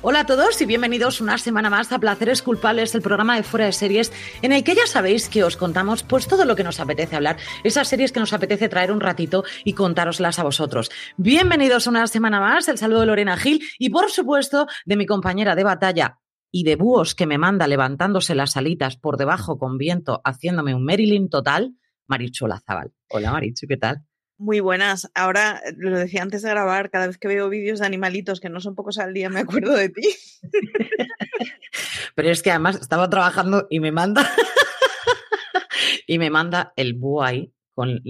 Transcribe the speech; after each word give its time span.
Hola 0.00 0.20
a 0.20 0.26
todos 0.26 0.62
y 0.62 0.64
bienvenidos 0.64 1.20
una 1.20 1.38
semana 1.38 1.70
más 1.70 1.90
a 1.90 1.98
Placeres 1.98 2.40
Culpables, 2.40 2.94
el 2.94 3.02
programa 3.02 3.34
de 3.34 3.42
fuera 3.42 3.66
de 3.66 3.72
series, 3.72 4.12
en 4.42 4.52
el 4.52 4.62
que 4.62 4.76
ya 4.76 4.86
sabéis 4.86 5.28
que 5.28 5.42
os 5.42 5.56
contamos 5.56 6.04
pues 6.04 6.28
todo 6.28 6.44
lo 6.44 6.54
que 6.54 6.62
nos 6.62 6.78
apetece 6.78 7.16
hablar, 7.16 7.36
esas 7.64 7.88
series 7.88 8.12
que 8.12 8.20
nos 8.20 8.32
apetece 8.32 8.68
traer 8.68 8.92
un 8.92 9.00
ratito 9.00 9.42
y 9.64 9.72
contároslas 9.72 10.38
a 10.38 10.44
vosotros. 10.44 10.88
Bienvenidos 11.16 11.88
una 11.88 12.06
semana 12.06 12.38
más, 12.38 12.68
el 12.68 12.78
saludo 12.78 13.00
de 13.00 13.06
Lorena 13.06 13.36
Gil 13.36 13.60
y 13.76 13.90
por 13.90 14.08
supuesto 14.08 14.68
de 14.86 14.96
mi 14.96 15.04
compañera 15.04 15.56
de 15.56 15.64
batalla 15.64 16.20
y 16.52 16.62
de 16.62 16.76
búhos 16.76 17.16
que 17.16 17.26
me 17.26 17.36
manda 17.36 17.66
levantándose 17.66 18.36
las 18.36 18.56
alitas 18.56 18.96
por 18.96 19.16
debajo 19.16 19.58
con 19.58 19.78
viento, 19.78 20.20
haciéndome 20.24 20.76
un 20.76 20.84
Marilyn 20.84 21.28
total, 21.28 21.74
Marichu 22.06 22.46
Lazabal. 22.46 22.92
Hola 23.08 23.32
Marichu, 23.32 23.66
¿qué 23.66 23.76
tal? 23.76 24.07
Muy 24.40 24.60
buenas. 24.60 25.10
Ahora, 25.14 25.60
eh, 25.66 25.74
lo 25.76 25.98
decía 25.98 26.22
antes 26.22 26.42
de 26.42 26.50
grabar, 26.50 26.90
cada 26.90 27.08
vez 27.08 27.18
que 27.18 27.26
veo 27.26 27.48
vídeos 27.48 27.80
de 27.80 27.86
animalitos 27.86 28.38
que 28.38 28.48
no 28.48 28.60
son 28.60 28.76
pocos 28.76 28.98
al 28.98 29.12
día, 29.12 29.28
me 29.28 29.40
acuerdo 29.40 29.74
de 29.74 29.88
ti. 29.88 30.08
Pero 32.14 32.30
es 32.30 32.40
que 32.40 32.50
además 32.50 32.80
estaba 32.80 33.10
trabajando 33.10 33.66
y 33.68 33.80
me 33.80 33.90
manda 33.90 34.30
y 36.06 36.18
me 36.18 36.30
manda 36.30 36.72
el 36.76 36.94
búho 36.94 37.24
ahí 37.24 37.52
con, 37.74 38.00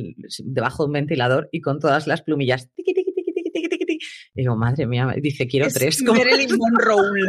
debajo 0.44 0.82
de 0.82 0.86
un 0.88 0.92
ventilador 0.92 1.48
y 1.50 1.62
con 1.62 1.80
todas 1.80 2.06
las 2.06 2.20
plumillas. 2.20 2.68
Tiqui, 2.74 2.92
tiqui, 2.92 3.12
tiqui. 3.12 3.98
Y 4.34 4.42
digo, 4.42 4.54
madre 4.54 4.86
mía, 4.86 5.14
dice, 5.16 5.46
quiero 5.46 5.66
Es 5.66 5.74
tres. 5.74 6.02
Marilyn 6.02 6.56
Monroe. 6.58 7.22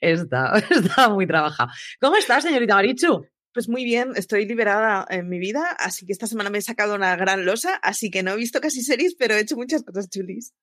está, 0.00 0.58
está 0.70 1.10
muy 1.10 1.26
trabajado. 1.26 1.70
¿Cómo 2.00 2.16
estás, 2.16 2.42
señorita 2.42 2.74
Marichu? 2.74 3.26
Pues 3.58 3.68
muy 3.68 3.84
bien, 3.84 4.12
estoy 4.14 4.46
liberada 4.46 5.04
en 5.10 5.28
mi 5.28 5.40
vida, 5.40 5.72
así 5.80 6.06
que 6.06 6.12
esta 6.12 6.28
semana 6.28 6.48
me 6.48 6.58
he 6.58 6.62
sacado 6.62 6.94
una 6.94 7.16
gran 7.16 7.44
losa, 7.44 7.74
así 7.82 8.08
que 8.08 8.22
no 8.22 8.30
he 8.30 8.36
visto 8.36 8.60
casi 8.60 8.84
series, 8.84 9.16
pero 9.16 9.34
he 9.34 9.40
hecho 9.40 9.56
muchas 9.56 9.82
cosas 9.82 10.08
chulis. 10.08 10.54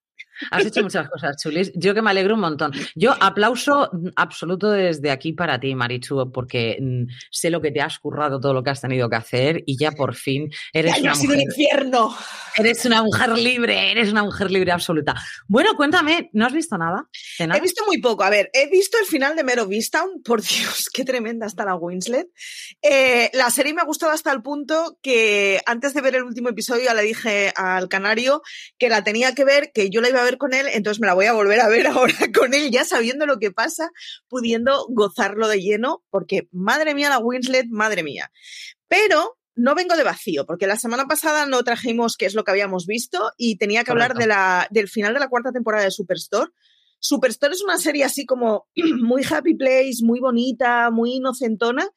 Has 0.50 0.66
hecho 0.66 0.82
muchas 0.82 1.08
cosas 1.08 1.36
chulis. 1.42 1.72
Yo 1.74 1.94
que 1.94 2.02
me 2.02 2.10
alegro 2.10 2.34
un 2.34 2.40
montón. 2.40 2.72
Yo 2.94 3.14
aplauso 3.20 3.90
absoluto 4.16 4.70
desde 4.70 5.10
aquí 5.10 5.32
para 5.32 5.58
ti, 5.58 5.74
Marichu, 5.74 6.30
porque 6.32 6.78
mm, 6.80 7.04
sé 7.30 7.50
lo 7.50 7.60
que 7.60 7.70
te 7.70 7.80
has 7.80 7.98
currado, 7.98 8.40
todo 8.40 8.54
lo 8.54 8.62
que 8.62 8.70
has 8.70 8.80
tenido 8.80 9.08
que 9.08 9.16
hacer 9.16 9.62
y 9.66 9.78
ya 9.78 9.92
por 9.92 10.14
fin 10.14 10.50
eres 10.72 10.94
¡Ay, 10.94 11.02
una 11.02 11.12
ha 11.12 11.14
sido 11.14 11.34
un 11.34 11.40
mujer. 11.40 11.50
infierno! 11.50 12.16
Eres 12.56 12.84
una 12.84 13.02
mujer 13.02 13.30
libre, 13.38 13.90
eres 13.90 14.10
una 14.10 14.22
mujer 14.22 14.50
libre 14.50 14.72
absoluta. 14.72 15.14
Bueno, 15.46 15.74
cuéntame, 15.76 16.30
¿no 16.32 16.46
has 16.46 16.52
visto 16.52 16.78
nada? 16.78 17.08
He 17.38 17.60
visto 17.60 17.84
muy 17.86 17.98
poco. 17.98 18.24
A 18.24 18.30
ver, 18.30 18.50
he 18.52 18.68
visto 18.70 18.98
el 18.98 19.06
final 19.06 19.36
de 19.36 19.44
Mare 19.44 19.60
of 19.60 19.72
Easttown. 19.72 20.22
Por 20.24 20.42
Dios, 20.42 20.88
qué 20.92 21.04
tremenda 21.04 21.46
está 21.46 21.64
la 21.64 21.76
Winslet. 21.76 22.28
Eh, 22.82 23.30
la 23.34 23.50
serie 23.50 23.74
me 23.74 23.82
ha 23.82 23.84
gustado 23.84 24.12
hasta 24.12 24.32
el 24.32 24.42
punto 24.42 24.98
que 25.02 25.60
antes 25.66 25.94
de 25.94 26.00
ver 26.00 26.16
el 26.16 26.22
último 26.22 26.48
episodio 26.48 26.84
ya 26.84 26.94
le 26.94 27.02
dije 27.02 27.52
al 27.56 27.88
canario 27.88 28.42
que 28.78 28.88
la 28.88 29.04
tenía 29.04 29.34
que 29.34 29.44
ver, 29.44 29.70
que 29.72 29.90
yo 29.90 30.00
la 30.00 30.08
iba 30.08 30.20
a 30.20 30.25
ver 30.26 30.38
con 30.38 30.54
él, 30.54 30.66
entonces 30.72 31.00
me 31.00 31.06
la 31.06 31.14
voy 31.14 31.26
a 31.26 31.32
volver 31.32 31.60
a 31.60 31.68
ver 31.68 31.86
ahora 31.86 32.14
con 32.34 32.54
él, 32.54 32.70
ya 32.70 32.84
sabiendo 32.84 33.26
lo 33.26 33.38
que 33.38 33.50
pasa, 33.50 33.90
pudiendo 34.28 34.86
gozarlo 34.90 35.48
de 35.48 35.60
lleno, 35.60 36.04
porque 36.10 36.48
madre 36.52 36.94
mía 36.94 37.08
la 37.08 37.18
Winslet, 37.18 37.66
madre 37.70 38.02
mía. 38.02 38.30
Pero 38.88 39.38
no 39.56 39.74
vengo 39.74 39.96
de 39.96 40.04
vacío, 40.04 40.44
porque 40.44 40.66
la 40.66 40.76
semana 40.76 41.06
pasada 41.06 41.46
no 41.46 41.64
trajimos 41.64 42.16
qué 42.16 42.26
es 42.26 42.34
lo 42.34 42.44
que 42.44 42.50
habíamos 42.50 42.86
visto 42.86 43.32
y 43.38 43.56
tenía 43.56 43.84
que 43.84 43.90
hablar 43.90 44.14
de 44.14 44.26
la, 44.26 44.68
del 44.70 44.88
final 44.88 45.14
de 45.14 45.20
la 45.20 45.28
cuarta 45.28 45.50
temporada 45.50 45.84
de 45.84 45.90
Superstore. 45.90 46.52
Superstore 46.98 47.54
es 47.54 47.62
una 47.62 47.78
serie 47.78 48.04
así 48.04 48.26
como 48.26 48.68
muy 49.02 49.22
happy 49.24 49.54
place, 49.54 50.02
muy 50.02 50.20
bonita, 50.20 50.90
muy 50.90 51.14
inocentona 51.14 51.88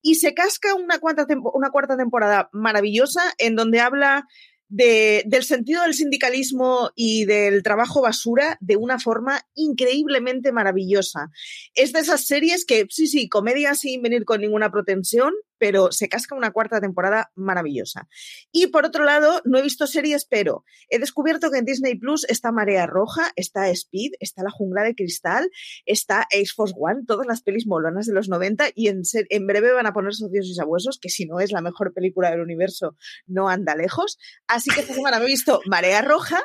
y 0.00 0.14
se 0.14 0.32
casca 0.32 0.74
una, 0.74 0.98
cuarta 1.00 1.26
una 1.54 1.70
cuarta 1.70 1.96
temporada 1.96 2.48
maravillosa 2.52 3.22
en 3.38 3.56
donde 3.56 3.80
habla 3.80 4.26
de- 4.68 5.22
del 5.26 5.44
sentido 5.44 5.82
del 5.82 5.94
sindicalismo 5.94 6.90
y 6.94 7.24
del 7.24 7.62
trabajo 7.62 8.02
basura 8.02 8.56
de 8.60 8.76
una 8.76 8.98
forma 8.98 9.40
increíblemente 9.54 10.52
maravillosa. 10.52 11.30
Es 11.74 11.92
de 11.92 12.00
esas 12.00 12.26
series 12.26 12.64
que, 12.64 12.86
sí, 12.90 13.06
sí, 13.06 13.28
comedia 13.28 13.74
sin 13.74 14.02
venir 14.02 14.24
con 14.24 14.40
ninguna 14.40 14.70
pretensión, 14.70 15.32
pero 15.58 15.92
se 15.92 16.08
casca 16.08 16.34
una 16.34 16.50
cuarta 16.50 16.80
temporada 16.80 17.30
maravillosa. 17.34 18.08
Y 18.52 18.68
por 18.68 18.86
otro 18.86 19.04
lado, 19.04 19.42
no 19.44 19.58
he 19.58 19.62
visto 19.62 19.86
series, 19.86 20.24
pero 20.24 20.64
he 20.88 20.98
descubierto 20.98 21.50
que 21.50 21.58
en 21.58 21.64
Disney 21.64 21.96
Plus 21.96 22.24
está 22.28 22.52
Marea 22.52 22.86
Roja, 22.86 23.30
está 23.36 23.68
Speed, 23.68 24.12
está 24.20 24.42
La 24.42 24.50
Jungla 24.50 24.82
de 24.82 24.94
Cristal, 24.94 25.50
está 25.84 26.26
Ace 26.32 26.52
Force 26.54 26.74
One, 26.78 27.04
todas 27.06 27.26
las 27.26 27.42
pelis 27.42 27.66
molonas 27.66 28.06
de 28.06 28.14
los 28.14 28.28
90 28.28 28.70
y 28.74 28.88
en, 28.88 29.02
en 29.12 29.46
breve 29.46 29.72
van 29.72 29.86
a 29.86 29.92
poner 29.92 30.14
Socios 30.14 30.46
y 30.46 30.54
Sabuesos, 30.54 30.98
que 31.00 31.08
si 31.08 31.26
no 31.26 31.40
es 31.40 31.52
la 31.52 31.60
mejor 31.60 31.92
película 31.92 32.30
del 32.30 32.40
universo, 32.40 32.96
no 33.26 33.48
anda 33.48 33.74
lejos. 33.74 34.18
Así 34.46 34.70
que 34.70 34.80
esta 34.80 34.94
semana 34.94 35.18
me 35.18 35.24
he 35.24 35.28
visto 35.28 35.60
Marea 35.66 36.02
Roja 36.02 36.42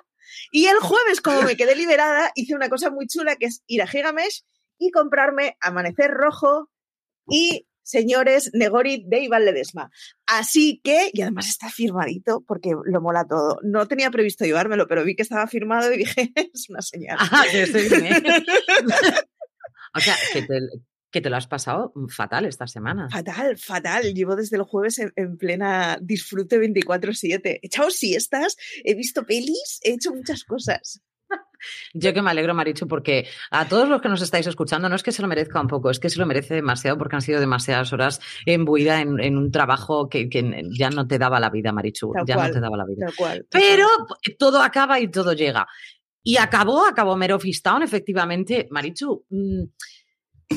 y 0.52 0.66
el 0.66 0.78
jueves, 0.78 1.22
como 1.22 1.42
me 1.42 1.56
quedé 1.56 1.76
liberada, 1.76 2.32
hice 2.36 2.56
una 2.56 2.70
cosa 2.70 2.90
muy 2.90 3.08
chula 3.08 3.36
que 3.36 3.48
es 3.48 3.64
ir 3.68 3.82
a 3.82 3.88
Gigamesh 3.88 4.44
y 4.78 4.92
comprarme 4.92 5.58
Amanecer 5.62 6.12
Rojo 6.12 6.70
y 7.28 7.68
señores, 7.84 8.50
Negori 8.54 9.04
de 9.08 9.20
Iván 9.22 9.46
Ledesma. 9.46 9.92
Así 10.26 10.82
que, 10.84 11.12
y 11.14 11.22
además 11.22 11.50
está 11.50 11.70
firmadito 11.70 12.44
porque 12.48 12.72
lo 12.86 13.02
mola 13.02 13.26
todo. 13.26 13.60
No 13.64 13.88
tenía 13.88 14.12
previsto 14.12 14.46
llevármelo, 14.46 14.88
pero 14.88 15.04
vi 15.04 15.16
que 15.16 15.24
estaba 15.24 15.48
firmado 15.48 15.94
y 15.94 15.98
dije, 16.00 16.32
es 16.54 16.70
una 16.70 16.82
señal. 16.82 17.18
Ah, 17.20 17.44
que 17.52 17.64
estoy 17.64 17.90
bien. 17.90 18.24
o 19.94 20.00
sea, 20.00 20.16
que 20.34 20.42
te, 20.42 20.60
que 21.14 21.22
te 21.22 21.30
lo 21.30 21.38
has 21.38 21.48
pasado 21.48 21.94
fatal 22.10 22.46
esta 22.46 22.66
semana. 22.66 23.08
Fatal, 23.10 23.58
fatal. 23.58 24.14
Llevo 24.16 24.36
desde 24.36 24.58
el 24.58 24.64
jueves 24.64 25.00
en, 25.00 25.38
plena 25.38 26.00
disfrute 26.02 26.58
24-7. 26.58 27.42
He 27.46 27.60
echado 27.62 27.92
siestas, 27.92 28.58
he 28.84 28.96
visto 28.96 29.24
pelis, 29.24 29.80
he 29.84 29.94
hecho 29.94 30.12
muchas 30.12 30.44
cosas. 30.44 31.02
Yo 31.94 32.14
que 32.14 32.22
me 32.22 32.32
alegro, 32.32 32.54
Marichu, 32.54 32.88
porque 32.88 33.28
a 33.52 33.68
todos 33.68 33.88
los 33.88 34.02
que 34.02 34.10
nos 34.10 34.22
estáis 34.22 34.48
escuchando, 34.48 34.90
no 34.90 34.96
es 34.96 35.04
que 35.04 35.12
se 35.12 35.22
lo 35.22 35.28
merezca 35.28 35.60
un 35.62 35.68
poco, 35.68 35.90
es 35.90 36.00
que 36.00 36.10
se 36.10 36.20
lo 36.20 36.26
merece 36.26 36.56
demasiado 36.56 36.98
porque 36.98 37.16
han 37.16 37.22
sido 37.22 37.40
demasiadas 37.40 37.92
horas 37.94 38.20
embuida 38.46 39.02
en, 39.02 39.38
un 39.38 39.52
trabajo 39.52 40.10
que, 40.10 40.30
ya 40.78 40.90
no 40.90 41.08
te 41.08 41.18
daba 41.18 41.40
la 41.40 41.50
vida, 41.50 41.72
Marichu. 41.72 42.14
ya 42.26 42.36
no 42.36 42.52
te 42.52 42.60
daba 42.60 42.78
la 42.78 42.86
vida. 42.86 43.08
Pero 43.50 43.88
todo 44.38 44.62
acaba 44.62 45.00
y 45.00 45.08
todo 45.08 45.34
llega. 45.34 45.68
Y 46.24 46.38
acabó, 46.38 46.86
acabó 46.86 47.18
Mero 47.18 47.40
Fistown, 47.40 47.84
efectivamente. 47.84 48.68
Marichu, 48.72 49.26
mm, 49.30 49.64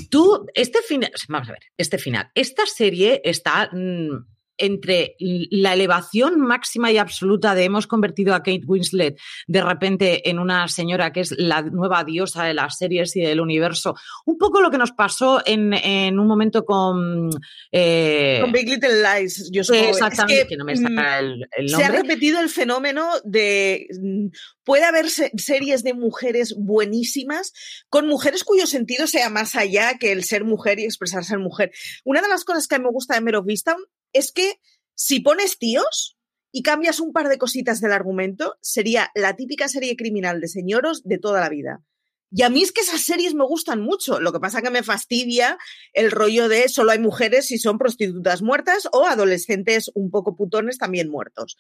tú, 0.09 0.47
este 0.55 0.81
final, 0.83 1.11
vamos 1.29 1.49
a 1.49 1.53
ver, 1.53 1.63
este 1.77 1.99
final, 1.99 2.31
esta 2.35 2.65
serie 2.67 3.21
está... 3.25 3.69
Mm, 3.73 4.36
entre 4.59 5.17
la 5.19 5.75
elevación 5.75 6.41
máxima 6.41 6.91
y 6.91 6.99
absoluta 6.99 7.55
de 7.55 7.65
hemos 7.65 7.87
convertido 7.87 8.35
a 8.35 8.39
Kate 8.39 8.63
Winslet 8.67 9.19
de 9.47 9.61
repente 9.61 10.29
en 10.29 10.39
una 10.39 10.69
señora 10.69 11.13
que 11.13 11.21
es 11.21 11.35
la 11.37 11.63
nueva 11.63 12.05
diosa 12.05 12.45
de 12.45 12.55
las 12.55 12.79
series 12.79 13.15
y 13.17 13.21
del 13.21 13.41
universo. 13.41 13.95
Un 14.25 14.39
poco 14.39 14.61
lo 14.61 14.71
que 14.71 14.79
nos 14.79 14.93
pasó 14.93 15.43
en, 15.45 16.19
un 16.19 16.27
momento 16.27 16.65
con... 16.65 17.31
Eh, 17.73 18.39
con 18.41 18.53
Big 18.53 18.69
Little 18.69 19.03
Lies, 19.03 19.51
yo 19.53 19.65
supongo. 19.65 19.89
Exactamente, 19.89 20.47
que, 20.49 20.57
no 20.57 20.65
me 20.65 20.75
mm, 20.75 20.87
el, 20.87 21.39
nombre. 21.39 21.69
Se 21.69 21.85
ha 21.85 21.91
repetido 21.91 22.41
el 22.41 22.49
fenómeno 22.49 23.09
de... 23.25 23.87
Mm, 24.01 24.29
puede 24.65 24.85
haber 24.85 25.07
series 25.09 25.85
de 25.85 25.95
mujeres 25.95 26.55
buenísimas 26.59 27.53
con 27.89 28.09
mujeres 28.09 28.43
cuyo 28.43 28.67
sentido 28.67 29.07
sea 29.07 29.31
más 29.31 29.55
allá 29.55 29.97
que 29.99 30.11
el 30.11 30.25
ser 30.25 30.45
mujer 30.45 30.81
y 30.81 30.85
expresarse 30.85 31.27
ser 31.27 31.39
mujer. 31.39 31.73
Una 32.05 32.21
de 32.21 32.29
las 32.29 32.45
cosas 32.45 32.67
que 32.67 32.75
a 32.75 32.79
mí 32.79 32.85
me 32.85 32.91
gusta 32.91 33.15
de 33.15 33.21
Mero 33.21 33.43
Vista 33.43 33.77
es 34.13 34.33
que 34.33 34.61
si 34.95 35.21
pones 35.21 35.59
tíos 35.59 36.17
y 36.53 36.63
cambias 36.63 37.01
un 37.01 37.13
par 37.13 37.29
de 37.29 37.39
cositas 37.39 37.81
del 37.81 37.93
argumento, 37.93 38.57
sería 38.61 39.11
la 39.15 39.37
típica 39.37 39.69
serie 39.69 39.97
criminal 39.97 40.41
de 40.41 40.49
señoros 40.49 41.03
de 41.05 41.19
toda 41.19 41.41
la 41.41 41.49
vida. 41.49 41.83
Y 42.31 42.43
a 42.43 42.51
mí 42.51 42.63
es 42.63 42.73
que 42.73 42.81
esas 42.81 43.03
series 43.03 43.35
me 43.35 43.45
gustan 43.45 43.81
mucho. 43.81 44.21
Lo 44.21 44.33
que 44.33 44.41
pasa 44.41 44.63
que 44.63 44.71
me 44.71 44.83
fastidia 44.83 45.59
el 45.93 46.11
rollo 46.11 46.49
de 46.49 46.69
solo 46.69 46.91
hay 46.91 46.99
mujeres 46.99 47.47
si 47.47 47.59
son 47.59 47.79
prostitutas 47.79 48.43
muertas 48.43 48.89
o 48.93 49.07
adolescentes 49.07 49.91
un 49.95 50.11
poco 50.11 50.35
putones 50.35 50.79
también 50.79 51.09
muertos. 51.09 51.57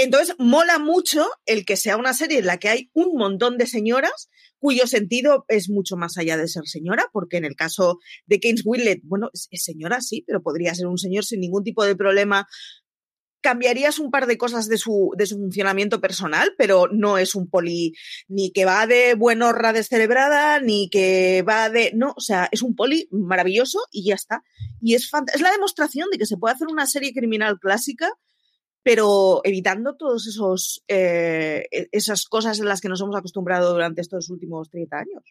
Entonces, 0.00 0.36
mola 0.38 0.78
mucho 0.78 1.28
el 1.44 1.66
que 1.66 1.76
sea 1.76 1.96
una 1.96 2.14
serie 2.14 2.38
en 2.38 2.46
la 2.46 2.58
que 2.58 2.68
hay 2.68 2.90
un 2.94 3.18
montón 3.18 3.58
de 3.58 3.66
señoras 3.66 4.30
cuyo 4.60 4.86
sentido 4.86 5.44
es 5.48 5.68
mucho 5.68 5.96
más 5.96 6.16
allá 6.18 6.36
de 6.36 6.46
ser 6.46 6.62
señora, 6.66 7.06
porque 7.12 7.36
en 7.36 7.44
el 7.44 7.56
caso 7.56 7.98
de 8.26 8.38
Keynes 8.38 8.62
Willett, 8.64 9.00
bueno, 9.02 9.28
es, 9.32 9.48
señora, 9.62 10.00
sí, 10.00 10.22
pero 10.24 10.40
podría 10.40 10.74
ser 10.74 10.86
un 10.86 10.98
señor 10.98 11.24
sin 11.24 11.40
ningún 11.40 11.64
tipo 11.64 11.84
de 11.84 11.96
problema 11.96 12.46
cambiarías 13.40 14.00
un 14.00 14.10
par 14.10 14.26
de 14.26 14.36
cosas 14.36 14.68
de 14.68 14.78
su, 14.78 15.12
de 15.16 15.26
su 15.26 15.36
funcionamiento 15.36 16.00
personal, 16.00 16.54
pero 16.58 16.88
no 16.90 17.18
es 17.18 17.36
un 17.36 17.48
poli 17.48 17.92
ni 18.26 18.50
que 18.50 18.64
va 18.64 18.86
de 18.86 19.14
buenorra 19.14 19.72
descerebrada, 19.72 20.60
ni 20.60 20.90
que 20.90 21.44
va 21.48 21.70
de. 21.70 21.92
No, 21.94 22.14
o 22.16 22.20
sea, 22.20 22.48
es 22.50 22.62
un 22.62 22.74
poli 22.74 23.08
maravilloso 23.12 23.78
y 23.92 24.08
ya 24.08 24.16
está. 24.16 24.42
Y 24.80 24.94
es, 24.94 25.08
es 25.32 25.40
la 25.40 25.52
demostración 25.52 26.08
de 26.10 26.18
que 26.18 26.26
se 26.26 26.36
puede 26.36 26.54
hacer 26.54 26.66
una 26.68 26.86
serie 26.86 27.12
criminal 27.12 27.60
clásica 27.60 28.12
pero 28.88 29.42
evitando 29.44 29.98
esos 30.16 30.82
eh, 30.88 31.66
e-, 31.70 31.88
esas 31.92 32.24
cosas 32.24 32.58
en 32.58 32.64
las 32.64 32.80
que 32.80 32.88
nos 32.88 33.02
hemos 33.02 33.14
acostumbrado 33.16 33.70
durante 33.70 34.00
estos 34.00 34.30
últimos 34.30 34.70
30 34.70 34.96
años. 34.96 35.22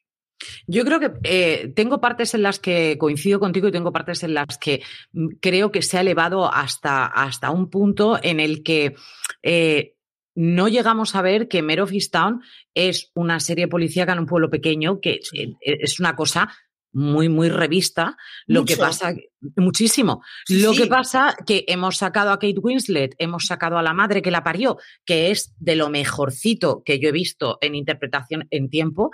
Yo 0.67 0.85
creo 0.85 0.99
que 0.99 1.11
eh, 1.23 1.73
tengo 1.75 1.99
partes 1.99 2.35
en 2.35 2.43
las 2.43 2.59
que 2.59 2.99
coincido 2.99 3.39
contigo 3.39 3.67
y 3.67 3.71
tengo 3.71 3.91
partes 3.91 4.21
en 4.21 4.35
las 4.35 4.59
que 4.59 4.83
mm, 5.11 5.37
creo 5.41 5.71
que 5.71 5.81
se 5.81 5.97
ha 5.97 6.01
elevado 6.01 6.53
hasta, 6.53 7.07
hasta 7.07 7.49
un 7.49 7.71
punto 7.71 8.19
en 8.21 8.39
el 8.39 8.61
que 8.61 8.93
eh, 9.41 9.95
no 10.35 10.67
llegamos 10.67 11.15
a 11.15 11.23
ver 11.23 11.47
que 11.47 11.63
Mare 11.63 11.81
of 11.81 11.91
Easttown 11.91 12.43
es 12.75 13.09
una 13.15 13.39
serie 13.39 13.67
policíaca 13.67 14.13
en 14.13 14.19
un 14.19 14.27
pueblo 14.27 14.51
pequeño, 14.51 14.99
que 15.01 15.19
es 15.61 15.99
una 15.99 16.15
cosa 16.15 16.55
muy, 16.91 17.29
muy 17.29 17.49
revista. 17.49 18.17
Lo 18.45 18.65
que 18.65 18.77
pasa, 18.77 19.13
muchísimo. 19.55 20.23
lo 20.49 20.73
que 20.73 20.87
pasa 20.87 21.35
que 21.45 21.65
hemos 21.67 21.97
sacado 21.97 22.31
a 22.31 22.39
Kate 22.39 22.59
Winslet, 22.59 23.15
hemos 23.19 23.45
sacado 23.45 23.77
a 23.77 23.83
la 23.83 23.93
madre 23.93 24.21
que 24.21 24.31
la 24.31 24.43
parió, 24.43 24.77
que 25.05 25.31
es 25.31 25.53
de 25.59 25.75
lo 25.75 25.89
mejorcito 25.89 26.81
que 26.83 26.99
yo 26.99 27.09
he 27.09 27.13
visto 27.13 27.57
en 27.61 27.75
interpretación 27.75 28.47
en 28.51 28.69
tiempo. 28.69 29.11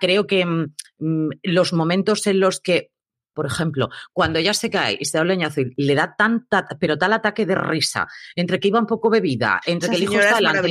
creo 0.00 0.26
que 0.26 0.44
mm, 0.44 0.74
mm, 0.98 1.30
los 1.44 1.72
momentos 1.72 2.26
en 2.26 2.40
los 2.40 2.60
que 2.60 2.90
por 3.32 3.46
ejemplo, 3.46 3.88
cuando 4.12 4.38
ella 4.38 4.54
se 4.54 4.70
cae 4.70 4.96
y 4.98 5.04
se 5.04 5.18
da 5.18 5.22
un 5.22 5.28
leñazo 5.28 5.60
y 5.60 5.72
le 5.76 5.94
da 5.94 6.14
tanta, 6.16 6.66
pero 6.78 6.98
tal 6.98 7.12
ataque 7.12 7.46
de 7.46 7.54
risa, 7.54 8.06
entre 8.34 8.60
que 8.60 8.68
iba 8.68 8.78
un 8.78 8.86
poco 8.86 9.10
bebida, 9.10 9.60
entre 9.66 9.90
que 9.90 9.96
el 9.96 10.02
hijo 10.04 10.14
está 10.14 10.36
delante, 10.36 10.70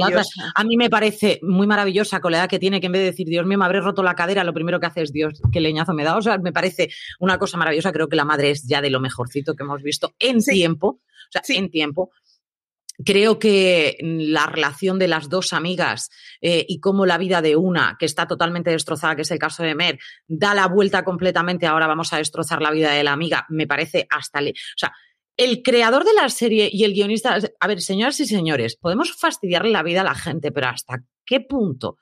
a 0.56 0.64
mí 0.64 0.78
me 0.78 0.90
parece 0.90 1.40
muy 1.42 1.68
maravillosa 1.68 2.20
con 2.20 2.32
la 2.32 2.40
edad 2.40 2.50
que 2.50 2.60
tiene, 2.60 2.80
que 2.80 2.88
en 2.88 2.92
vez 2.92 3.02
de 3.02 3.06
decir, 3.06 3.28
Dios 3.28 3.46
mío, 3.46 3.58
me 3.58 3.66
habré 3.66 3.82
roto 3.82 4.04
la 4.04 4.16
cadera, 4.16 4.44
lo 4.44 4.54
primero 4.54 4.80
que 4.80 4.88
hace 4.88 5.02
es, 5.02 5.12
Dios, 5.12 5.42
qué 5.52 5.60
leñazo 5.60 5.94
me 5.94 6.04
da. 6.04 6.18
O 6.18 6.22
sea, 6.22 6.38
me 6.38 6.52
parece 6.52 6.90
una 7.20 7.38
cosa 7.38 7.58
maravillosa. 7.58 7.92
Creo 7.92 8.08
que 8.08 8.16
la 8.16 8.26
madre 8.26 8.52
es 8.52 8.64
ya 8.68 8.82
de 8.82 8.90
lo 8.90 9.00
mejorcito 9.00 9.56
que 9.56 9.64
hemos 9.64 9.82
visto 9.82 10.14
en 10.20 10.40
tiempo. 10.44 10.88
O 10.88 11.32
sea, 11.32 11.42
en 11.48 11.70
tiempo. 11.70 12.12
Creo 13.06 13.40
que 13.40 13.98
la 14.02 14.46
relación 14.46 15.00
de 15.00 15.08
las 15.08 15.30
dos 15.30 15.54
amigas 15.54 16.10
eh, 16.42 16.66
y 16.68 16.80
cómo 16.80 17.06
la 17.06 17.18
vida 17.18 17.42
de 17.42 17.56
una, 17.56 17.96
que 17.98 18.06
está 18.06 18.28
totalmente 18.28 18.72
destrozada, 18.72 19.16
que 19.16 19.22
es 19.22 19.32
el 19.32 19.40
caso 19.40 19.64
de 19.64 19.76
Mer, 19.76 20.00
da 20.28 20.54
la 20.54 20.68
vuelta 20.68 21.04
completamente, 21.04 21.66
ahora 21.66 21.88
vamos 21.88 22.12
a 22.12 22.18
destrozar 22.18 22.62
la 22.62 22.72
vida 22.72 22.92
de 22.92 23.04
la 23.04 23.14
amiga, 23.14 23.46
me 23.50 23.68
parece 23.68 24.06
hasta... 24.10 24.42
Le 24.42 24.52
o 24.52 24.78
sea, 24.78 24.92
el 25.38 25.62
creador 25.64 26.04
de 26.04 26.14
la 26.14 26.28
serie 26.30 26.70
y 26.72 26.84
el 26.84 26.94
guionista... 26.94 27.38
A 27.60 27.68
ver, 27.68 27.80
señoras 27.82 28.20
y 28.20 28.26
señores, 28.26 28.76
podemos 28.76 29.16
fastidiarle 29.18 29.72
la 29.72 29.84
vida 29.84 30.02
a 30.02 30.06
la 30.06 30.16
gente, 30.16 30.52
pero 30.52 30.68
¿hasta 30.68 31.04
qué 31.26 31.40
punto? 31.40 31.98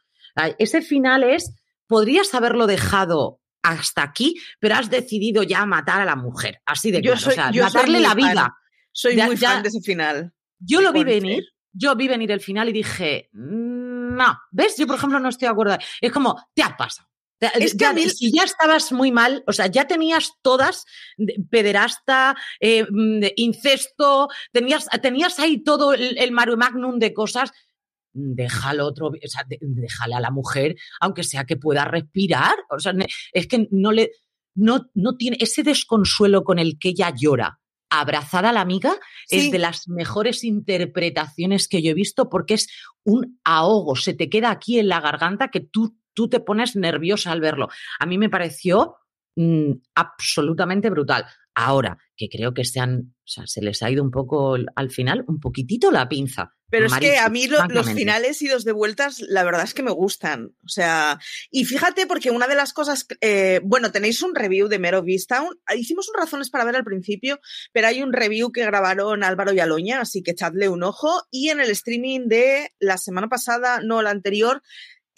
Ese 0.57 0.81
final 0.81 1.23
es, 1.23 1.55
podrías 1.87 2.33
haberlo 2.33 2.67
dejado 2.67 3.41
hasta 3.61 4.01
aquí, 4.01 4.35
pero 4.59 4.75
has 4.75 4.89
decidido 4.89 5.43
ya 5.43 5.65
matar 5.65 6.01
a 6.01 6.05
la 6.05 6.15
mujer, 6.15 6.61
así 6.65 6.91
de 6.91 7.01
claro, 7.01 7.17
o 7.17 7.31
sea, 7.31 7.51
matarle 7.51 7.99
la 7.99 8.15
vida. 8.15 8.55
Soy 8.91 9.17
muy 9.17 9.37
fan 9.37 9.61
de 9.61 9.69
ese 9.69 9.81
final. 9.81 10.33
Yo 10.59 10.81
lo 10.81 10.91
vi 10.91 11.03
venir, 11.03 11.43
yo 11.71 11.95
vi 11.95 12.07
venir 12.07 12.31
el 12.31 12.39
final 12.39 12.69
y 12.69 12.73
dije, 12.73 13.29
no, 13.33 14.37
¿ves? 14.51 14.75
Yo, 14.77 14.87
por 14.87 14.95
ejemplo, 14.95 15.19
no 15.19 15.29
estoy 15.29 15.47
de 15.47 15.51
acuerdo. 15.51 15.77
Es 16.01 16.11
como, 16.11 16.35
te 16.53 16.63
ha 16.63 16.75
pasado. 16.75 17.07
Es 17.39 17.75
que 17.75 18.09
Si 18.09 18.31
ya 18.31 18.43
estabas 18.43 18.91
muy 18.91 19.11
mal, 19.11 19.43
o 19.45 19.53
sea, 19.53 19.67
ya 19.67 19.85
tenías 19.85 20.31
todas, 20.41 20.85
pederasta, 21.51 22.35
eh, 22.59 22.83
mm, 22.89 23.25
incesto, 23.35 24.27
tenías, 24.51 24.87
tenías 25.01 25.37
ahí 25.39 25.63
todo 25.63 25.93
el, 25.93 26.17
el 26.17 26.31
Magnum 26.31 26.97
de 26.97 27.13
cosas, 27.13 27.51
déjalo 28.11 28.87
otro, 28.87 29.07
o 29.09 29.27
sea, 29.27 29.45
déjale 29.47 30.15
a 30.15 30.19
la 30.19 30.31
mujer, 30.31 30.75
aunque 30.99 31.23
sea 31.23 31.45
que 31.45 31.57
pueda 31.57 31.85
respirar. 31.85 32.55
O 32.69 32.79
sea, 32.79 32.93
es 33.31 33.47
que 33.47 33.67
no 33.69 33.91
le, 33.91 34.11
no, 34.55 34.89
no 34.95 35.15
tiene 35.15 35.37
ese 35.39 35.61
desconsuelo 35.61 36.43
con 36.43 36.57
el 36.57 36.79
que 36.79 36.89
ella 36.89 37.13
llora 37.15 37.59
abrazada 37.89 38.49
a 38.49 38.53
la 38.53 38.61
amiga 38.61 38.97
es 39.29 39.51
de 39.51 39.59
las 39.59 39.87
mejores 39.87 40.43
interpretaciones 40.43 41.67
que 41.67 41.81
yo 41.81 41.91
he 41.91 41.93
visto 41.93 42.29
porque 42.29 42.55
es 42.55 42.67
un 43.03 43.39
ahogo, 43.43 43.95
se 43.95 44.13
te 44.13 44.29
queda 44.29 44.51
aquí 44.51 44.79
en 44.79 44.89
la 44.89 44.99
garganta 44.99 45.49
que 45.49 45.61
tú, 45.61 45.97
tú 46.13 46.29
te 46.29 46.39
pones 46.39 46.75
nerviosa 46.75 47.31
al 47.31 47.41
verlo. 47.41 47.69
A 47.99 48.05
mí 48.05 48.17
me 48.17 48.29
pareció 48.29 48.97
mm, 49.35 49.71
absolutamente 49.95 50.89
brutal. 50.89 51.25
Ahora, 51.59 51.97
que 52.15 52.29
creo 52.29 52.53
que 52.53 52.63
se, 52.63 52.79
han, 52.79 53.15
o 53.15 53.27
sea, 53.27 53.47
se 53.47 53.63
les 53.63 53.81
ha 53.81 53.89
ido 53.89 54.03
un 54.03 54.11
poco 54.11 54.57
al 54.75 54.91
final, 54.91 55.25
un 55.27 55.39
poquitito 55.39 55.89
la 55.89 56.07
pinza. 56.07 56.53
Pero 56.69 56.85
es 56.85 56.93
que 56.93 57.17
a 57.17 57.29
mí 57.29 57.47
los 57.47 57.91
finales 57.93 58.43
y 58.43 58.47
los 58.47 58.63
de 58.63 58.73
vueltas, 58.73 59.21
la 59.21 59.43
verdad 59.43 59.63
es 59.63 59.73
que 59.73 59.81
me 59.81 59.89
gustan. 59.89 60.49
O 60.63 60.67
sea, 60.67 61.17
y 61.49 61.65
fíjate, 61.65 62.05
porque 62.05 62.29
una 62.29 62.45
de 62.45 62.53
las 62.53 62.73
cosas, 62.73 63.07
eh, 63.21 63.59
bueno, 63.63 63.91
tenéis 63.91 64.21
un 64.21 64.35
review 64.35 64.67
de 64.67 64.77
Mero 64.77 65.01
Vista. 65.01 65.43
hicimos 65.75 66.09
un 66.09 66.19
razones 66.19 66.51
para 66.51 66.65
ver 66.65 66.75
al 66.75 66.83
principio, 66.83 67.39
pero 67.73 67.87
hay 67.87 68.03
un 68.03 68.13
review 68.13 68.51
que 68.51 68.63
grabaron 68.63 69.23
Álvaro 69.23 69.51
y 69.51 69.59
Aloña, 69.59 70.01
así 70.01 70.21
que 70.21 70.31
echadle 70.31 70.69
un 70.69 70.83
ojo. 70.83 71.23
Y 71.31 71.49
en 71.49 71.59
el 71.59 71.71
streaming 71.71 72.27
de 72.27 72.71
la 72.79 72.99
semana 72.99 73.29
pasada, 73.29 73.79
no 73.81 74.03
la 74.03 74.11
anterior, 74.11 74.61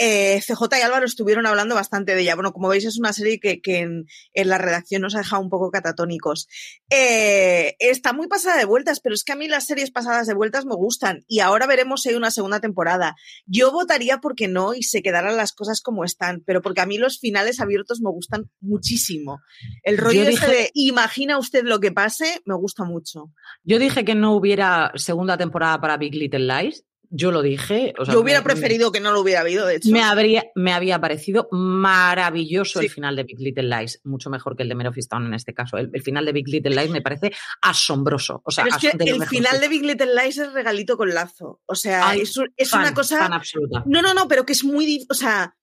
Eh, 0.01 0.39
CJ 0.39 0.79
y 0.79 0.81
Álvaro 0.81 1.05
estuvieron 1.05 1.45
hablando 1.45 1.75
bastante 1.75 2.15
de 2.15 2.21
ella. 2.21 2.35
Bueno, 2.35 2.53
como 2.53 2.69
veis, 2.69 2.85
es 2.85 2.97
una 2.97 3.11
serie 3.11 3.41
que, 3.41 3.59
en, 3.65 4.05
la 4.33 4.57
redacción 4.57 5.01
nos 5.01 5.13
ha 5.13 5.19
dejado 5.19 5.41
un 5.41 5.49
poco 5.49 5.71
catatónicos. 5.71 6.47
Eh, 6.89 7.75
está 7.79 8.13
muy 8.13 8.27
pasada 8.27 8.57
de 8.57 8.63
vueltas, 8.63 9.01
pero 9.01 9.13
es 9.13 9.25
que 9.25 9.33
a 9.33 9.35
mí 9.35 9.49
las 9.49 9.65
series 9.65 9.91
pasadas 9.91 10.25
de 10.25 10.33
vueltas 10.33 10.65
me 10.65 10.75
gustan 10.75 11.25
y 11.27 11.41
ahora 11.41 11.67
veremos 11.67 12.01
si 12.01 12.09
hay 12.09 12.15
una 12.15 12.31
segunda 12.31 12.61
temporada. 12.61 13.17
Yo 13.45 13.73
votaría 13.73 14.19
porque 14.19 14.47
no 14.47 14.73
y 14.73 14.83
se 14.83 15.01
quedaran 15.01 15.35
las 15.35 15.51
cosas 15.51 15.81
como 15.81 16.05
están, 16.05 16.43
pero 16.45 16.61
porque 16.61 16.79
a 16.79 16.85
mí 16.85 16.97
los 16.97 17.19
finales 17.19 17.59
abiertos 17.59 17.99
me 17.99 18.09
gustan 18.09 18.49
muchísimo. 18.61 19.39
El 19.83 19.97
rollo 19.97 20.23
ese 20.23 20.47
de 20.47 20.71
imagina 20.75 21.37
usted 21.37 21.65
lo 21.65 21.81
que 21.81 21.91
pase 21.91 22.41
me 22.45 22.55
gusta 22.55 22.85
mucho. 22.85 23.33
Yo 23.63 23.79
dije 23.79 24.05
que 24.05 24.15
no 24.15 24.33
hubiera 24.33 24.93
segunda 24.95 25.37
temporada 25.37 25.81
para 25.81 25.97
Big 25.97 26.15
Little 26.15 26.47
Lies 26.47 26.85
yo 27.09 27.31
lo 27.31 27.41
dije. 27.41 27.93
Yo 28.07 28.19
hubiera 28.19 28.43
preferido 28.43 28.91
que 28.91 28.99
no 28.99 29.11
lo 29.11 29.21
hubiera 29.21 29.41
habido, 29.41 29.65
de 29.65 29.77
hecho. 29.77 29.89
Me, 29.89 30.03
habría, 30.03 30.45
me 30.55 30.73
había 30.73 31.01
parecido 31.01 31.47
maravilloso 31.51 32.79
el 32.79 32.89
final 32.89 33.15
de 33.15 33.23
Big 33.23 33.39
Little 33.39 33.63
Lies, 33.63 34.01
mucho 34.03 34.29
mejor 34.29 34.55
que 34.55 34.63
el 34.63 34.69
de 34.69 34.75
Men 34.75 34.87
of 34.87 34.97
en 34.97 35.33
este 35.33 35.53
caso. 35.53 35.77
El, 35.77 36.01
final 36.01 36.25
de 36.25 36.31
Big 36.31 36.47
Little 36.47 36.75
Lies 36.75 36.91
me 36.91 37.01
parece 37.01 37.31
asombroso. 37.61 38.41
O 38.45 38.51
sea, 38.51 38.65
es 38.65 38.77
que 38.77 38.91
el 38.99 39.25
final 39.25 39.59
de 39.59 39.67
Big 39.67 39.83
Little 39.83 40.13
Lies 40.13 40.37
es 40.37 40.53
regalito 40.53 40.97
con 40.97 41.13
lazo. 41.13 41.61
O 41.65 41.75
sea, 41.75 42.13
es, 42.15 42.37
una 42.73 42.93
cosa. 42.93 43.25
absoluta. 43.25 43.83
No, 43.85 44.01
no, 44.01 44.13
no, 44.13 44.27
pero 44.27 44.45
que 44.45 44.53
es 44.53 44.63
muy. 44.63 45.05
O 45.09 45.13
sea, 45.13 45.55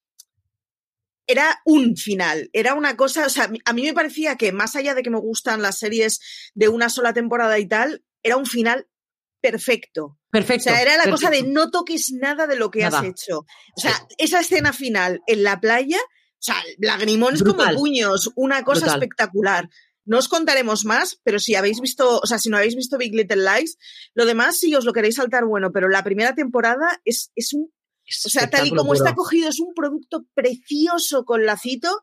era 1.28 1.60
un 1.64 1.96
final, 1.96 2.50
era 2.52 2.74
una 2.74 2.96
cosa, 2.96 3.26
o 3.26 3.28
sea, 3.28 3.50
a 3.64 3.72
mí 3.72 3.82
me 3.82 3.92
parecía 3.92 4.36
que 4.36 4.52
más 4.52 4.76
allá 4.76 4.94
de 4.94 5.02
que 5.02 5.10
me 5.10 5.18
gustan 5.18 5.60
las 5.60 5.78
series 5.78 6.20
de 6.54 6.68
una 6.68 6.88
sola 6.88 7.12
temporada 7.12 7.58
y 7.58 7.66
tal, 7.66 8.04
era 8.22 8.36
un 8.36 8.46
final 8.46 8.86
perfecto. 9.40 10.18
Perfecto. 10.30 10.70
O 10.70 10.72
sea, 10.72 10.82
era 10.82 10.96
la 10.96 11.10
cosa 11.10 11.30
de 11.30 11.42
no 11.42 11.70
toques 11.70 12.12
nada 12.12 12.46
de 12.46 12.56
lo 12.56 12.70
que 12.70 12.84
has 12.84 13.02
hecho. 13.02 13.40
O 13.76 13.80
sea, 13.80 13.92
esa 14.18 14.40
escena 14.40 14.72
final 14.72 15.22
en 15.26 15.42
la 15.42 15.60
playa, 15.60 15.98
o 15.98 16.42
sea, 16.42 16.56
lagrimones 16.78 17.42
como 17.42 17.64
puños, 17.74 18.32
una 18.36 18.62
cosa 18.64 18.86
espectacular. 18.86 19.68
No 20.04 20.18
os 20.18 20.28
contaremos 20.28 20.84
más, 20.84 21.18
pero 21.24 21.38
si 21.40 21.56
habéis 21.56 21.80
visto, 21.80 22.20
o 22.20 22.26
sea, 22.26 22.38
si 22.38 22.48
no 22.48 22.56
habéis 22.56 22.76
visto 22.76 22.96
Big 22.96 23.14
Little 23.14 23.42
Lies, 23.42 23.76
lo 24.14 24.24
demás, 24.24 24.58
si 24.58 24.74
os 24.74 24.84
lo 24.84 24.92
queréis 24.92 25.16
saltar, 25.16 25.44
bueno, 25.44 25.72
pero 25.72 25.88
la 25.88 26.04
primera 26.04 26.34
temporada 26.34 27.00
es, 27.04 27.32
es 27.34 27.52
un. 27.52 27.72
o 28.24 28.28
sea, 28.28 28.48
tal 28.48 28.68
y 28.68 28.70
como 28.70 28.94
está 28.94 29.14
cogido, 29.14 29.48
es 29.48 29.58
un 29.58 29.74
producto 29.74 30.24
precioso 30.34 31.24
con 31.24 31.44
lacito. 31.44 32.02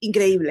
Increíble. 0.00 0.50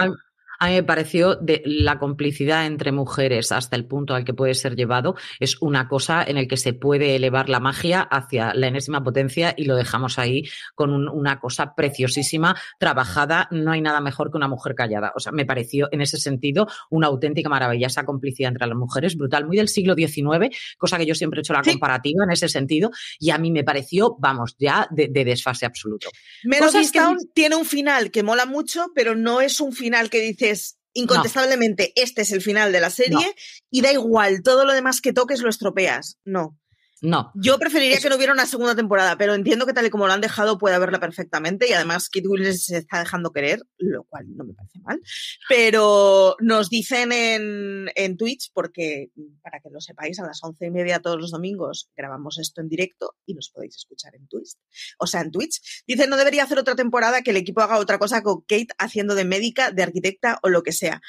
A 0.59 0.67
mí 0.67 0.73
me 0.73 0.83
pareció 0.83 1.35
de 1.35 1.61
la 1.65 1.99
complicidad 1.99 2.65
entre 2.65 2.91
mujeres 2.91 3.51
hasta 3.51 3.75
el 3.75 3.85
punto 3.85 4.13
al 4.13 4.25
que 4.25 4.33
puede 4.33 4.53
ser 4.53 4.75
llevado 4.75 5.15
es 5.39 5.61
una 5.61 5.87
cosa 5.87 6.23
en 6.23 6.37
el 6.37 6.47
que 6.47 6.57
se 6.57 6.73
puede 6.73 7.15
elevar 7.15 7.49
la 7.49 7.59
magia 7.59 8.01
hacia 8.01 8.53
la 8.53 8.67
enésima 8.67 9.03
potencia 9.03 9.53
y 9.55 9.65
lo 9.65 9.75
dejamos 9.75 10.19
ahí 10.19 10.43
con 10.75 11.07
una 11.07 11.39
cosa 11.39 11.75
preciosísima, 11.75 12.55
trabajada. 12.77 13.47
No 13.51 13.71
hay 13.71 13.81
nada 13.81 14.01
mejor 14.01 14.31
que 14.31 14.37
una 14.37 14.47
mujer 14.47 14.75
callada. 14.75 15.13
O 15.15 15.19
sea, 15.19 15.31
me 15.31 15.45
pareció 15.45 15.87
en 15.91 16.01
ese 16.01 16.17
sentido 16.17 16.67
una 16.89 17.07
auténtica 17.07 17.49
maravilla 17.49 17.87
esa 17.87 18.03
complicidad 18.03 18.49
entre 18.49 18.67
las 18.67 18.77
mujeres, 18.77 19.15
brutal, 19.15 19.45
muy 19.45 19.57
del 19.57 19.69
siglo 19.69 19.95
XIX, 19.95 20.55
cosa 20.77 20.97
que 20.97 21.05
yo 21.05 21.15
siempre 21.15 21.39
he 21.39 21.41
hecho 21.41 21.53
la 21.53 21.61
comparativa 21.61 22.23
en 22.23 22.31
ese 22.31 22.49
sentido 22.49 22.91
y 23.19 23.29
a 23.29 23.37
mí 23.37 23.51
me 23.51 23.63
pareció, 23.63 24.17
vamos, 24.19 24.55
ya 24.59 24.87
de, 24.91 25.07
desfase 25.07 25.65
absoluto. 25.65 26.09
Menos 26.43 26.73
que 26.73 26.99
tiene 27.33 27.55
un 27.55 27.65
final 27.65 28.11
que 28.11 28.23
mola 28.23 28.45
mucho, 28.45 28.91
pero 28.93 29.15
no 29.15 29.41
es 29.41 29.59
un 29.59 29.73
final 29.73 30.09
que 30.09 30.19
dice 30.21 30.48
incontestablemente, 30.93 31.93
este 31.95 32.21
es 32.21 32.31
el 32.31 32.41
final 32.41 32.71
de 32.71 32.81
la 32.81 32.89
serie 32.89 33.35
y 33.69 33.81
da 33.81 33.91
igual, 33.91 34.41
todo 34.43 34.65
lo 34.65 34.73
demás 34.73 35.01
que 35.01 35.13
toques 35.13 35.41
lo 35.41 35.49
estropeas. 35.49 36.17
No. 36.25 36.57
No. 37.01 37.31
Yo 37.35 37.57
preferiría 37.57 37.99
que 37.99 38.09
no 38.09 38.15
hubiera 38.15 38.33
una 38.33 38.45
segunda 38.45 38.75
temporada, 38.75 39.17
pero 39.17 39.33
entiendo 39.33 39.65
que 39.65 39.73
tal 39.73 39.85
y 39.85 39.89
como 39.89 40.07
lo 40.07 40.13
han 40.13 40.21
dejado 40.21 40.57
puede 40.57 40.75
haberla 40.75 40.99
perfectamente 40.99 41.69
y 41.69 41.73
además 41.73 42.09
Kit 42.09 42.25
Williams 42.27 42.65
se 42.65 42.77
está 42.77 42.99
dejando 42.99 43.31
querer, 43.31 43.61
lo 43.77 44.03
cual 44.03 44.25
no 44.35 44.43
me 44.43 44.53
parece 44.53 44.79
mal. 44.79 45.01
Pero 45.47 46.35
nos 46.39 46.69
dicen 46.69 47.11
en, 47.11 47.89
en 47.95 48.17
Twitch, 48.17 48.51
porque 48.53 49.11
para 49.41 49.59
que 49.59 49.69
lo 49.69 49.79
sepáis, 49.79 50.19
a 50.19 50.25
las 50.25 50.43
once 50.43 50.65
y 50.65 50.71
media 50.71 50.99
todos 50.99 51.19
los 51.19 51.31
domingos 51.31 51.89
grabamos 51.95 52.37
esto 52.39 52.61
en 52.61 52.69
directo 52.69 53.15
y 53.25 53.33
nos 53.33 53.49
podéis 53.49 53.77
escuchar 53.77 54.15
en 54.15 54.27
Twitch. 54.27 54.55
O 54.97 55.07
sea, 55.07 55.21
en 55.21 55.31
Twitch. 55.31 55.83
Dicen 55.87 56.09
no 56.09 56.17
debería 56.17 56.43
hacer 56.43 56.59
otra 56.59 56.75
temporada 56.75 57.21
que 57.21 57.31
el 57.31 57.37
equipo 57.37 57.61
haga 57.61 57.77
otra 57.77 57.97
cosa 57.97 58.23
con 58.23 58.41
Kate 58.41 58.67
haciendo 58.77 59.15
de 59.15 59.25
médica, 59.25 59.71
de 59.71 59.83
arquitecta 59.83 60.39
o 60.43 60.49
lo 60.49 60.63
que 60.63 60.71
sea. 60.71 61.01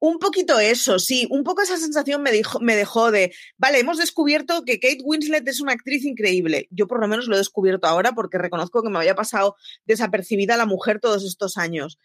Un 0.00 0.18
poquito 0.20 0.60
eso, 0.60 1.00
sí, 1.00 1.26
un 1.30 1.42
poco 1.42 1.62
esa 1.62 1.76
sensación 1.76 2.22
me, 2.22 2.30
dejó 2.76 3.10
de, 3.10 3.34
vale, 3.56 3.80
hemos 3.80 3.98
descubierto 3.98 4.64
que 4.64 4.78
Kate 4.78 5.02
Winslet 5.02 5.46
es 5.48 5.60
una 5.60 5.72
actriz 5.72 6.04
increíble. 6.04 6.68
Yo 6.70 6.86
por 6.86 7.00
lo 7.00 7.08
menos 7.08 7.26
lo 7.26 7.34
he 7.34 7.38
descubierto 7.38 7.88
ahora 7.88 8.12
porque 8.12 8.38
reconozco 8.38 8.82
que 8.82 8.90
me 8.90 8.98
había 8.98 9.16
pasado 9.16 9.56
desapercibida 9.86 10.56
la 10.56 10.66
mujer 10.66 11.00
todos 11.00 11.24
estos 11.24 11.56
años. 11.56 11.98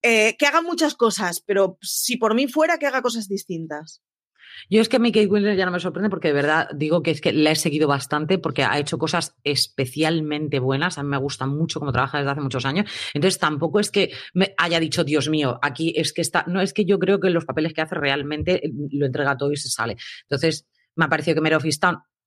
Eh, 0.00 0.36
que 0.38 0.46
haga 0.46 0.62
muchas 0.62 0.94
cosas, 0.94 1.40
pero 1.40 1.78
si 1.82 2.16
por 2.16 2.34
mí 2.34 2.46
fuera, 2.46 2.78
que 2.78 2.86
haga 2.86 3.02
cosas 3.02 3.28
distintas. 3.28 4.02
Yo 4.70 4.80
es 4.80 4.88
que 4.88 4.96
a 4.96 4.98
mí 4.98 5.12
ya 5.12 5.64
no 5.66 5.72
me 5.72 5.80
sorprende 5.80 6.10
porque 6.10 6.28
de 6.28 6.34
verdad 6.34 6.68
digo 6.74 7.02
que 7.02 7.10
es 7.10 7.20
que 7.20 7.32
la 7.32 7.50
he 7.50 7.56
seguido 7.56 7.88
bastante 7.88 8.38
porque 8.38 8.64
ha 8.64 8.78
hecho 8.78 8.98
cosas 8.98 9.36
especialmente 9.44 10.58
buenas. 10.58 10.98
A 10.98 11.02
mí 11.02 11.08
me 11.08 11.18
gusta 11.18 11.46
mucho 11.46 11.80
cómo 11.80 11.92
trabaja 11.92 12.18
desde 12.18 12.30
hace 12.30 12.40
muchos 12.40 12.64
años. 12.64 12.90
Entonces 13.12 13.38
tampoco 13.38 13.80
es 13.80 13.90
que 13.90 14.12
me 14.32 14.54
haya 14.56 14.80
dicho, 14.80 15.04
Dios 15.04 15.28
mío, 15.28 15.58
aquí 15.62 15.92
es 15.96 16.12
que 16.12 16.22
está. 16.22 16.44
No, 16.46 16.60
es 16.60 16.72
que 16.72 16.84
yo 16.84 16.98
creo 16.98 17.20
que 17.20 17.30
los 17.30 17.44
papeles 17.44 17.72
que 17.72 17.82
hace 17.82 17.94
realmente 17.94 18.66
eh, 18.66 18.72
lo 18.90 19.06
entrega 19.06 19.36
todo 19.36 19.52
y 19.52 19.56
se 19.56 19.68
sale. 19.68 19.96
Entonces 20.22 20.66
me 20.96 21.04
ha 21.04 21.08
parecido 21.08 21.36
que 21.36 21.40
Mare 21.40 21.56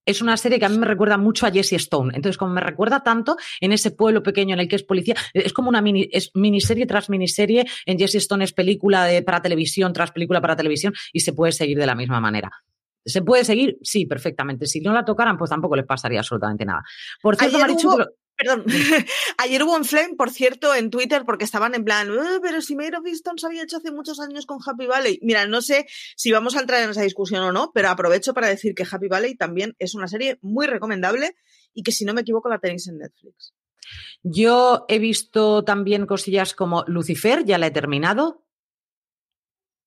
es 0.08 0.22
una 0.22 0.38
serie 0.38 0.58
que 0.58 0.64
a 0.64 0.70
mí 0.70 0.78
me 0.78 0.86
recuerda 0.86 1.18
mucho 1.18 1.46
a 1.46 1.50
Jessie 1.50 1.76
Stone. 1.76 2.12
Entonces, 2.14 2.38
como 2.38 2.54
me 2.54 2.62
recuerda 2.62 3.02
tanto 3.02 3.36
en 3.60 3.72
ese 3.72 3.90
pueblo 3.90 4.22
pequeño 4.22 4.54
en 4.54 4.60
el 4.60 4.68
que 4.68 4.76
es 4.76 4.82
policía, 4.82 5.14
es 5.34 5.52
como 5.52 5.68
una 5.68 5.82
mini, 5.82 6.08
es 6.10 6.30
miniserie 6.34 6.86
tras 6.86 7.10
miniserie. 7.10 7.66
En 7.84 7.98
Jessie 7.98 8.16
Stone 8.18 8.42
es 8.42 8.54
película 8.54 9.04
de, 9.04 9.22
para 9.22 9.42
televisión 9.42 9.92
tras 9.92 10.10
película 10.10 10.40
para 10.40 10.56
televisión 10.56 10.94
y 11.12 11.20
se 11.20 11.34
puede 11.34 11.52
seguir 11.52 11.78
de 11.78 11.84
la 11.84 11.94
misma 11.94 12.20
manera. 12.20 12.50
¿Se 13.04 13.20
puede 13.20 13.44
seguir? 13.44 13.76
Sí, 13.82 14.06
perfectamente. 14.06 14.66
Si 14.66 14.80
no 14.80 14.94
la 14.94 15.04
tocaran, 15.04 15.36
pues 15.36 15.50
tampoco 15.50 15.76
les 15.76 15.84
pasaría 15.84 16.20
absolutamente 16.20 16.64
nada. 16.64 16.82
Por 17.20 17.36
cierto, 17.36 17.58
Perdón, 18.38 18.64
ayer 19.38 19.62
hubo 19.64 19.74
un 19.74 19.84
flame, 19.84 20.14
por 20.14 20.30
cierto, 20.30 20.72
en 20.72 20.90
Twitter 20.90 21.24
porque 21.26 21.44
estaban 21.44 21.74
en 21.74 21.84
plan, 21.84 22.08
eh, 22.08 22.38
pero 22.40 22.60
si 22.62 22.76
Made 22.76 22.96
of 22.96 23.04
se 23.36 23.46
había 23.46 23.64
hecho 23.64 23.78
hace 23.78 23.90
muchos 23.90 24.20
años 24.20 24.46
con 24.46 24.58
Happy 24.64 24.86
Valley. 24.86 25.18
Mira, 25.22 25.46
no 25.48 25.60
sé 25.60 25.86
si 26.16 26.30
vamos 26.30 26.54
a 26.54 26.60
entrar 26.60 26.82
en 26.84 26.90
esa 26.90 27.02
discusión 27.02 27.42
o 27.42 27.50
no, 27.50 27.72
pero 27.74 27.88
aprovecho 27.88 28.34
para 28.34 28.46
decir 28.46 28.76
que 28.76 28.86
Happy 28.88 29.08
Valley 29.08 29.34
también 29.34 29.74
es 29.80 29.96
una 29.96 30.06
serie 30.06 30.38
muy 30.40 30.68
recomendable 30.68 31.34
y 31.74 31.82
que 31.82 31.90
si 31.90 32.04
no 32.04 32.14
me 32.14 32.20
equivoco 32.20 32.48
la 32.48 32.60
tenéis 32.60 32.86
en 32.86 32.98
Netflix. 32.98 33.54
Yo 34.22 34.84
he 34.88 35.00
visto 35.00 35.64
también 35.64 36.06
cosillas 36.06 36.54
como 36.54 36.84
Lucifer, 36.86 37.44
ya 37.44 37.58
la 37.58 37.66
he 37.66 37.70
terminado. 37.72 38.44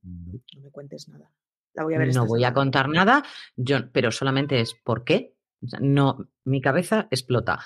No 0.03 0.62
me 0.62 0.72
cuentes 0.72 1.08
nada. 1.08 1.31
La 1.74 1.84
voy 1.84 1.93
a 1.93 2.00
ver 2.00 2.13
no 2.13 2.25
voy 2.25 2.43
a 2.43 2.53
contar 2.53 2.89
nada, 2.89 3.24
yo, 3.55 3.89
pero 3.93 4.12
solamente 4.12 4.60
es 4.60 4.74
¿por 4.74 5.05
qué? 5.05 5.31
No, 5.80 6.27
mi 6.44 6.60
cabeza 6.60 7.08
explota. 7.12 7.60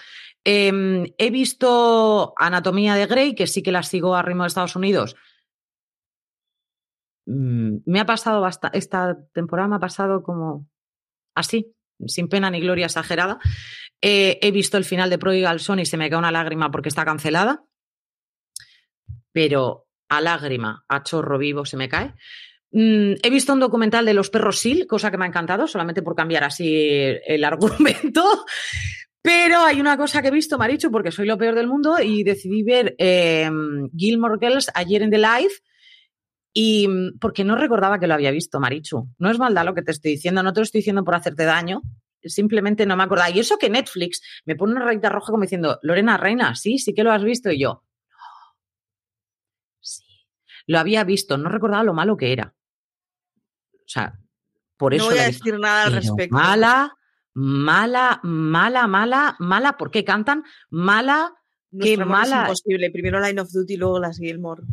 Em, 0.44 1.06
he 1.18 1.30
visto 1.32 2.34
Anatomía 2.38 2.96
de 2.96 3.08
Grey, 3.08 3.36
que 3.36 3.48
sí 3.48 3.64
que 3.64 3.72
la 3.72 3.84
sigo 3.84 4.16
a 4.16 4.22
ritmo 4.22 4.44
de 4.44 4.48
Estados 4.48 4.76
Unidos. 4.76 5.16
Mm, 7.26 7.78
me 7.86 8.00
ha 8.00 8.06
pasado 8.06 8.42
bastante, 8.42 8.78
esta 8.78 9.18
temporada 9.34 9.70
me 9.70 9.76
ha 9.78 9.80
pasado 9.80 10.22
como 10.24 10.68
así, 11.36 11.74
sin 12.06 12.28
pena 12.28 12.50
ni 12.50 12.60
gloria 12.60 12.86
exagerada. 12.86 13.40
Eh, 14.02 14.40
he 14.42 14.52
visto 14.52 14.78
el 14.78 14.86
final 14.86 15.10
de 15.10 15.18
Prodigal 15.18 15.60
Son 15.60 15.80
y 15.80 15.86
se 15.86 15.98
me 15.98 16.10
cae 16.10 16.20
una 16.20 16.32
lágrima 16.32 16.72
porque 16.72 16.90
está 16.90 17.06
cancelada. 17.06 17.64
Pero 19.32 19.88
a 20.10 20.22
lágrima, 20.22 20.86
a 20.88 21.04
chorro 21.04 21.38
vivo 21.38 21.66
se 21.66 21.78
me 21.78 21.90
cae. 21.90 22.14
Mm, 22.78 23.16
he 23.24 23.30
visto 23.30 23.54
un 23.54 23.62
documental 23.62 24.06
de 24.06 24.14
los 24.14 24.30
perros 24.30 24.60
SIL, 24.60 24.86
cosa 24.86 25.10
que 25.10 25.18
me 25.18 25.24
ha 25.24 25.30
encantado, 25.30 25.66
solamente 25.66 26.02
por 26.02 26.14
cambiar 26.14 26.44
así 26.44 26.86
el 27.26 27.46
argumento. 27.46 28.46
Pero 29.22 29.60
hay 29.62 29.80
una 29.80 29.96
cosa 29.96 30.22
que 30.22 30.28
he 30.28 30.32
visto, 30.32 30.58
Marichu, 30.58 30.92
porque 30.92 31.10
soy 31.10 31.26
lo 31.26 31.38
peor 31.38 31.56
del 31.56 31.68
mundo, 31.68 32.02
y 32.02 32.24
decidí 32.24 32.64
ver 32.64 32.94
eh, 32.98 33.50
Gilmore 33.96 34.38
Girls 34.42 34.70
ayer 34.76 35.02
en 35.04 35.10
The 35.10 35.18
Live. 35.18 35.54
Y 36.54 36.90
mm, 36.90 37.18
porque 37.20 37.46
no 37.46 37.56
recordaba 37.56 37.98
que 37.98 38.08
lo 38.08 38.14
había 38.14 38.32
visto, 38.32 38.60
Marichu. 38.60 39.08
No 39.20 39.32
es 39.32 39.40
maldad 39.40 39.64
lo 39.64 39.74
que 39.74 39.82
te 39.82 39.92
estoy 39.92 40.12
diciendo, 40.12 40.44
no 40.44 40.52
te 40.52 40.60
lo 40.60 40.64
estoy 40.64 40.80
diciendo 40.80 41.06
por 41.06 41.16
hacerte 41.16 41.46
daño, 41.46 41.82
simplemente 42.24 42.86
no 42.86 42.98
me 42.98 43.04
acordaba. 43.04 43.30
Y 43.30 43.40
eso 43.40 43.58
que 43.58 43.70
Netflix 43.70 44.22
me 44.44 44.58
pone 44.58 44.74
una 44.74 44.84
rayita 44.84 45.08
roja 45.08 45.32
como 45.32 45.44
diciendo, 45.44 45.80
Lorena 45.82 46.18
Reina, 46.18 46.56
sí, 46.56 46.78
sí 46.78 46.94
que 46.94 47.06
lo 47.06 47.14
has 47.14 47.24
visto. 47.24 47.52
Y 47.52 47.60
yo, 47.62 47.84
sí, 49.80 50.04
lo 50.68 50.78
había 50.78 51.06
visto, 51.06 51.38
no 51.38 51.48
recordaba 51.48 51.86
lo 51.86 51.94
malo 51.94 52.18
que 52.18 52.34
era. 52.34 52.54
O 53.86 53.88
sea, 53.88 54.20
por 54.78 54.94
eso. 54.94 55.06
No 55.06 55.12
voy 55.12 55.20
a 55.20 55.28
decir 55.28 55.60
nada 55.60 55.86
al 55.86 55.94
respecto. 55.94 56.36
Mala, 56.36 56.96
mala, 57.34 58.20
mala, 58.24 58.88
mala, 58.88 59.36
mala. 59.40 59.78
¿Por 59.78 59.92
qué 59.92 60.04
cantan? 60.04 60.44
Mala, 60.70 61.34
qué 61.80 61.98
mala. 61.98 62.36
Es 62.36 62.42
imposible. 62.42 62.92
Primero 62.92 63.20
Line 63.20 63.42
of 63.42 63.52
Duty, 63.52 63.78
luego 63.78 64.00
las 64.00 64.18
Gilmore. 64.18 64.64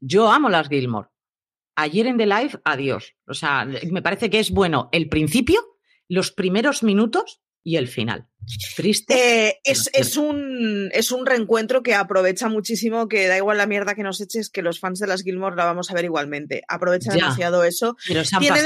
Yo 0.00 0.30
amo 0.30 0.48
las 0.48 0.68
Gilmore. 0.68 1.08
Ayer 1.76 2.06
en 2.06 2.18
The 2.18 2.26
Live, 2.26 2.60
adiós. 2.64 3.14
O 3.26 3.34
sea, 3.34 3.66
me 3.90 4.02
parece 4.02 4.28
que 4.28 4.40
es 4.40 4.50
bueno 4.50 4.88
el 4.92 5.08
principio, 5.08 5.60
los 6.08 6.32
primeros 6.32 6.82
minutos, 6.82 7.40
y 7.64 7.76
el 7.76 7.88
final. 7.88 8.26
Triste. 8.76 9.48
Eh, 9.48 9.60
es, 9.64 10.16
un, 10.16 10.90
es 10.92 11.12
un 11.12 11.26
reencuentro 11.26 11.82
que 11.82 11.94
aprovecha 11.94 12.48
muchísimo, 12.48 13.08
que 13.08 13.28
da 13.28 13.36
igual 13.36 13.58
la 13.58 13.66
mierda 13.66 13.94
que 13.94 14.02
nos 14.02 14.20
eches, 14.20 14.50
que 14.50 14.62
los 14.62 14.80
fans 14.80 14.98
de 14.98 15.06
las 15.06 15.22
Gilmore 15.22 15.56
la 15.56 15.64
vamos 15.64 15.90
a 15.90 15.94
ver 15.94 16.04
igualmente. 16.04 16.62
Aprovecha 16.68 17.12
demasiado 17.12 17.62
eso. 17.62 17.96
Tiene, 18.04 18.60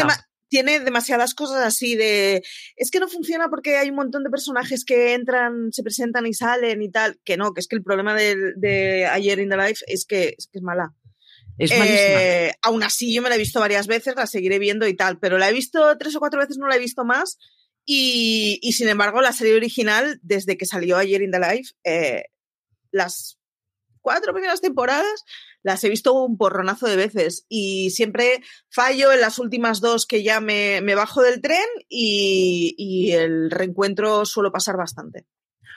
tiene, 0.48 0.80
demasiadas 0.80 1.34
cosas 1.34 1.62
así 1.62 1.94
de. 1.94 2.42
Es 2.76 2.90
que 2.90 3.00
no 3.00 3.08
funciona 3.08 3.48
porque 3.50 3.76
hay 3.76 3.90
un 3.90 3.96
montón 3.96 4.24
de 4.24 4.30
personajes 4.30 4.84
que 4.84 5.12
entran, 5.12 5.72
se 5.72 5.82
presentan 5.82 6.26
y 6.26 6.32
salen 6.32 6.80
y 6.80 6.90
tal. 6.90 7.18
Que 7.22 7.36
no, 7.36 7.52
que 7.52 7.60
es 7.60 7.68
que 7.68 7.76
el 7.76 7.82
problema 7.82 8.14
de, 8.14 9.06
Ayer 9.10 9.38
in 9.40 9.50
the 9.50 9.56
Life 9.56 9.84
es 9.86 10.06
que 10.06 10.34
es, 10.38 10.48
que 10.50 10.58
es 10.58 10.62
mala. 10.62 10.94
Es 11.58 11.70
eh, 11.72 12.52
aún 12.62 12.82
así, 12.82 13.14
yo 13.14 13.22
me 13.22 13.30
la 13.30 13.36
he 13.36 13.38
visto 13.38 13.60
varias 13.60 13.86
veces, 13.86 14.14
la 14.14 14.26
seguiré 14.26 14.58
viendo 14.58 14.86
y 14.86 14.94
tal, 14.94 15.18
pero 15.18 15.38
la 15.38 15.48
he 15.48 15.54
visto 15.54 15.96
tres 15.98 16.14
o 16.14 16.18
cuatro 16.18 16.38
veces, 16.38 16.58
no 16.58 16.66
la 16.66 16.76
he 16.76 16.78
visto 16.78 17.02
más 17.02 17.38
y, 17.86 18.72
sin 18.72 18.88
embargo, 18.88 19.22
la 19.22 19.32
serie 19.32 19.54
original, 19.54 20.18
desde 20.22 20.58
que 20.58 20.66
salió 20.66 20.96
ayer 20.96 21.22
in 21.22 21.30
the 21.30 21.38
Life, 21.38 21.72
eh, 21.84 22.24
las 22.90 23.38
cuatro 24.00 24.32
primeras 24.32 24.60
temporadas 24.60 25.24
las 25.62 25.82
he 25.82 25.88
visto 25.88 26.12
un 26.12 26.36
porronazo 26.36 26.86
de 26.86 26.94
veces 26.94 27.44
y 27.48 27.90
siempre 27.90 28.40
fallo 28.68 29.12
en 29.12 29.20
las 29.20 29.40
últimas 29.40 29.80
dos 29.80 30.06
que 30.06 30.22
ya 30.22 30.40
me, 30.40 30.80
bajo 30.94 31.22
del 31.22 31.40
tren 31.40 31.66
y, 31.88 33.10
el 33.10 33.50
reencuentro 33.50 34.24
suelo 34.24 34.52
pasar 34.52 34.76
bastante. 34.76 35.26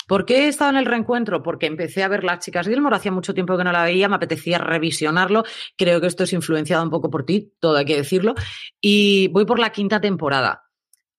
¿Por 0.07 0.25
qué 0.25 0.45
he 0.45 0.47
estado 0.47 0.71
en 0.71 0.77
el 0.77 0.85
reencuentro? 0.85 1.41
Porque 1.41 1.65
empecé 1.65 2.03
a 2.03 2.07
ver 2.07 2.23
Las 2.23 2.45
Chicas 2.45 2.67
Gilmore, 2.67 2.95
hacía 2.95 3.11
mucho 3.11 3.33
tiempo 3.33 3.57
que 3.57 3.63
no 3.63 3.71
la 3.71 3.83
veía, 3.83 4.09
me 4.09 4.15
apetecía 4.15 4.57
revisionarlo, 4.57 5.43
creo 5.75 6.01
que 6.01 6.07
esto 6.07 6.23
es 6.23 6.33
influenciado 6.33 6.83
un 6.83 6.89
poco 6.89 7.09
por 7.09 7.25
ti, 7.25 7.53
todo 7.59 7.77
hay 7.77 7.85
que 7.85 7.97
decirlo, 7.97 8.35
y 8.79 9.27
voy 9.29 9.45
por 9.45 9.59
la 9.59 9.71
quinta 9.71 10.01
temporada. 10.01 10.68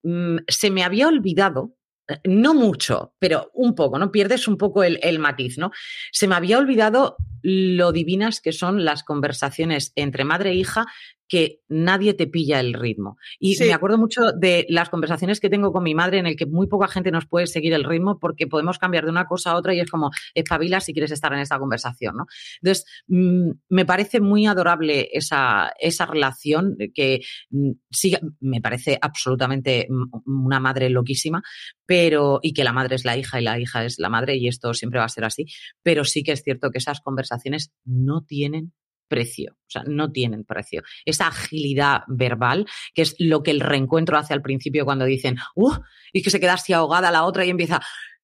Mm, 0.03 0.37
se 0.47 0.71
me 0.71 0.83
había 0.83 1.07
olvidado, 1.07 1.75
eh, 2.07 2.19
no 2.25 2.53
mucho, 2.53 3.13
pero 3.19 3.51
un 3.53 3.75
poco, 3.75 3.99
¿no? 3.99 4.11
Pierdes 4.11 4.47
un 4.47 4.57
poco 4.57 4.83
el, 4.83 4.99
el, 5.03 5.19
matiz, 5.19 5.57
¿no? 5.57 5.71
Se 6.11 6.27
me 6.27 6.35
había 6.35 6.57
olvidado 6.57 7.17
lo 7.43 7.91
divinas 7.91 8.41
que 8.41 8.51
son 8.51 8.85
las 8.85 9.03
conversaciones 9.03 9.93
entre 9.95 10.23
madre 10.23 10.51
e 10.51 10.55
hija 10.55 10.85
que 11.31 11.61
nadie 11.69 12.13
te 12.13 12.27
pilla 12.27 12.59
el 12.59 12.73
ritmo. 12.73 13.15
Y 13.39 13.57
me 13.57 13.71
acuerdo 13.71 13.97
mucho 13.97 14.33
de 14.33 14.65
las 14.67 14.89
conversaciones 14.89 15.39
que 15.39 15.49
tengo 15.49 15.71
con 15.71 15.81
mi 15.81 15.95
madre 15.95 16.17
en 16.17 16.27
el 16.27 16.35
que 16.35 16.45
muy 16.45 16.67
poca 16.67 16.89
gente 16.89 17.09
nos 17.09 17.25
puede 17.25 17.47
seguir 17.47 17.71
el 17.71 17.85
ritmo 17.85 18.19
porque 18.19 18.47
podemos 18.47 18.77
cambiar 18.77 19.05
de 19.05 19.11
una 19.11 19.27
cosa 19.27 19.51
a 19.51 19.55
otra 19.55 19.73
y 19.73 19.79
es 19.79 19.89
como 19.89 20.09
espabila 20.35 20.81
si 20.81 20.91
quieres 20.91 21.09
estar 21.11 21.31
en 21.31 21.39
esta 21.39 21.57
conversación, 21.57 22.17
¿no? 22.17 22.25
Entonces, 22.61 22.85
mm, 23.07 23.51
me 23.69 23.85
parece 23.85 24.19
muy 24.19 24.45
adorable 24.45 25.07
esa, 25.13 25.71
esa 25.79 26.05
relación 26.05 26.75
que 26.93 27.21
mm, 27.49 27.71
sí, 27.89 28.13
me 28.41 28.59
parece 28.59 28.99
absolutamente 29.01 29.87
mm, 29.89 30.45
una 30.45 30.59
madre 30.59 30.89
loquísima, 30.89 31.41
pero 31.85 32.41
y 32.43 32.51
que 32.51 32.65
la 32.65 32.73
madre 32.73 32.95
es 32.95 33.05
la 33.05 33.15
hija 33.15 33.39
y 33.39 33.45
la 33.45 33.57
hija 33.57 33.85
es 33.85 33.99
la 33.99 34.09
madre 34.09 34.35
y 34.35 34.49
esto 34.49 34.73
siempre 34.73 34.99
va 34.99 35.05
a 35.05 35.09
ser 35.09 35.23
así, 35.23 35.45
pero 35.81 36.03
sí 36.03 36.23
que 36.23 36.33
es 36.33 36.43
cierto 36.43 36.71
que 36.71 36.79
esas 36.79 36.99
conversaciones 36.99 37.71
no 37.85 38.25
tienen 38.25 38.73
precio, 39.11 39.51
o 39.51 39.69
sea, 39.69 39.83
no 39.85 40.13
tienen 40.13 40.45
precio. 40.45 40.83
Esa 41.03 41.27
agilidad 41.27 42.03
verbal, 42.07 42.65
que 42.93 43.01
es 43.01 43.15
lo 43.19 43.43
que 43.43 43.51
el 43.51 43.59
reencuentro 43.59 44.17
hace 44.17 44.33
al 44.33 44.41
principio 44.41 44.85
cuando 44.85 45.03
dicen, 45.03 45.35
¡uh! 45.55 45.73
Y 46.13 46.23
que 46.23 46.29
se 46.29 46.39
queda 46.39 46.53
así 46.53 46.71
ahogada 46.71 47.11
la 47.11 47.25
otra 47.25 47.43
y 47.43 47.49
empieza, 47.49 47.81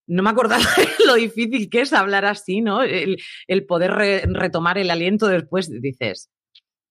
no 0.08 0.24
me 0.24 0.30
acordaba 0.30 0.64
lo 1.06 1.16
difícil 1.16 1.70
que 1.70 1.82
es 1.82 1.92
hablar 1.92 2.24
así, 2.24 2.62
¿no? 2.62 2.84
El, 2.84 3.18
poder 3.68 3.92
retomar 3.92 4.78
el 4.78 4.90
aliento 4.90 5.28
después, 5.28 5.70
dices, 5.70 6.30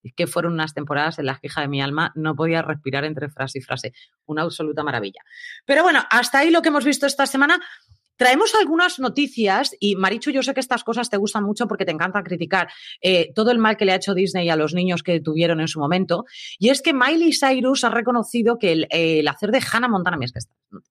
es 0.03 0.13
que 0.15 0.27
fueron 0.27 0.53
unas 0.53 0.75
temporadas 0.75 1.19
en 1.19 1.25
las 1.25 1.41
que 1.41 1.47
hija 1.47 1.63
de 1.63 1.69
mi 1.69 1.81
alma 1.81 2.13
no 2.17 2.37
podía 2.37 2.61
respirar 2.61 3.05
entre 3.07 3.31
frase 3.31 3.61
y 3.61 3.63
frase. 3.63 3.95
Una 4.27 4.43
absoluta 4.43 4.83
maravilla. 4.85 5.23
Pero 5.65 5.83
bueno, 5.83 6.05
hasta 6.11 6.41
ahí 6.41 6.51
lo 6.51 6.61
que 6.61 6.69
hemos 6.69 6.85
visto 6.85 7.07
esta 7.07 7.27
semana. 7.27 7.59
Traemos 8.17 8.55
algunas 8.55 8.99
noticias 8.99 9.75
y 9.79 9.97
Marichu, 9.97 10.31
yo 10.31 10.43
sé 10.43 10.55
que 10.55 10.61
estas 10.61 10.85
cosas 10.85 11.11
te 11.11 11.17
gustan 11.17 11.45
mucho 11.45 11.67
porque 11.67 11.85
te 11.85 11.93
encanta 11.93 12.23
criticar 12.23 12.69
eh, 13.01 13.33
todo 13.35 13.51
el 13.51 13.59
mal 13.59 13.77
que 13.77 13.85
le 13.85 13.93
ha 13.93 13.97
hecho 13.97 14.15
Disney 14.15 14.49
a 14.49 14.57
los 14.57 14.75
niños 14.75 15.03
que 15.03 15.21
tuvieron 15.21 15.61
en 15.61 15.69
su 15.69 15.81
momento. 15.81 16.25
Y 16.59 16.71
es 16.71 16.83
que 16.83 16.93
Miley 16.93 17.33
Cyrus 17.33 17.85
ha 17.85 17.91
reconocido 17.91 18.59
que 18.59 18.87
el, 18.89 19.29
hacer 19.29 19.51
de 19.51 19.61
Hannah 19.73 19.89
Montana, 19.89 20.17
es 20.23 20.33
que 20.33 20.39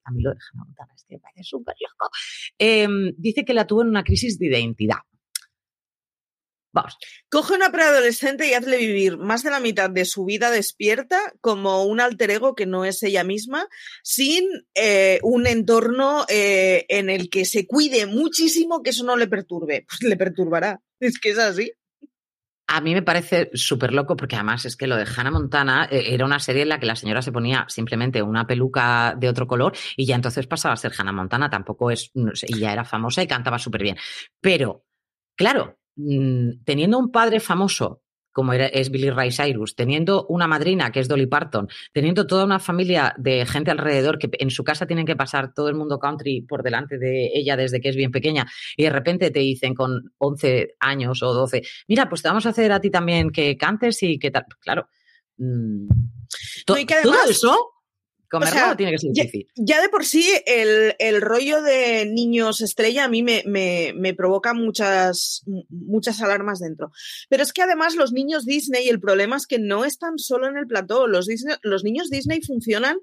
a 0.03 0.11
mí 0.11 0.21
lo 0.21 0.31
de 0.31 0.37
Hannah 0.37 0.65
Montana 0.65 0.93
es 0.95 1.05
que 1.07 1.19
parece 1.19 1.43
súper 1.43 1.75
loco, 1.79 2.11
em, 2.57 3.13
dice 3.17 3.43
que 3.43 3.53
la 3.53 3.65
tuvo 3.65 3.81
en 3.81 3.89
una 3.89 4.03
crisis 4.03 4.37
de 4.37 4.47
identidad. 4.47 4.99
Coge 7.29 7.55
una 7.55 7.71
preadolescente 7.71 8.47
y 8.47 8.53
hazle 8.53 8.77
vivir 8.77 9.17
más 9.17 9.43
de 9.43 9.51
la 9.51 9.59
mitad 9.59 9.89
de 9.89 10.05
su 10.05 10.25
vida 10.25 10.51
despierta 10.51 11.19
como 11.41 11.83
un 11.85 11.99
alter 11.99 12.31
ego 12.31 12.55
que 12.55 12.65
no 12.65 12.85
es 12.85 13.01
ella 13.03 13.23
misma, 13.23 13.67
sin 14.03 14.43
eh, 14.75 15.19
un 15.23 15.47
entorno 15.47 16.25
eh, 16.29 16.85
en 16.89 17.09
el 17.09 17.29
que 17.29 17.45
se 17.45 17.65
cuide 17.67 18.05
muchísimo 18.05 18.81
que 18.83 18.91
eso 18.91 19.03
no 19.03 19.15
le 19.15 19.27
perturbe. 19.27 19.85
Pues 19.87 20.03
le 20.03 20.17
perturbará. 20.17 20.81
Es 20.99 21.19
que 21.19 21.29
es 21.29 21.37
así. 21.37 21.71
A 22.67 22.81
mí 22.81 22.95
me 22.95 23.03
parece 23.03 23.51
súper 23.53 23.93
loco 23.93 24.15
porque 24.15 24.35
además 24.35 24.65
es 24.65 24.75
que 24.75 24.87
lo 24.87 24.95
de 24.95 25.05
Hannah 25.05 25.29
Montana 25.29 25.87
eh, 25.91 26.13
era 26.13 26.25
una 26.25 26.39
serie 26.39 26.63
en 26.63 26.69
la 26.69 26.79
que 26.79 26.87
la 26.87 26.95
señora 26.95 27.21
se 27.21 27.31
ponía 27.31 27.65
simplemente 27.69 28.23
una 28.23 28.47
peluca 28.47 29.15
de 29.15 29.29
otro 29.29 29.45
color 29.45 29.73
y 29.95 30.07
ya 30.07 30.15
entonces 30.15 30.47
pasaba 30.47 30.73
a 30.73 30.77
ser 30.77 30.91
Hannah 30.97 31.11
Montana. 31.11 31.49
Tampoco 31.49 31.91
es, 31.91 32.11
y 32.13 32.59
ya 32.59 32.73
era 32.73 32.83
famosa 32.83 33.21
y 33.21 33.27
cantaba 33.27 33.59
súper 33.59 33.83
bien. 33.83 33.97
Pero, 34.41 34.83
claro, 35.35 35.77
Mm, 35.95 36.63
teniendo 36.65 36.97
un 36.97 37.11
padre 37.11 37.39
famoso 37.39 38.01
como 38.35 38.51
es 38.51 38.91
Billy 38.91 39.11
Ray 39.11 39.31
Cyrus, 39.31 39.75
teniendo 39.75 40.25
una 40.27 40.45
madrina 40.45 40.91
que 40.91 40.99
es 40.99 41.07
Dolly 41.07 41.25
Parton, 41.25 41.69
teniendo 41.93 42.27
toda 42.27 42.43
una 42.43 42.59
familia 42.59 43.15
de 43.17 43.45
gente 43.45 43.71
alrededor 43.71 44.19
que 44.19 44.29
en 44.33 44.51
su 44.51 44.65
casa 44.65 44.85
tienen 44.85 45.05
que 45.05 45.15
pasar 45.15 45.53
todo 45.53 45.69
el 45.69 45.75
mundo 45.75 45.99
country 45.99 46.41
por 46.41 46.61
delante 46.61 46.97
de 46.97 47.31
ella 47.33 47.55
desde 47.55 47.79
que 47.79 47.87
es 47.87 47.95
bien 47.95 48.11
pequeña 48.11 48.45
y 48.75 48.83
de 48.83 48.89
repente 48.89 49.31
te 49.31 49.39
dicen 49.39 49.73
con 49.73 50.13
11 50.17 50.75
años 50.81 51.23
o 51.23 51.33
12, 51.33 51.61
mira, 51.87 52.09
pues 52.09 52.21
te 52.21 52.27
vamos 52.27 52.45
a 52.45 52.49
hacer 52.49 52.73
a 52.73 52.81
ti 52.81 52.89
también 52.91 53.29
que 53.29 53.55
cantes 53.55 54.03
y 54.03 54.19
que 54.19 54.31
tal. 54.31 54.43
Claro. 54.59 54.89
Mm, 55.37 55.87
todo 56.65 57.23
eso 57.29 57.74
tiene 58.77 58.91
que 58.91 58.97
ser 58.99 59.11
difícil. 59.11 59.47
Ya, 59.55 59.81
de 59.81 59.89
por 59.89 60.05
sí, 60.05 60.27
el, 60.45 61.21
rollo 61.21 61.61
de 61.61 62.05
niños 62.05 62.61
estrella 62.61 63.05
a 63.05 63.07
mí 63.07 63.23
me, 63.23 63.43
me, 63.45 64.13
provoca 64.13 64.53
muchas, 64.53 65.43
muchas 65.69 66.21
alarmas 66.21 66.59
dentro. 66.59 66.91
Pero 67.29 67.43
es 67.43 67.53
que 67.53 67.61
además 67.61 67.95
los 67.95 68.11
niños 68.11 68.45
Disney, 68.45 68.89
el 68.89 68.99
problema 68.99 69.37
es 69.37 69.47
que 69.47 69.59
no 69.59 69.85
están 69.85 70.17
solo 70.17 70.47
en 70.47 70.57
el 70.57 70.67
plató. 70.67 71.07
Los, 71.07 71.27
los 71.61 71.83
niños 71.83 72.09
Disney 72.09 72.41
funcionan 72.41 72.97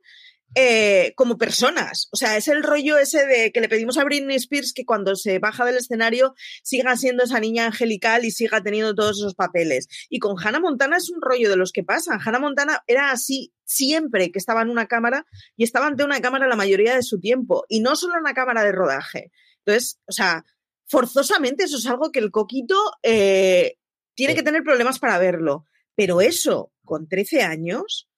eh, 0.54 1.14
como 1.16 1.38
personas. 1.38 2.08
O 2.12 2.16
sea, 2.16 2.36
es 2.36 2.46
el 2.48 2.62
rollo 2.62 2.98
ese 2.98 3.26
de 3.26 3.52
que 3.52 3.60
le 3.60 3.68
pedimos 3.68 3.96
a 3.96 4.04
Britney 4.04 4.36
Spears 4.36 4.72
que 4.74 4.84
cuando 4.84 5.16
se 5.16 5.38
baja 5.38 5.64
del 5.64 5.78
escenario 5.78 6.34
siga 6.62 6.96
siendo 6.96 7.24
esa 7.24 7.40
niña 7.40 7.66
angelical 7.66 8.24
y 8.24 8.30
siga 8.30 8.62
teniendo 8.62 8.94
todos 8.94 9.18
esos 9.18 9.34
papeles. 9.34 9.88
Y 10.10 10.18
con 10.18 10.36
Hannah 10.38 10.60
Montana 10.60 10.98
es 10.98 11.10
un 11.10 11.22
rollo 11.22 11.48
de 11.48 11.56
los 11.56 11.72
que 11.72 11.84
pasan. 11.84 12.20
Hannah 12.22 12.38
Montana 12.38 12.82
era 12.86 13.10
así 13.10 13.52
siempre 13.64 14.30
que 14.30 14.38
estaba 14.38 14.62
en 14.62 14.68
una 14.68 14.86
cámara 14.86 15.26
y 15.56 15.64
estaba 15.64 15.86
ante 15.86 16.04
una 16.04 16.20
cámara 16.20 16.46
la 16.46 16.56
mayoría 16.56 16.94
de 16.94 17.02
su 17.02 17.18
tiempo. 17.18 17.64
Y 17.68 17.80
no 17.80 17.96
solo 17.96 18.14
en 18.14 18.20
una 18.20 18.34
cámara 18.34 18.62
de 18.62 18.72
rodaje. 18.72 19.32
Entonces, 19.64 20.00
o 20.06 20.12
sea, 20.12 20.44
forzosamente 20.86 21.64
eso 21.64 21.78
es 21.78 21.86
algo 21.86 22.12
que 22.12 22.18
el 22.18 22.30
coquito 22.30 22.76
eh, 23.02 23.78
tiene 24.14 24.34
que 24.34 24.42
tener 24.42 24.62
problemas 24.62 24.98
para 24.98 25.18
verlo. 25.18 25.64
Pero 25.94 26.20
eso, 26.20 26.72
con 26.84 27.08
13 27.08 27.42
años, 27.42 28.08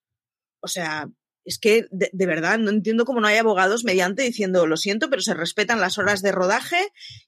o 0.61 0.69
sea, 0.69 1.09
es 1.45 1.59
que 1.59 1.87
de, 1.91 2.27
verdad 2.27 2.59
no 2.59 2.71
entiendo 2.71 3.05
cómo 3.05 3.21
no 3.21 3.27
hay 3.27 3.37
abogados 3.37 3.85
mediante 3.85 4.23
diciendo 4.23 4.67
lo 4.67 4.77
siento, 4.77 5.11
pero 5.11 5.21
se 5.21 5.35
respetan 5.35 5.81
las 5.81 5.99
horas 5.99 6.23
de 6.23 6.33
rodaje 6.33 6.79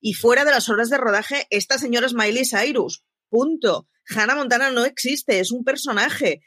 y 0.01 0.15
fuera 0.15 0.45
de 0.45 0.51
las 0.51 0.69
horas 0.69 0.89
de 0.89 0.97
rodaje, 0.97 1.47
esta 1.51 1.79
señora 1.79 2.07
es 2.07 2.15
Miley 2.15 2.45
Cyrus. 2.45 3.05
Punto. 3.29 3.89
Hannah 4.09 4.37
Montana 4.37 4.71
no 4.71 4.85
existe, 4.85 5.41
es 5.41 5.51
un 5.51 5.65
personaje. 5.65 6.41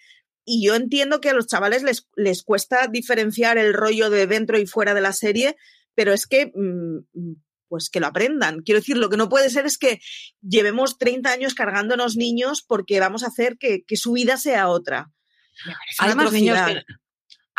Y 0.45 0.65
yo 0.65 0.75
entiendo 0.75 1.21
que 1.21 1.29
a 1.29 1.33
los 1.33 1.45
chavales 1.45 1.83
les, 1.83 2.07
les 2.15 2.41
cuesta 2.41 2.87
diferenciar 2.87 3.57
el 3.57 3.73
rollo 3.73 4.09
de 4.09 4.25
dentro 4.25 4.57
y 4.57 4.65
fuera 4.65 4.95
de 4.95 5.01
la 5.01 5.13
serie, 5.13 5.55
pero 5.93 6.11
es 6.11 6.25
que, 6.25 6.51
mm, 6.55 7.33
pues 7.67 7.91
que 7.91 7.99
lo 7.99 8.07
aprendan. 8.07 8.61
Quiero 8.61 8.79
decir, 8.79 8.97
lo 8.97 9.09
que 9.09 9.17
no 9.17 9.29
puede 9.29 9.51
ser 9.51 9.67
es 9.67 9.77
que 9.77 9.99
llevemos 10.41 10.97
30 10.97 11.31
años 11.31 11.53
cargándonos 11.53 12.15
niños 12.15 12.63
porque 12.67 12.99
vamos 12.99 13.23
a 13.23 13.27
hacer 13.27 13.57
que, 13.59 13.83
su 13.95 14.13
vida 14.13 14.37
sea 14.37 14.69
otra. 14.69 15.11
Además, 15.99 16.31
niños 16.31 16.57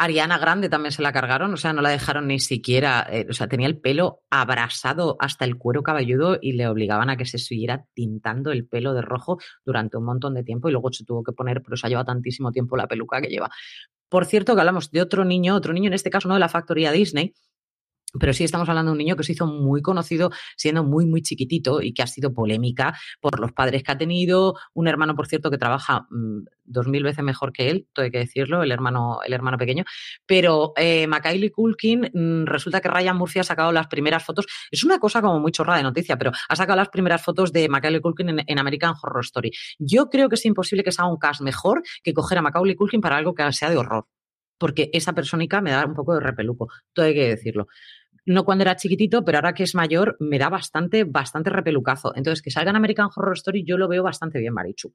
Ariana 0.02 0.38
Grande 0.38 0.70
también 0.70 0.92
se 0.92 1.02
la 1.02 1.12
cargaron, 1.12 1.52
o 1.52 1.58
sea, 1.58 1.74
no 1.74 1.82
la 1.82 1.90
dejaron 1.90 2.26
ni 2.26 2.38
siquiera, 2.38 3.06
eh, 3.10 3.26
o 3.28 3.34
sea, 3.34 3.48
tenía 3.48 3.66
el 3.66 3.78
pelo 3.78 4.22
abrasado 4.30 5.16
hasta 5.20 5.44
el 5.44 5.58
cuero 5.58 5.82
cabelludo 5.82 6.38
y 6.40 6.52
le 6.52 6.66
obligaban 6.68 7.10
a 7.10 7.18
que 7.18 7.26
se 7.26 7.36
siguiera 7.36 7.84
tintando 7.92 8.50
el 8.50 8.66
pelo 8.66 8.94
de 8.94 9.02
rojo 9.02 9.38
durante 9.62 9.98
un 9.98 10.04
montón 10.04 10.32
de 10.32 10.42
tiempo 10.42 10.70
y 10.70 10.72
luego 10.72 10.90
se 10.90 11.04
tuvo 11.04 11.22
que 11.22 11.32
poner, 11.32 11.60
pero 11.62 11.76
se 11.76 11.86
ha 11.86 11.90
llevado 11.90 12.06
tantísimo 12.06 12.50
tiempo 12.50 12.78
la 12.78 12.86
peluca 12.86 13.20
que 13.20 13.28
lleva. 13.28 13.50
Por 14.08 14.24
cierto, 14.24 14.54
que 14.54 14.60
hablamos 14.60 14.90
de 14.90 15.02
otro 15.02 15.26
niño, 15.26 15.54
otro 15.54 15.74
niño 15.74 15.88
en 15.88 15.94
este 15.94 16.08
caso 16.08 16.28
no 16.28 16.34
de 16.34 16.40
la 16.40 16.48
factoría 16.48 16.92
Disney, 16.92 17.34
pero 18.18 18.32
sí 18.32 18.44
estamos 18.44 18.68
hablando 18.68 18.90
de 18.90 18.92
un 18.92 18.98
niño 18.98 19.16
que 19.16 19.24
se 19.24 19.32
hizo 19.32 19.46
muy 19.46 19.82
conocido 19.82 20.30
siendo 20.56 20.84
muy, 20.84 21.06
muy 21.06 21.22
chiquitito 21.22 21.80
y 21.82 21.92
que 21.92 22.02
ha 22.02 22.06
sido 22.06 22.32
polémica 22.32 22.98
por 23.20 23.38
los 23.40 23.52
padres 23.52 23.82
que 23.82 23.92
ha 23.92 23.98
tenido. 23.98 24.54
Un 24.74 24.88
hermano, 24.88 25.14
por 25.14 25.26
cierto, 25.26 25.50
que 25.50 25.58
trabaja 25.58 26.06
mm, 26.10 26.44
dos 26.64 26.86
mil 26.88 27.02
veces 27.02 27.24
mejor 27.24 27.52
que 27.52 27.70
él, 27.70 27.86
todo 27.92 28.04
hay 28.04 28.10
que 28.10 28.18
decirlo, 28.18 28.62
el 28.62 28.72
hermano, 28.72 29.20
el 29.24 29.32
hermano 29.32 29.58
pequeño. 29.58 29.84
Pero 30.26 30.72
eh, 30.76 31.06
Macaulay 31.06 31.50
Culkin, 31.50 32.10
mm, 32.12 32.46
resulta 32.46 32.80
que 32.80 32.88
Ryan 32.88 33.16
Murphy 33.16 33.40
ha 33.40 33.44
sacado 33.44 33.72
las 33.72 33.86
primeras 33.86 34.24
fotos. 34.24 34.46
Es 34.70 34.84
una 34.84 34.98
cosa 34.98 35.20
como 35.20 35.38
muy 35.38 35.52
chorra 35.52 35.76
de 35.76 35.82
noticia, 35.82 36.16
pero 36.16 36.32
ha 36.48 36.56
sacado 36.56 36.76
las 36.76 36.88
primeras 36.88 37.22
fotos 37.22 37.52
de 37.52 37.68
Macaulay 37.68 38.00
Culkin 38.00 38.28
en, 38.30 38.44
en 38.46 38.58
American 38.58 38.94
Horror 39.00 39.24
Story. 39.24 39.52
Yo 39.78 40.08
creo 40.08 40.28
que 40.28 40.36
es 40.36 40.44
imposible 40.46 40.84
que 40.84 40.92
se 40.92 41.02
haga 41.02 41.10
un 41.10 41.18
cast 41.18 41.40
mejor 41.42 41.82
que 42.02 42.14
coger 42.14 42.38
a 42.38 42.42
Macaulay 42.42 42.74
Culkin 42.74 43.00
para 43.00 43.16
algo 43.16 43.34
que 43.34 43.50
sea 43.52 43.70
de 43.70 43.76
horror 43.76 44.06
porque 44.58 44.90
esa 44.92 45.14
persónica 45.14 45.62
me 45.62 45.70
da 45.70 45.86
un 45.86 45.94
poco 45.94 46.14
de 46.14 46.20
repeluco, 46.20 46.68
todo 46.92 47.06
hay 47.06 47.14
que 47.14 47.28
decirlo 47.30 47.66
no 48.26 48.44
cuando 48.44 48.62
era 48.62 48.76
chiquitito, 48.76 49.24
pero 49.24 49.38
ahora 49.38 49.54
que 49.54 49.62
es 49.62 49.74
mayor 49.74 50.16
me 50.20 50.38
da 50.38 50.48
bastante, 50.48 51.04
bastante 51.04 51.50
repelucazo. 51.50 52.14
Entonces, 52.16 52.42
que 52.42 52.50
salga 52.50 52.70
en 52.70 52.76
American 52.76 53.08
Horror 53.14 53.36
Story 53.36 53.64
yo 53.66 53.76
lo 53.76 53.88
veo 53.88 54.02
bastante 54.02 54.38
bien, 54.38 54.54
Marichu. 54.54 54.94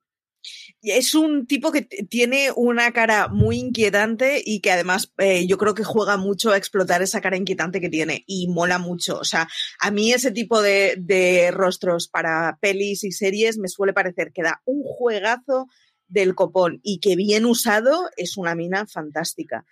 Es 0.82 1.16
un 1.16 1.48
tipo 1.48 1.72
que 1.72 1.82
tiene 1.82 2.50
una 2.56 2.92
cara 2.92 3.28
muy 3.30 3.58
inquietante 3.58 4.42
y 4.46 4.62
que 4.62 4.72
además 4.72 5.12
eh, 5.18 5.48
yo 5.48 5.58
creo 5.58 5.74
que 5.74 5.84
juega 5.84 6.18
mucho 6.18 6.52
a 6.52 6.58
explotar 6.58 7.02
esa 7.02 7.22
cara 7.22 7.38
inquietante 7.38 7.82
que 7.82 7.90
tiene 7.90 8.24
y 8.28 8.48
mola 8.48 8.78
mucho. 8.78 9.18
O 9.18 9.24
sea, 9.24 9.48
a 9.80 9.90
mí 9.90 10.14
ese 10.14 10.32
tipo 10.32 10.62
de, 10.62 10.96
de 11.00 11.50
rostros 11.52 12.08
para 12.08 12.60
pelis 12.62 13.04
y 13.04 13.12
series 13.12 13.58
me 13.58 13.70
suele 13.70 13.94
parecer 13.94 14.32
que 14.32 14.44
da 14.44 14.62
un 14.66 14.84
juegazo 14.84 15.68
del 16.08 16.36
copón 16.36 16.80
y 16.84 17.00
que 17.00 17.16
bien 17.16 17.46
usado 17.46 18.10
es 18.16 18.38
una 18.38 18.56
mina 18.56 18.86
fantástica. 18.86 19.66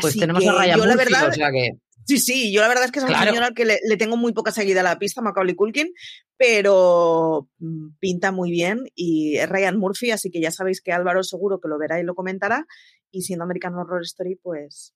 pues 0.00 0.18
tenemos 0.18 0.46
a 0.46 0.52
Ryan 0.52 0.78
Murphy, 0.78 0.88
la 0.88 0.96
verdad, 0.96 1.28
o 1.28 1.32
sea 1.32 1.50
que... 1.50 1.70
Sí, 2.08 2.16
sí, 2.16 2.50
yo 2.54 2.62
la 2.62 2.68
verdad 2.68 2.84
es 2.84 2.90
que 2.90 3.00
es 3.00 3.04
un 3.04 3.10
señor 3.10 3.42
al 3.42 3.52
que 3.52 3.66
le, 3.66 3.96
tengo 3.98 4.16
muy 4.16 4.32
poca 4.32 4.50
seguida 4.50 4.80
a 4.80 4.82
la 4.82 4.98
pista, 4.98 5.20
Macaulay 5.20 5.54
Culkin, 5.54 5.92
pero 6.38 7.50
mm, 7.58 7.98
pinta 7.98 8.32
muy 8.32 8.50
bien 8.50 8.88
y 8.94 9.36
es 9.36 9.46
Ryan 9.46 9.76
Murphy, 9.76 10.10
así 10.10 10.30
que 10.30 10.40
ya 10.40 10.50
sabéis 10.50 10.80
que 10.80 10.90
Álvaro 10.90 11.22
seguro 11.22 11.60
que 11.60 11.68
lo 11.68 11.76
verá 11.76 12.00
y 12.00 12.04
lo 12.04 12.14
comentará. 12.14 12.66
Y 13.10 13.22
siendo 13.22 13.44
American 13.44 13.74
Horror 13.74 14.00
Story, 14.04 14.36
pues 14.36 14.94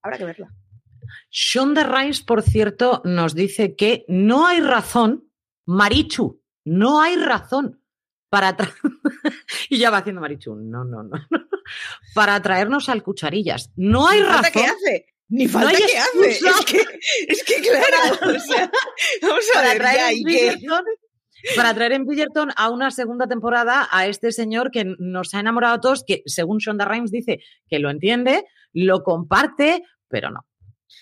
habrá 0.00 0.16
que 0.16 0.24
verla. 0.24 0.54
Shonda 1.30 1.84
Rhimes, 1.84 2.22
por 2.22 2.40
cierto, 2.40 3.02
nos 3.04 3.34
dice 3.34 3.76
que 3.76 4.06
no 4.08 4.46
hay 4.46 4.60
razón, 4.60 5.30
Marichu, 5.66 6.40
no 6.64 7.02
hay 7.02 7.16
razón 7.16 7.82
para 8.30 8.56
y 9.68 9.76
ya 9.76 9.90
va 9.90 9.98
haciendo 9.98 10.22
Marichu, 10.22 10.54
no, 10.56 10.82
no, 10.82 11.02
no, 11.02 11.18
para 12.14 12.40
traernos 12.40 12.88
al 12.88 13.02
cucharillas. 13.02 13.70
No 13.76 14.08
hay 14.08 14.22
razón. 14.22 14.50
¿Qué 14.50 14.64
hace? 14.64 15.13
Ni 15.28 15.48
falta 15.48 15.76
que 15.76 15.98
hace. 15.98 16.30
Es 16.30 16.64
que, 16.64 16.84
es 17.28 17.44
que 17.44 17.54
claro, 17.68 18.36
o 18.36 18.40
sea, 18.40 18.70
vamos 19.22 19.44
a 19.54 19.60
para 19.60 19.74
traer 19.74 20.58
para 21.56 21.74
traer 21.74 21.92
en 21.92 22.06
Bridgerton 22.06 22.50
a 22.56 22.70
una 22.70 22.90
segunda 22.90 23.26
temporada 23.26 23.86
a 23.90 24.06
este 24.06 24.32
señor 24.32 24.70
que 24.70 24.84
nos 24.98 25.34
ha 25.34 25.40
enamorado 25.40 25.74
a 25.74 25.80
todos, 25.80 26.04
que 26.06 26.22
según 26.26 26.58
Shonda 26.58 26.86
Rhimes 26.86 27.10
dice 27.10 27.40
que 27.68 27.78
lo 27.78 27.90
entiende, 27.90 28.44
lo 28.72 29.02
comparte, 29.02 29.82
pero 30.08 30.30
no. 30.30 30.46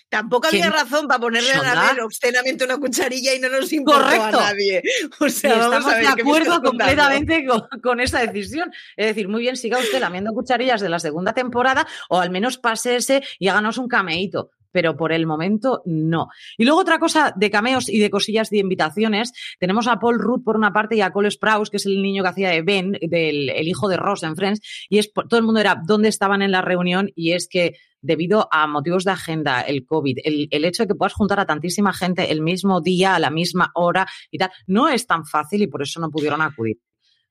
Tampoco 0.09 0.47
había 0.47 0.69
razón 0.69 1.07
para 1.07 1.19
ponerle 1.19 1.53
a 1.53 1.93
ver 1.93 2.01
obscenamente 2.01 2.65
una 2.65 2.77
cucharilla 2.77 3.33
y 3.33 3.39
no 3.39 3.49
nos 3.49 3.71
importa 3.73 4.27
a 4.27 4.31
nadie. 4.31 4.81
O 5.19 5.29
sea, 5.29 5.53
estamos 5.53 5.95
de 5.95 6.07
acuerdo 6.07 6.61
completamente 6.61 7.45
con, 7.81 7.99
esa 7.99 8.19
decisión. 8.19 8.71
Es 8.95 9.07
decir, 9.07 9.27
muy 9.27 9.41
bien, 9.41 9.55
siga 9.55 9.79
usted 9.79 9.99
lamiendo 9.99 10.33
cucharillas 10.33 10.81
de 10.81 10.89
la 10.89 10.99
segunda 10.99 11.33
temporada 11.33 11.87
o 12.09 12.19
al 12.19 12.29
menos 12.29 12.57
pásese 12.57 13.23
y 13.39 13.47
háganos 13.47 13.77
un 13.77 13.87
cameíto 13.87 14.51
pero 14.73 14.97
por 14.97 15.13
el 15.13 15.27
momento 15.27 15.83
no. 15.85 16.29
Y 16.57 16.65
luego 16.65 16.81
otra 16.81 16.99
cosa 16.99 17.31
de 17.35 17.51
cameos 17.51 17.87
y 17.87 17.99
de 17.99 18.09
cosillas 18.09 18.49
de 18.49 18.57
invitaciones, 18.57 19.31
tenemos 19.59 19.87
a 19.87 19.99
Paul 19.99 20.19
Rudd 20.19 20.43
por 20.43 20.57
una 20.57 20.73
parte 20.73 20.95
y 20.95 21.01
a 21.01 21.11
Cole 21.11 21.29
Sprouse, 21.29 21.69
que 21.69 21.77
es 21.77 21.85
el 21.85 22.01
niño 22.01 22.23
que 22.23 22.29
hacía 22.29 22.49
de 22.49 22.63
Ben, 22.63 22.91
del 22.93 23.51
el 23.51 23.67
hijo 23.67 23.87
de 23.87 23.97
Ross 23.97 24.23
en 24.23 24.35
Friends, 24.35 24.61
y 24.89 24.97
es 24.97 25.13
todo 25.13 25.37
el 25.37 25.45
mundo 25.45 25.61
era 25.61 25.79
dónde 25.85 26.09
estaban 26.09 26.41
en 26.41 26.51
la 26.51 26.61
reunión 26.61 27.11
y 27.15 27.33
es 27.33 27.47
que 27.47 27.77
debido 28.03 28.47
a 28.51 28.67
motivos 28.67 29.05
de 29.05 29.11
agenda, 29.11 29.61
el 29.61 29.85
COVID, 29.85 30.19
el, 30.23 30.65
hecho 30.65 30.83
de 30.83 30.87
que 30.87 30.95
puedas 30.95 31.13
juntar 31.13 31.39
a 31.39 31.45
tantísima 31.45 31.93
gente 31.93 32.31
el 32.31 32.41
mismo 32.41 32.81
día, 32.81 33.15
a 33.15 33.19
la 33.19 33.31
misma 33.31 33.71
hora 33.73 34.05
y 34.29 34.37
tal, 34.37 34.51
no 34.67 34.89
es 34.89 35.07
tan 35.07 35.25
fácil 35.25 35.63
y 35.63 35.67
por 35.67 35.81
eso 35.81 35.99
no 35.99 36.11
pudieron 36.11 36.41
acudir. 36.41 36.77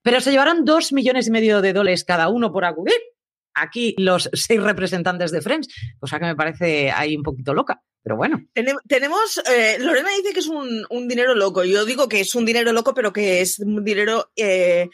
Pero 0.03 0.21
se 0.21 0.33
llevaron 0.33 0.65
dos 0.65 0.93
millones 0.93 1.29
y 1.29 1.31
medio 1.31 1.61
de 1.61 1.73
dólares 1.73 2.05
cada 2.05 2.29
uno 2.29 2.51
por 2.51 2.65
acudir. 2.65 2.97
Aquí 3.55 3.95
los 3.99 4.31
seis 4.33 4.63
representantes 4.63 5.31
de 5.31 5.43
Friends, 5.43 5.69
cosa 6.01 6.19
que 6.19 6.25
me 6.25 6.35
parece 6.35 6.91
ahí 6.91 7.17
un 7.17 7.23
poquito 7.23 7.55
loca. 7.55 7.81
Pero 8.03 8.17
bueno. 8.17 8.43
Tenemos, 8.89 9.41
eh, 9.49 9.77
Lorena 9.79 10.09
dice 10.17 10.33
que 10.33 10.41
es 10.41 10.49
un, 10.49 10.85
un, 10.91 11.07
dinero 11.07 11.37
loco. 11.37 11.63
Yo 11.63 11.85
digo 11.85 12.09
que 12.09 12.21
es 12.21 12.35
un 12.35 12.45
dinero 12.45 12.73
loco, 12.73 12.95
pero 12.95 13.13
que 13.13 13.41
es 13.41 13.61
un 13.61 13.85
dinero 13.85 14.33
eh, 14.35 14.89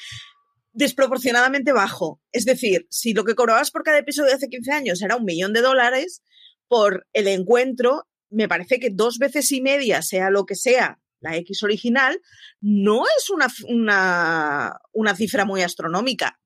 desproporcionadamente 0.72 1.72
bajo. 1.72 2.20
Es 2.32 2.44
decir, 2.44 2.86
si 2.90 3.14
lo 3.14 3.24
que 3.24 3.34
cobrabas 3.34 3.70
por 3.70 3.82
cada 3.82 3.98
episodio 3.98 4.34
hace 4.34 4.48
15 4.48 4.72
años 4.72 5.02
era 5.02 5.16
un 5.16 5.24
millón 5.24 5.52
de 5.52 5.62
dólares, 5.62 6.22
por 6.68 7.06
el 7.12 7.28
encuentro, 7.28 8.06
me 8.30 8.48
parece 8.48 8.78
que 8.78 8.90
dos 8.90 9.18
veces 9.18 9.50
y 9.52 9.60
media, 9.60 10.02
sea 10.02 10.30
lo 10.30 10.44
que 10.46 10.54
sea, 10.54 11.00
la 11.20 11.36
X 11.36 11.62
original, 11.62 12.20
no 12.60 13.04
es 13.18 13.30
una, 13.30 13.48
una, 13.68 14.78
una 14.92 15.16
cifra 15.16 15.44
muy 15.44 15.62
astronómica. 15.62 16.38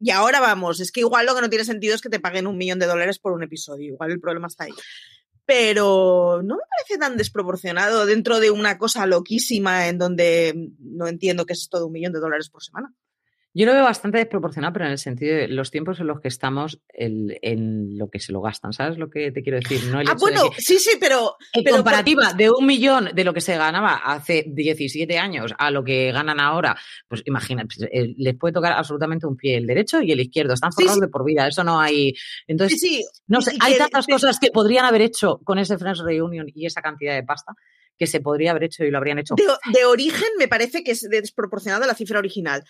Y 0.00 0.10
ahora 0.10 0.40
vamos, 0.40 0.80
es 0.80 0.92
que 0.92 1.00
igual 1.00 1.26
lo 1.26 1.34
que 1.34 1.40
no 1.40 1.48
tiene 1.48 1.64
sentido 1.64 1.94
es 1.94 2.02
que 2.02 2.08
te 2.08 2.20
paguen 2.20 2.46
un 2.46 2.56
millón 2.56 2.78
de 2.78 2.86
dólares 2.86 3.18
por 3.18 3.32
un 3.32 3.42
episodio, 3.42 3.94
igual 3.94 4.10
el 4.10 4.20
problema 4.20 4.48
está 4.48 4.64
ahí. 4.64 4.72
Pero 5.46 6.42
no 6.42 6.56
me 6.56 6.62
parece 6.76 6.98
tan 6.98 7.16
desproporcionado 7.16 8.04
dentro 8.04 8.40
de 8.40 8.50
una 8.50 8.78
cosa 8.78 9.06
loquísima 9.06 9.86
en 9.86 9.96
donde 9.96 10.70
no 10.80 11.06
entiendo 11.06 11.46
que 11.46 11.52
es 11.52 11.68
todo 11.68 11.86
un 11.86 11.92
millón 11.92 12.12
de 12.12 12.18
dólares 12.20 12.50
por 12.50 12.64
semana. 12.64 12.92
Yo 13.58 13.64
lo 13.64 13.72
veo 13.72 13.84
bastante 13.84 14.18
desproporcionado, 14.18 14.74
pero 14.74 14.84
en 14.84 14.90
el 14.90 14.98
sentido 14.98 15.34
de 15.34 15.48
los 15.48 15.70
tiempos 15.70 15.98
en 15.98 16.08
los 16.08 16.20
que 16.20 16.28
estamos, 16.28 16.78
en 16.90 17.96
lo 17.96 18.10
que 18.10 18.20
se 18.20 18.30
lo 18.30 18.42
gastan, 18.42 18.74
¿sabes 18.74 18.98
lo 18.98 19.08
que 19.08 19.32
te 19.32 19.42
quiero 19.42 19.58
decir? 19.58 19.82
No 19.84 19.98
ah, 19.98 20.14
bueno, 20.20 20.50
sí, 20.58 20.78
sí, 20.78 20.98
pero... 21.00 21.36
En 21.54 21.64
comparativa 21.64 22.34
de 22.34 22.50
un 22.50 22.66
millón 22.66 23.08
de 23.14 23.24
lo 23.24 23.32
que 23.32 23.40
se 23.40 23.56
ganaba 23.56 23.94
hace 23.94 24.44
17 24.46 25.18
años 25.18 25.54
a 25.56 25.70
lo 25.70 25.82
que 25.82 26.12
ganan 26.12 26.38
ahora, 26.38 26.76
pues 27.08 27.22
imagínate, 27.24 27.76
pues, 27.78 27.88
eh, 27.90 28.14
les 28.18 28.36
puede 28.36 28.52
tocar 28.52 28.74
absolutamente 28.74 29.26
un 29.26 29.38
pie 29.38 29.56
el 29.56 29.66
derecho 29.66 30.02
y 30.02 30.12
el 30.12 30.20
izquierdo, 30.20 30.52
están 30.52 30.72
forrados 30.72 31.00
de 31.00 31.08
por 31.08 31.24
vida, 31.24 31.48
eso 31.48 31.64
no 31.64 31.80
hay... 31.80 32.12
Entonces, 32.46 32.78
sí, 32.78 33.06
no 33.26 33.40
sé, 33.40 33.56
hay 33.60 33.78
tantas 33.78 34.06
cosas 34.06 34.38
que 34.38 34.50
podrían 34.50 34.84
haber 34.84 35.00
hecho 35.00 35.40
con 35.44 35.58
ese 35.58 35.78
Friends 35.78 36.00
Reunion 36.00 36.46
y 36.54 36.66
esa 36.66 36.82
cantidad 36.82 37.14
de 37.14 37.22
pasta 37.22 37.54
que 37.98 38.06
se 38.06 38.20
podría 38.20 38.50
haber 38.50 38.64
hecho 38.64 38.84
y 38.84 38.90
lo 38.90 38.98
habrían 38.98 39.18
hecho. 39.18 39.34
De, 39.34 39.44
de 39.72 39.84
origen 39.86 40.28
me 40.38 40.48
parece 40.48 40.84
que 40.84 40.90
es 40.90 41.08
desproporcionada 41.08 41.86
la 41.86 41.94
cifra 41.94 42.18
original. 42.18 42.62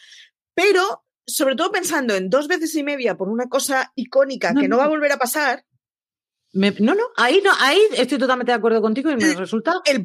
Pero, 0.56 1.04
sobre 1.26 1.54
todo 1.54 1.70
pensando 1.70 2.14
en 2.14 2.30
dos 2.30 2.48
veces 2.48 2.74
y 2.76 2.82
media 2.82 3.14
por 3.14 3.28
una 3.28 3.46
cosa 3.46 3.92
icónica 3.94 4.54
que 4.54 4.68
no, 4.68 4.78
va 4.78 4.84
a 4.84 4.88
volver 4.88 5.12
a 5.12 5.18
pasar. 5.18 5.66
no, 6.54 6.94
no, 6.94 7.02
ahí 7.18 7.42
no, 7.44 7.50
ahí 7.58 7.78
estoy 7.92 8.16
totalmente 8.16 8.52
de 8.52 8.56
acuerdo 8.56 8.80
contigo 8.80 9.10
y 9.10 9.16
me 9.16 9.34
resulta. 9.34 9.82
El, 9.84 9.96
el, 9.96 10.04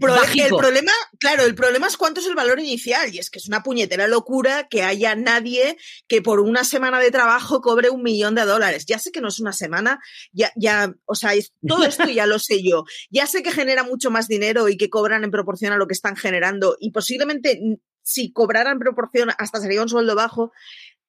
problema, 0.49 0.91
claro, 1.19 1.45
el 1.45 1.55
problema 1.55 1.87
es 1.87 1.95
cuánto 1.95 2.19
es 2.19 2.27
el 2.27 2.35
valor 2.35 2.59
inicial. 2.59 3.15
Y 3.15 3.19
es 3.19 3.29
que 3.29 3.39
es 3.39 3.47
una 3.47 3.63
puñetera 3.63 4.07
locura 4.09 4.67
que 4.67 4.83
haya 4.83 5.15
nadie 5.15 5.77
que 6.09 6.21
por 6.21 6.41
una 6.41 6.65
semana 6.65 6.99
de 6.99 7.11
trabajo 7.11 7.61
cobre 7.61 7.89
un 7.89 8.03
millón 8.03 8.35
de 8.35 8.43
dólares. 8.43 8.85
Ya 8.85 8.99
sé 8.99 9.13
que 9.13 9.21
no 9.21 9.29
es 9.29 9.39
una 9.39 9.53
semana, 9.53 10.01
ya, 10.33 10.51
ya, 10.57 10.93
o 11.05 11.15
sea, 11.15 11.31
todo 11.65 11.85
esto 11.85 12.09
ya 12.09 12.25
lo 12.25 12.39
sé 12.39 12.61
yo. 12.61 12.83
Ya 13.09 13.25
sé 13.25 13.41
que 13.41 13.53
genera 13.53 13.85
mucho 13.85 14.11
más 14.11 14.27
dinero 14.27 14.67
y 14.67 14.75
que 14.75 14.89
cobran 14.89 15.23
en 15.23 15.31
proporción 15.31 15.71
a 15.71 15.77
lo 15.77 15.87
que 15.87 15.93
están 15.93 16.17
generando. 16.17 16.75
Y 16.77 16.91
posiblemente 16.91 17.79
si 18.11 18.31
cobraran 18.31 18.79
proporción 18.79 19.29
hasta 19.37 19.59
sería 19.59 19.81
un 19.81 19.89
sueldo 19.89 20.15
bajo, 20.15 20.51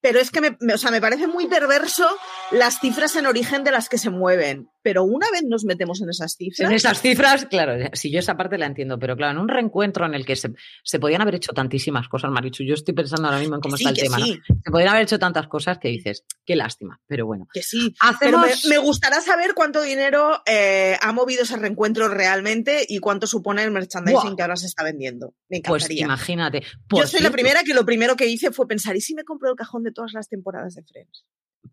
pero 0.03 0.19
es 0.19 0.31
que 0.33 0.41
me, 0.41 0.57
o 0.75 0.79
sea, 0.79 0.91
me 0.91 1.01
parece 1.01 1.29
muy 1.29 1.47
perverso 1.47 2.07
las 2.51 2.81
cifras 2.81 3.15
en 3.15 3.27
origen 3.27 3.63
de 3.63 3.71
las 3.71 3.89
que 3.89 3.99
se 3.99 4.11
mueven. 4.11 4.69
Pero 4.83 5.05
una 5.05 5.31
vez 5.31 5.45
nos 5.47 5.65
metemos 5.65 6.03
en 6.03 6.11
esas 6.11 6.35
cifras. 6.37 6.69
En 6.69 6.75
esas 6.75 7.01
cifras, 7.01 7.47
claro, 7.47 7.89
si 7.93 8.11
yo 8.11 8.19
esa 8.19 8.37
parte 8.37 8.59
la 8.59 8.67
entiendo, 8.67 8.99
pero 8.99 9.17
claro, 9.17 9.35
en 9.35 9.39
un 9.39 9.49
reencuentro 9.49 10.05
en 10.05 10.15
el 10.15 10.27
que 10.27 10.35
se, 10.35 10.51
se 10.83 10.99
podían 10.99 11.23
haber 11.23 11.37
hecho 11.37 11.53
tantísimas 11.53 12.09
cosas, 12.09 12.33
Marichu, 12.33 12.65
yo 12.65 12.75
estoy 12.75 12.93
pensando 12.93 13.29
ahora 13.29 13.39
mismo 13.39 13.55
en 13.55 13.61
cómo 13.61 13.77
está 13.77 13.91
el 13.91 13.97
tema. 13.97 14.19
Se 14.19 14.71
podrían 14.73 14.91
haber 14.91 15.05
hecho 15.05 15.21
tantas 15.21 15.47
cosas 15.47 15.79
que 15.79 15.87
dices, 15.87 16.25
qué 16.45 16.57
lástima, 16.57 17.01
pero 17.07 17.27
bueno. 17.27 17.47
Que 17.55 17.63
sí, 17.63 17.95
pero 18.19 18.43
me, 18.69 18.79
gustará 18.79 19.21
saber 19.21 19.55
cuánto 19.55 19.83
dinero 19.83 20.43
eh, 20.47 20.97
ha 21.01 21.13
movido 21.13 21.45
ese 21.45 21.57
reencuentro 21.57 22.09
realmente 22.09 22.85
y 22.89 22.99
cuánto 22.99 23.29
supone 23.29 23.63
el 23.63 23.71
merchandising 23.71 24.35
que 24.35 24.43
ahora 24.43 24.57
se 24.57 24.67
está 24.67 24.83
vendiendo. 24.83 25.37
Me 25.49 25.61
pues 25.61 25.85
encantaría. 25.85 26.07
Pues 26.07 26.29
imagínate. 26.29 26.63
yo 26.91 27.07
soy 27.07 27.21
la 27.21 27.31
primera 27.31 27.63
que 27.63 27.73
lo 27.73 27.85
primero 27.85 28.17
que 28.17 28.27
hice 28.27 28.51
fue 28.51 28.67
pensar, 28.67 28.97
¿y 28.97 29.01
si 29.01 29.15
me 29.15 29.23
compro 29.23 29.49
el 29.49 29.55
cajón 29.55 29.85
de 29.85 29.92
todas 29.93 30.13
las 30.13 30.29
temporadas 30.29 30.75
de 30.75 30.83
Friends. 30.83 31.25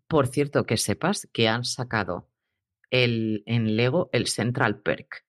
Por 0.06 0.28
cierto, 0.28 0.64
que 0.64 0.76
sepas 0.76 1.28
que 1.32 1.48
han 1.48 1.64
sacado 1.64 2.28
el, 2.90 3.42
en 3.46 3.76
Lego 3.76 4.10
el 4.12 4.26
Central 4.26 4.80
Perk. 4.82 5.24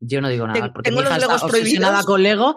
Yo 0.00 0.20
no 0.20 0.28
digo 0.28 0.46
nada, 0.46 0.72
porque 0.72 0.90
mi 0.90 0.98
hija 0.98 1.16
está 1.16 1.36
obsesionada 1.36 2.02
con 2.02 2.22
Lego 2.22 2.56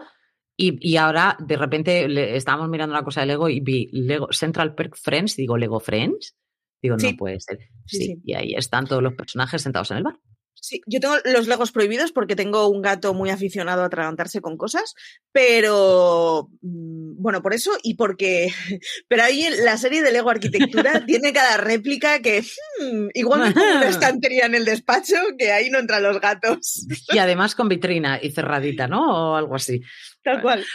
y, 0.58 0.96
ahora 0.96 1.38
de 1.40 1.58
repente 1.58 2.08
le, 2.08 2.36
estábamos 2.36 2.70
mirando 2.70 2.94
una 2.96 3.04
cosa 3.04 3.22
de 3.22 3.28
Lego 3.28 3.50
y 3.50 3.60
vi 3.60 3.90
Lego 3.92 4.30
Central 4.32 4.74
Perk 4.74 4.96
Friends, 4.96 5.38
y 5.38 5.44
digo 5.44 5.58
Lego 5.58 5.80
Friends. 5.80 6.36
Digo, 6.82 6.98
no 6.98 7.18
puede 7.18 7.40
ser. 7.40 7.60
Sí, 7.86 8.22
y 8.24 8.34
ahí 8.34 8.54
están 8.54 8.86
todos 8.86 9.02
los 9.02 9.14
personajes 9.14 9.62
sentados 9.62 9.92
en 9.92 9.98
el 9.98 10.04
bar. 10.04 10.20
Sí, 10.60 10.82
yo 10.88 11.00
tengo 11.00 11.16
los 11.26 11.48
legos 11.48 11.72
prohibidos 11.72 12.12
porque 12.12 12.36
tengo 12.36 12.68
un 12.70 12.82
gato 12.82 13.14
muy 13.14 13.30
aficionado 13.30 13.84
a 13.84 13.86
atragantarse 13.86 14.42
con 14.42 14.58
cosas, 14.58 14.96
pero 15.32 16.50
mm, 16.62 17.22
bueno, 17.22 17.42
por 17.42 17.54
eso 17.54 17.72
y 17.84 17.96
porque, 17.96 18.52
pero 19.08 19.24
ahí 19.24 19.48
la 19.64 19.78
serie 19.78 20.02
de 20.02 20.12
Lego 20.12 20.30
Arquitectura 20.30 21.04
tiene 21.06 21.34
cada 21.34 21.58
réplica 21.58 22.22
que 22.22 22.42
hmm, 22.42 23.08
igual 23.14 23.42
me 23.42 23.50
una 23.50 23.90
estantería 23.90 24.46
en 24.46 24.56
el 24.56 24.66
despacho 24.66 25.16
que 25.38 25.52
ahí 25.52 25.70
no 25.70 25.80
entran 25.80 26.04
los 26.04 26.20
gatos. 26.20 26.88
Y 27.14 27.18
además 27.18 27.56
con 27.56 27.70
vitrina 27.70 28.20
y 28.22 28.32
cerradita, 28.32 28.88
¿no? 28.88 29.32
O 29.32 29.36
algo 29.36 29.56
así. 29.56 29.82
Tal 30.24 30.42
cual. 30.42 30.66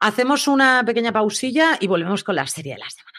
Hacemos 0.00 0.46
una 0.48 0.84
pequeña 0.84 1.12
pausilla 1.12 1.76
y 1.80 1.86
volvemos 1.86 2.24
con 2.24 2.36
la 2.36 2.46
serie 2.46 2.74
de 2.74 2.80
la 2.80 2.90
semana. 2.90 3.18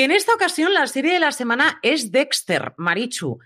Que 0.00 0.04
en 0.04 0.12
esta 0.12 0.32
ocasión 0.32 0.72
la 0.72 0.86
serie 0.86 1.12
de 1.12 1.20
la 1.20 1.30
semana 1.30 1.78
es 1.82 2.10
Dexter, 2.10 2.72
Marichu. 2.78 3.38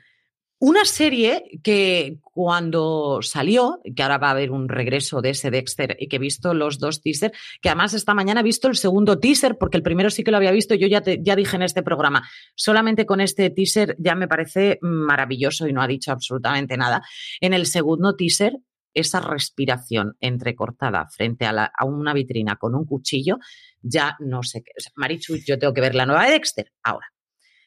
Una 0.61 0.85
serie 0.85 1.43
que 1.65 2.21
cuando 2.23 3.19
salió, 3.23 3.81
que 3.97 4.01
ahora 4.05 4.19
va 4.19 4.29
a 4.29 4.31
haber 4.31 4.53
un 4.53 4.69
regreso 4.69 5.21
de 5.21 5.31
ese 5.31 5.51
Dexter 5.51 5.97
y 5.99 6.07
que 6.07 6.15
he 6.15 6.21
visto 6.21 6.55
los 6.55 6.79
dos 6.79 7.03
teasers, 7.03 7.37
que 7.61 7.71
además 7.71 7.95
esta 7.95 8.15
mañana 8.15 8.39
he 8.39 8.45
visto 8.45 8.69
el 8.69 8.77
segundo 8.77 9.19
teaser, 9.19 9.59
porque 9.59 9.79
el 9.79 9.83
primero 9.83 10.11
sí 10.11 10.23
que 10.23 10.31
lo 10.31 10.37
había 10.37 10.53
visto, 10.53 10.77
yo 10.77 10.87
ya, 10.87 11.03
ya 11.05 11.35
dije 11.35 11.57
en 11.57 11.63
este 11.63 11.83
programa, 11.83 12.23
solamente 12.55 13.05
con 13.05 13.21
este 13.21 13.51
teaser 13.51 13.97
ya 13.99 14.15
me 14.15 14.29
parece 14.29 14.79
maravilloso 14.81 15.67
y 15.67 15.73
no 15.73 15.83
ha 15.83 15.89
dicho 15.89 16.13
absolutamente 16.13 16.77
nada. 16.77 17.03
En 17.41 17.53
el 17.53 17.67
segundo 17.67 18.15
teaser, 18.15 18.59
esa 18.95 19.19
respiración 19.19 20.17
entrecortada 20.21 21.09
frente 21.09 21.47
a, 21.47 21.73
a 21.77 21.85
una 21.85 22.15
vitrina 22.15 22.55
con 22.55 22.77
un 22.77 22.85
cuchillo, 22.85 23.39
ya 23.85 24.17
no 24.19 24.43
sé 24.43 24.63
qué. 24.63 24.73
Marichu, 24.97 25.37
yo 25.37 25.59
tengo 25.59 25.75
que 25.75 25.81
ver 25.81 25.95
la 25.95 26.07
nueva 26.07 26.25
de 26.25 26.33
Dexter. 26.33 26.73
Ahora, 26.83 27.07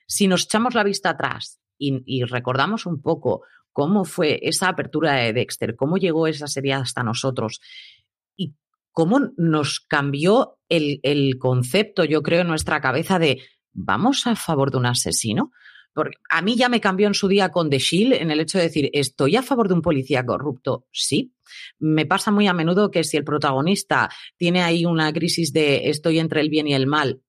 si 0.07 0.27
nos 0.27 0.45
echamos 0.45 0.73
la 0.73 0.83
vista 0.83 1.11
atrás 1.11 1.59
y, 1.77 2.23
recordamos 2.23 2.85
un 2.87 3.01
poco 3.01 3.43
cómo 3.71 4.03
fue 4.03 4.39
esa 4.41 4.69
apertura 4.69 5.13
de 5.13 5.33
Dexter, 5.33 5.75
cómo 5.75 5.97
llegó 5.97 6.27
esa 6.27 6.47
serie 6.47 6.73
hasta 6.73 7.03
nosotros 7.03 7.61
y 8.35 8.55
cómo 8.91 9.19
nos 9.37 9.79
cambió 9.79 10.57
el, 10.69 10.99
el 11.03 11.37
concepto, 11.37 12.03
yo 12.03 12.23
creo, 12.23 12.41
en 12.41 12.47
nuestra 12.47 12.81
cabeza 12.81 13.19
de 13.19 13.43
¿vamos 13.71 14.25
a 14.25 14.35
favor 14.35 14.71
de 14.71 14.77
un 14.77 14.87
asesino? 14.87 15.51
Porque 15.97 16.17
a 16.29 16.43
mí 16.43 16.55
ya 16.55 16.69
me 16.69 16.79
cambió 16.79 17.07
en 17.07 17.15
su 17.15 17.27
día 17.27 17.49
con 17.49 17.71
The 17.71 17.79
Shield 17.79 18.13
en 18.13 18.29
el 18.29 18.39
hecho 18.39 18.59
de 18.59 18.65
decir, 18.65 18.91
¿estoy 18.93 19.35
a 19.35 19.41
favor 19.41 19.67
de 19.67 19.73
un 19.73 19.81
policía 19.81 20.23
corrupto? 20.23 20.85
Sí. 20.91 21.33
Me 21.79 22.05
pasa 22.05 22.29
muy 22.29 22.45
a 22.45 22.53
menudo 22.53 22.91
que 22.91 23.03
si 23.03 23.17
el 23.17 23.23
protagonista 23.23 24.07
tiene 24.35 24.61
ahí 24.61 24.85
una 24.85 25.11
crisis 25.11 25.51
de 25.53 25.89
estoy 25.89 26.19
entre 26.19 26.41
el 26.41 26.49
bien 26.49 26.67
y 26.67 26.75
el 26.75 26.85
mal, 26.85 27.23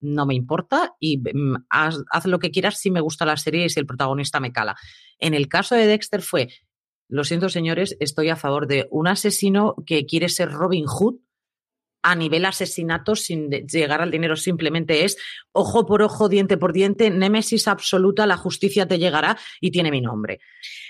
no 0.00 0.24
me 0.24 0.34
importa 0.34 0.94
y 0.98 1.18
mm, 1.18 1.66
haz, 1.68 2.24
lo 2.24 2.38
que 2.38 2.50
quieras 2.50 2.78
si 2.78 2.90
me 2.90 3.02
gusta 3.02 3.26
la 3.26 3.36
serie 3.36 3.66
y 3.66 3.68
si 3.68 3.78
el 3.78 3.84
protagonista 3.84 4.40
me 4.40 4.52
cala. 4.52 4.74
En 5.18 5.34
el 5.34 5.46
caso 5.46 5.74
de 5.74 5.86
Dexter 5.86 6.22
fue, 6.22 6.48
lo 7.08 7.24
siento 7.24 7.50
señores, 7.50 7.94
estoy 8.00 8.30
a 8.30 8.36
favor 8.36 8.66
de 8.66 8.88
un 8.90 9.06
asesino 9.06 9.74
que 9.84 10.06
quiere 10.06 10.30
ser 10.30 10.50
Robin 10.50 10.86
Hood 10.86 11.16
a 12.04 12.14
nivel 12.14 12.44
asesinato 12.44 13.16
sin 13.16 13.50
llegar 13.50 14.02
al 14.02 14.10
dinero, 14.10 14.36
simplemente 14.36 15.04
es 15.04 15.16
ojo 15.52 15.86
por 15.86 16.02
ojo, 16.02 16.28
diente 16.28 16.58
por 16.58 16.74
diente, 16.74 17.08
némesis 17.08 17.66
absoluta, 17.66 18.26
la 18.26 18.36
justicia 18.36 18.86
te 18.86 18.98
llegará 18.98 19.38
y 19.58 19.70
tiene 19.70 19.90
mi 19.90 20.02
nombre. 20.02 20.38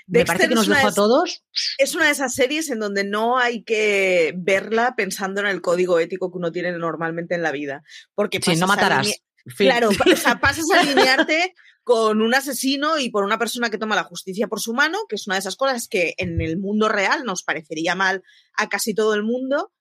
Me 0.07 0.25
parece 0.25 0.49
que 0.49 0.55
nos 0.55 0.67
dejó 0.67 0.87
a 0.87 0.93
todos. 0.93 1.43
Es 1.77 1.95
una 1.95 2.05
de 2.05 2.11
esas 2.11 2.35
series 2.35 2.69
en 2.69 2.79
donde 2.79 3.05
no 3.05 3.37
hay 3.37 3.63
que 3.63 4.33
verla 4.35 4.95
pensando 4.97 5.39
en 5.39 5.47
el 5.47 5.61
código 5.61 5.99
ético 5.99 6.29
que 6.31 6.37
uno 6.37 6.51
tiene 6.51 6.73
normalmente 6.73 7.33
en 7.33 7.43
la 7.43 7.53
vida. 7.53 7.83
Porque 8.13 8.41
si 8.41 8.57
no 8.57 8.67
matarás. 8.67 9.21
Claro, 9.57 9.89
o 9.89 10.15
sea, 10.15 10.39
pasas 10.41 10.65
a 10.75 10.81
alinearte 10.81 11.53
con 11.83 12.21
un 12.21 12.33
asesino 12.33 12.97
y 12.97 13.09
por 13.09 13.23
una 13.23 13.37
persona 13.37 13.69
que 13.69 13.77
toma 13.77 13.95
la 13.95 14.03
justicia 14.03 14.47
por 14.47 14.59
su 14.59 14.73
mano, 14.73 14.97
que 15.07 15.15
es 15.15 15.27
una 15.27 15.35
de 15.35 15.41
esas 15.41 15.55
cosas 15.55 15.87
que 15.87 16.13
en 16.17 16.41
el 16.41 16.57
mundo 16.57 16.89
real 16.89 17.23
nos 17.23 17.43
parecería 17.43 17.95
mal 17.95 18.21
a 18.57 18.67
casi 18.67 18.93
todo 18.93 19.13
el 19.13 19.23
mundo, 19.23 19.71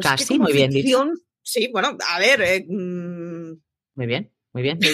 Casi, 0.00 0.38
muy 0.38 0.52
bien 0.52 0.70
dicho. 0.70 1.06
Sí, 1.42 1.68
bueno, 1.72 1.96
a 2.10 2.18
ver. 2.18 2.40
Eh, 2.42 2.64
mm. 2.66 3.52
Muy 3.94 4.06
bien, 4.06 4.32
muy 4.52 4.62
bien. 4.62 4.78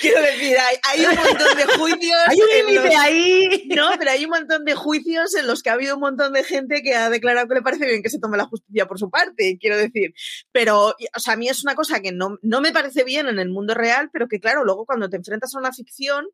Quiero 0.00 0.22
decir, 0.22 0.56
hay, 0.82 1.04
un 1.04 1.14
montón 1.14 1.56
de 1.58 1.64
juicios. 1.76 2.18
hay 2.26 2.40
un 2.40 2.96
ahí. 2.98 3.68
No, 3.76 3.90
pero 3.98 4.10
hay 4.10 4.24
un 4.24 4.30
montón 4.30 4.64
de 4.64 4.74
juicios 4.74 5.34
en 5.34 5.46
los 5.46 5.62
que 5.62 5.68
ha 5.68 5.74
habido 5.74 5.96
un 5.96 6.00
montón 6.00 6.32
de 6.32 6.42
gente 6.42 6.82
que 6.82 6.94
ha 6.94 7.10
declarado 7.10 7.46
que 7.48 7.54
le 7.54 7.62
parece 7.62 7.86
bien 7.86 8.02
que 8.02 8.08
se 8.08 8.18
tome 8.18 8.38
la 8.38 8.46
justicia 8.46 8.86
por 8.86 8.98
su 8.98 9.10
parte, 9.10 9.58
quiero 9.60 9.76
decir. 9.76 10.14
Pero, 10.52 10.88
o 10.88 11.20
sea, 11.20 11.34
a 11.34 11.36
mí 11.36 11.48
es 11.48 11.62
una 11.62 11.74
cosa 11.74 12.00
que 12.00 12.12
no, 12.12 12.38
no 12.40 12.62
me 12.62 12.72
parece 12.72 13.04
bien 13.04 13.28
en 13.28 13.38
el 13.38 13.50
mundo 13.50 13.74
real, 13.74 14.08
pero 14.10 14.26
que, 14.26 14.40
claro, 14.40 14.64
luego 14.64 14.86
cuando 14.86 15.10
te 15.10 15.16
enfrentas 15.16 15.54
a 15.54 15.58
una 15.58 15.72
ficción, 15.72 16.26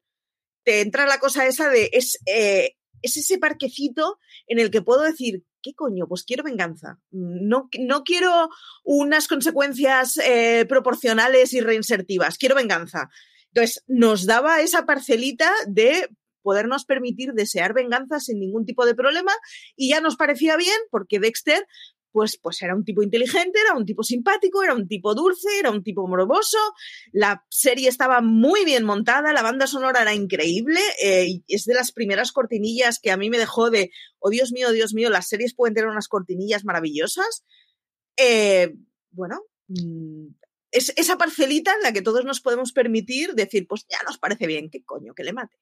te 0.62 0.80
entra 0.80 1.06
la 1.06 1.18
cosa 1.18 1.46
esa 1.46 1.68
de. 1.68 1.90
Es, 1.92 2.18
eh, 2.26 2.76
es 3.02 3.16
ese 3.16 3.38
parquecito 3.38 4.18
en 4.46 4.58
el 4.58 4.70
que 4.70 4.82
puedo 4.82 5.02
decir, 5.02 5.42
¿qué 5.66 5.74
coño? 5.74 6.07
Pues 6.07 6.22
quiero 6.22 6.44
venganza. 6.44 7.00
No, 7.11 7.68
no 7.81 8.05
quiero 8.05 8.50
unas 8.85 9.26
consecuencias 9.26 10.16
eh, 10.18 10.64
proporcionales 10.68 11.52
y 11.55 11.61
reinsertivas, 11.61 12.38
quiero 12.38 12.55
venganza. 12.55 13.11
Entonces, 13.52 13.83
nos 13.88 14.26
daba 14.26 14.61
esa 14.61 14.87
parcelita 14.87 15.50
de 15.66 16.09
podernos 16.42 16.85
permitir 16.85 17.33
desear 17.33 17.74
venganza 17.74 18.20
sin 18.20 18.38
ningún 18.38 18.64
tipo 18.64 18.87
de 18.87 18.94
problema 18.94 19.33
y 19.74 19.88
ya 19.88 20.00
nos 20.00 20.14
parecía 20.14 20.57
bien 20.57 20.76
porque 20.92 21.18
Dexter 21.18 21.66
pues, 22.16 22.38
pues 22.38 22.62
era 22.62 22.74
un 22.74 22.83
tipo 22.83 23.02
inteligente, 23.02 23.61
era 23.61 23.76
un 23.76 23.85
tipo 23.85 24.02
simpático, 24.02 24.62
era 24.62 24.72
un 24.72 24.88
tipo 24.88 25.14
dulce, 25.14 25.59
era 25.59 25.70
un 25.70 25.83
tipo 25.83 26.09
morboso. 26.09 26.57
La 27.12 27.44
serie 27.50 27.90
estaba 27.90 28.22
muy 28.22 28.64
bien 28.64 28.85
montada, 28.85 29.35
la 29.35 29.42
banda 29.42 29.66
sonora 29.66 30.00
era 30.00 30.14
increíble. 30.14 30.81
Eh, 31.02 31.42
es 31.46 31.66
de 31.66 31.74
las 31.74 31.92
primeras 31.92 32.33
cortinillas 32.33 33.00
que 33.02 33.11
a 33.11 33.18
mí 33.18 33.29
me 33.29 33.37
dejó 33.37 33.68
de, 33.68 33.90
oh 34.18 34.31
Dios 34.31 34.50
mío, 34.50 34.72
Dios 34.72 34.94
mío, 34.94 35.11
las 35.11 35.29
series 35.29 35.55
pueden 35.55 35.74
tener 35.74 35.90
unas 35.90 36.09
cortinillas 36.09 36.64
maravillosas. 36.64 37.44
Eh, 38.16 38.72
bueno, 39.11 39.42
mm, 39.68 40.29
es 40.70 40.94
esa 40.96 41.18
parcelita 41.18 41.74
en 41.74 41.83
la 41.83 41.92
que 41.92 42.00
todos 42.00 42.24
nos 42.24 42.40
podemos 42.40 42.72
permitir 42.72 43.35
decir, 43.35 43.66
pues 43.68 43.85
ya 43.90 43.98
nos 44.07 44.16
parece 44.16 44.46
bien, 44.46 44.70
qué 44.70 44.83
coño, 44.83 45.12
que 45.12 45.22
le 45.22 45.35
mate. 45.35 45.59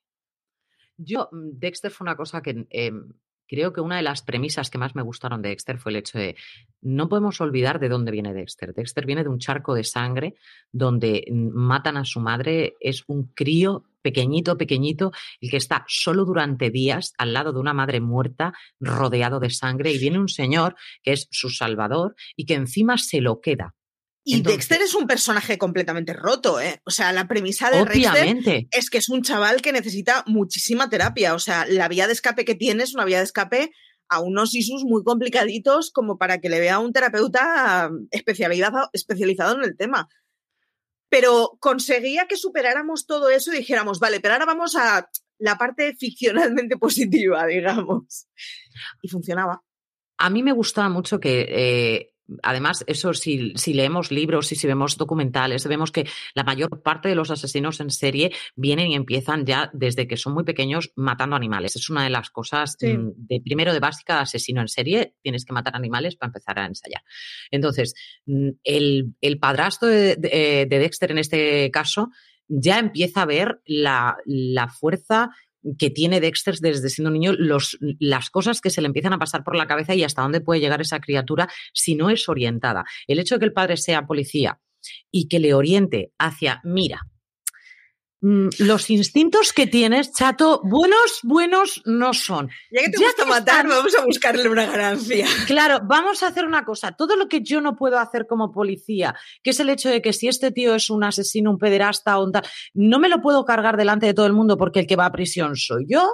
Yo, 0.99 1.29
mm, 1.33 1.59
Dexter 1.59 1.91
fue 1.91 2.05
una 2.05 2.15
cosa 2.15 2.43
que 2.43 2.65
em, 2.71 3.13
creo 3.49 3.73
que 3.73 3.81
una 3.81 3.97
de 3.97 4.03
las 4.03 4.23
premisas 4.23 4.71
que 4.71 4.79
más 4.79 4.95
me 4.95 5.03
gustaron 5.03 5.43
de 5.43 5.51
Dexter 5.51 5.79
fue 5.79 5.93
el 5.93 5.97
hecho 5.97 6.19
de 6.19 6.37
no 6.83 7.09
podemos 7.09 7.41
olvidar 7.41 7.81
de 7.81 7.89
dónde 7.89 8.13
viene 8.13 8.35
Dexter. 8.35 8.75
Dexter 8.75 9.07
viene 9.07 9.23
de 9.23 9.29
un 9.29 9.39
charco 9.39 9.75
de 9.75 9.85
sangre 9.85 10.35
donde 10.73 11.25
matan 11.31 11.97
a 11.97 12.05
su 12.05 12.21
madre, 12.21 12.75
es 12.81 13.05
un 13.07 13.33
crío 13.35 13.85
pequeñito, 14.03 14.59
pequeñito, 14.59 15.13
el 15.41 15.51
que 15.51 15.57
está 15.57 15.85
solo 15.89 16.27
durante 16.27 16.71
días 16.71 17.15
al 17.17 17.33
lado 17.33 17.53
de 17.53 17.61
una 17.61 17.73
madre 17.73 18.01
muerta, 18.01 18.53
rodeado 18.79 19.41
de 19.41 19.49
sangre, 19.49 19.93
y 19.93 19.99
viene 19.99 20.19
un 20.19 20.29
señor 20.29 20.77
que 21.03 21.13
es 21.13 21.27
su 21.31 21.49
salvador 21.49 22.15
y 22.37 22.45
que 22.45 22.55
encima 22.55 22.99
se 22.99 23.23
lo 23.23 23.41
queda. 23.41 23.75
Y 24.27 24.41
Dexter 24.41 24.81
es 24.81 24.95
un 24.95 25.07
personaje 25.07 25.59
completamente 25.59 26.15
roto, 26.15 26.59
¿eh? 26.59 26.81
O 26.85 26.91
sea, 26.91 27.13
la 27.13 27.29
premisa 27.29 27.71
de 27.71 27.85
Dexter 27.85 28.67
es 28.71 28.89
que 28.89 28.97
es 28.97 29.11
un 29.11 29.23
chaval 29.23 29.61
que 29.61 29.71
necesita 29.71 30.25
muchísima 30.27 30.89
terapia. 30.89 31.35
O 31.35 31.39
sea, 31.39 31.67
la 31.67 31.89
vía 31.89 32.07
de 32.07 32.15
escape 32.15 32.47
que 32.47 32.55
tiene 32.55 32.85
es 32.85 32.95
una 32.95 33.05
vía 33.05 33.19
de 33.19 33.25
escape 33.25 33.73
a 34.09 34.21
unos 34.21 34.55
isus 34.55 34.83
muy 34.85 35.05
complicaditos 35.05 35.91
como 35.91 36.17
para 36.17 36.41
que 36.41 36.49
le 36.49 36.61
vea 36.61 36.79
un 36.79 36.93
terapeuta 36.93 37.91
especializado, 38.11 38.89
especializado 38.95 39.57
en 39.57 39.65
el 39.65 39.77
tema. 39.77 40.09
Pero 41.11 41.59
conseguía 41.61 42.27
que 42.27 42.39
superáramos 42.39 43.07
todo 43.07 43.29
eso 43.29 43.53
y 43.53 43.59
dijéramos, 43.59 44.01
vale, 44.01 44.21
pero 44.21 44.35
ahora 44.35 44.47
vamos 44.47 44.75
a 44.75 45.09
la 45.39 45.59
parte 45.59 45.95
ficcionalmente 45.97 46.77
positiva, 46.79 47.47
digamos. 47.47 48.27
Y 49.03 49.09
funcionaba. 49.09 49.63
A 50.17 50.31
mí 50.31 50.43
me 50.43 50.53
gustaba 50.53 50.89
mucho 50.89 51.21
que 51.21 51.47
eh, 51.51 52.14
además, 52.43 52.85
eso 52.87 53.15
si, 53.15 53.53
si 53.57 53.75
leemos 53.75 54.11
libros 54.11 54.51
y 54.53 54.57
si 54.57 54.67
vemos 54.67 54.97
documentales, 54.97 55.67
vemos 55.67 55.93
que 55.93 56.07
la 56.35 56.45
mayor 56.45 56.83
parte 56.83 57.09
de 57.09 57.15
los 57.15 57.31
asesinos 57.31 57.81
en 57.81 57.91
serie 57.91 58.33
vienen 58.57 58.91
y 58.91 58.95
empiezan 58.95 59.47
ya 59.47 59.71
desde 59.73 60.07
que 60.07 60.17
son 60.17 60.35
muy 60.35 60.45
pequeños 60.45 60.93
matando 60.97 61.37
animales. 61.37 61.77
Es 61.77 61.91
una 61.91 62.05
de 62.05 62.11
las 62.11 62.31
cosas 62.31 62.77
mm, 62.81 63.11
de 63.17 63.41
primero 63.41 63.73
de 63.73 63.81
básica 63.81 64.17
de 64.17 64.21
asesino 64.23 64.61
en 64.61 64.69
serie, 64.69 65.15
tienes 65.23 65.45
que 65.45 65.53
matar 65.53 65.77
animales 65.77 66.17
para 66.17 66.29
empezar 66.29 66.59
a 66.59 66.67
ensayar. 66.67 67.03
Entonces, 67.51 67.95
mm, 68.27 68.51
el, 68.63 69.15
el 69.21 69.39
padrastro 69.39 69.89
de, 69.89 70.17
de, 70.17 70.67
de 70.69 70.79
Dexter 70.79 71.11
en 71.11 71.19
este 71.19 71.71
caso 71.71 72.11
ya 72.49 72.79
empieza 72.79 73.23
a 73.23 73.27
ver 73.27 73.61
la, 73.65 74.17
la 74.27 74.69
fuerza 74.69 75.31
que 75.79 75.91
tiene 75.91 76.21
Dexter 76.21 76.57
desde 76.59 76.89
siendo 76.89 77.11
niño, 77.11 77.33
las 77.99 78.31
cosas 78.31 78.61
que 78.61 78.71
se 78.71 78.81
le 78.81 78.87
empiezan 78.87 79.13
a 79.13 79.19
pasar 79.19 79.45
por 79.45 79.57
la 79.57 79.67
cabeza 79.67 79.95
y 79.95 80.05
hasta 80.05 80.23
dónde 80.23 80.41
puede 80.41 80.61
llegar 80.61 80.81
esa 80.81 81.01
criatura 81.01 81.49
si 81.73 81.95
no 81.95 82.11
es 82.11 82.29
orientada. 82.29 82.85
El 83.07 83.19
hecho 83.19 83.37
de 83.37 83.41
que 83.41 83.45
el 83.47 83.53
padre 83.53 83.77
sea 83.77 84.07
policía 84.07 84.61
y 85.11 85.29
que 85.29 85.41
le 85.41 85.55
oriente 85.55 86.13
hacia, 86.19 86.61
mira, 86.65 87.09
los 88.25 88.89
instintos 88.89 89.53
que 89.53 89.67
tienes, 89.67 90.13
chato, 90.13 90.63
buenos, 90.65 91.21
buenos 91.25 91.83
no 91.85 92.15
son. 92.15 92.49
Ya 92.71 92.81
que 92.81 92.89
te 92.89 92.97
gusta 92.97 93.27
matar, 93.27 93.69
vamos 93.69 93.95
a 93.95 94.05
buscarle 94.05 94.49
una 94.49 94.65
ganancia. 94.65 95.27
Claro, 95.47 95.81
vamos 95.85 96.23
a 96.23 96.29
hacer 96.29 96.47
una 96.47 96.65
cosa. 96.65 96.93
Todo 96.93 97.17
lo 97.17 97.29
que 97.29 97.43
yo 97.43 97.61
no 97.61 97.77
puedo 97.77 97.99
hacer 97.99 98.27
como 98.27 98.51
policía, 98.51 99.15
que 99.43 99.51
es 99.51 99.61
el 99.61 99.69
hecho 99.69 99.91
de 99.91 100.01
que 100.01 100.15
si 100.15 100.29
este 100.29 100.51
tío 100.53 100.75
es 100.75 100.89
un 100.89 101.05
asesino, 101.05 101.51
un 101.51 101.59
pederasta 101.59 102.19
o 102.19 102.25
un 102.25 102.33
tal, 102.33 102.45
no 102.73 102.99
me 102.99 103.11
lo 103.11 103.21
puedo 103.21 103.45
cargar 103.45 103.77
delante 103.77 104.07
de 104.07 104.15
todo 104.15 104.27
el 104.27 104.33
mundo 104.33 104.57
porque 104.57 104.81
el 104.81 104.87
que 104.87 104.97
va 104.97 105.05
a 105.05 105.13
prisión 105.13 105.55
soy 105.57 105.85
yo. 105.87 106.09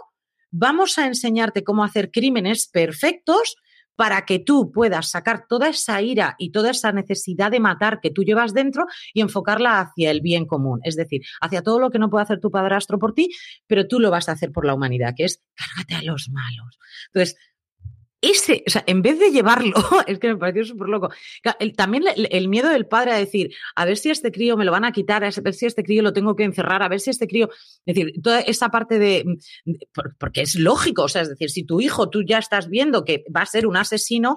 Vamos 0.51 0.99
a 0.99 1.07
enseñarte 1.07 1.63
cómo 1.63 1.85
hacer 1.85 2.11
crímenes 2.11 2.67
perfectos 2.67 3.57
para 4.01 4.25
que 4.25 4.39
tú 4.39 4.73
puedas 4.73 5.11
sacar 5.11 5.45
toda 5.47 5.69
esa 5.69 6.01
ira 6.01 6.35
y 6.39 6.53
toda 6.53 6.71
esa 6.71 6.91
necesidad 6.91 7.51
de 7.51 7.61
matar 7.61 8.01
que 8.01 8.11
tú 8.11 8.25
llevas 8.25 8.55
dentro 8.55 8.87
y 9.13 9.21
enfocarla 9.21 9.79
hacia 9.79 10.11
el 10.11 10.23
bien 10.23 10.47
común, 10.47 10.81
es 10.85 10.97
decir, 10.97 11.21
hacia 11.39 11.61
todo 11.61 11.79
lo 11.79 11.91
que 11.91 11.99
no 11.99 12.09
puede 12.09 12.23
hacer 12.23 12.41
tu 12.41 12.51
padrastro 12.51 12.99
por 12.99 13.13
ti, 13.13 13.29
pero 13.67 13.87
tú 13.87 14.01
lo 14.01 14.11
vas 14.11 14.31
a 14.31 14.33
hacer 14.33 14.53
por 14.53 14.65
la 14.65 14.73
humanidad, 14.73 15.13
que 15.15 15.27
es 15.27 15.43
cárgate 15.55 15.97
a 15.97 16.03
los 16.11 16.31
malos. 16.31 16.79
Entonces, 17.13 17.37
ese, 18.21 18.63
o 18.67 18.71
sea, 18.71 18.85
en 18.87 19.03
vez 19.03 19.19
de 19.19 19.31
llevarlo, 19.31 19.75
es 20.07 20.19
que 20.19 20.29
me 20.29 20.37
pareció 20.37 20.65
súper 20.65 20.89
loco. 20.89 21.11
también 21.77 22.05
el, 22.17 22.49
miedo 22.49 22.69
del 22.69 22.87
padre 22.87 23.13
a 23.13 23.17
decir, 23.17 23.55
a 23.75 23.85
ver 23.85 23.97
si 23.97 24.11
este 24.11 24.31
crío 24.31 24.57
me 24.57 24.65
lo 24.65 24.73
van 24.73 24.85
a 24.85 24.93
quitar, 24.93 25.25
a 25.25 25.31
ver 25.43 25.55
si 25.55 25.67
este 25.67 25.83
crío 25.83 26.03
lo 26.03 26.13
tengo 26.13 26.37
que 26.37 26.45
encerrar, 26.45 26.83
a 26.83 26.89
ver 26.89 27.01
si 27.01 27.11
este 27.11 27.27
crío. 27.27 27.49
Es 27.87 27.95
decir, 27.95 28.13
toda 28.23 28.41
esa 28.41 28.69
parte 28.69 28.99
de. 28.99 29.25
Porque 30.19 30.43
es 30.43 30.55
lógico, 30.55 31.05
o 31.05 31.09
sea, 31.09 31.23
es 31.23 31.31
decir, 31.31 31.51
si 31.51 31.65
tu 31.65 31.81
hijo 31.81 32.11
tú 32.11 32.23
ya 32.23 32.39
estás 32.39 32.69
viendo 32.69 33.05
que 33.05 33.25
va 33.35 33.43
a 33.43 33.47
ser 33.47 33.67
un 33.67 33.77
asesino, 33.77 34.37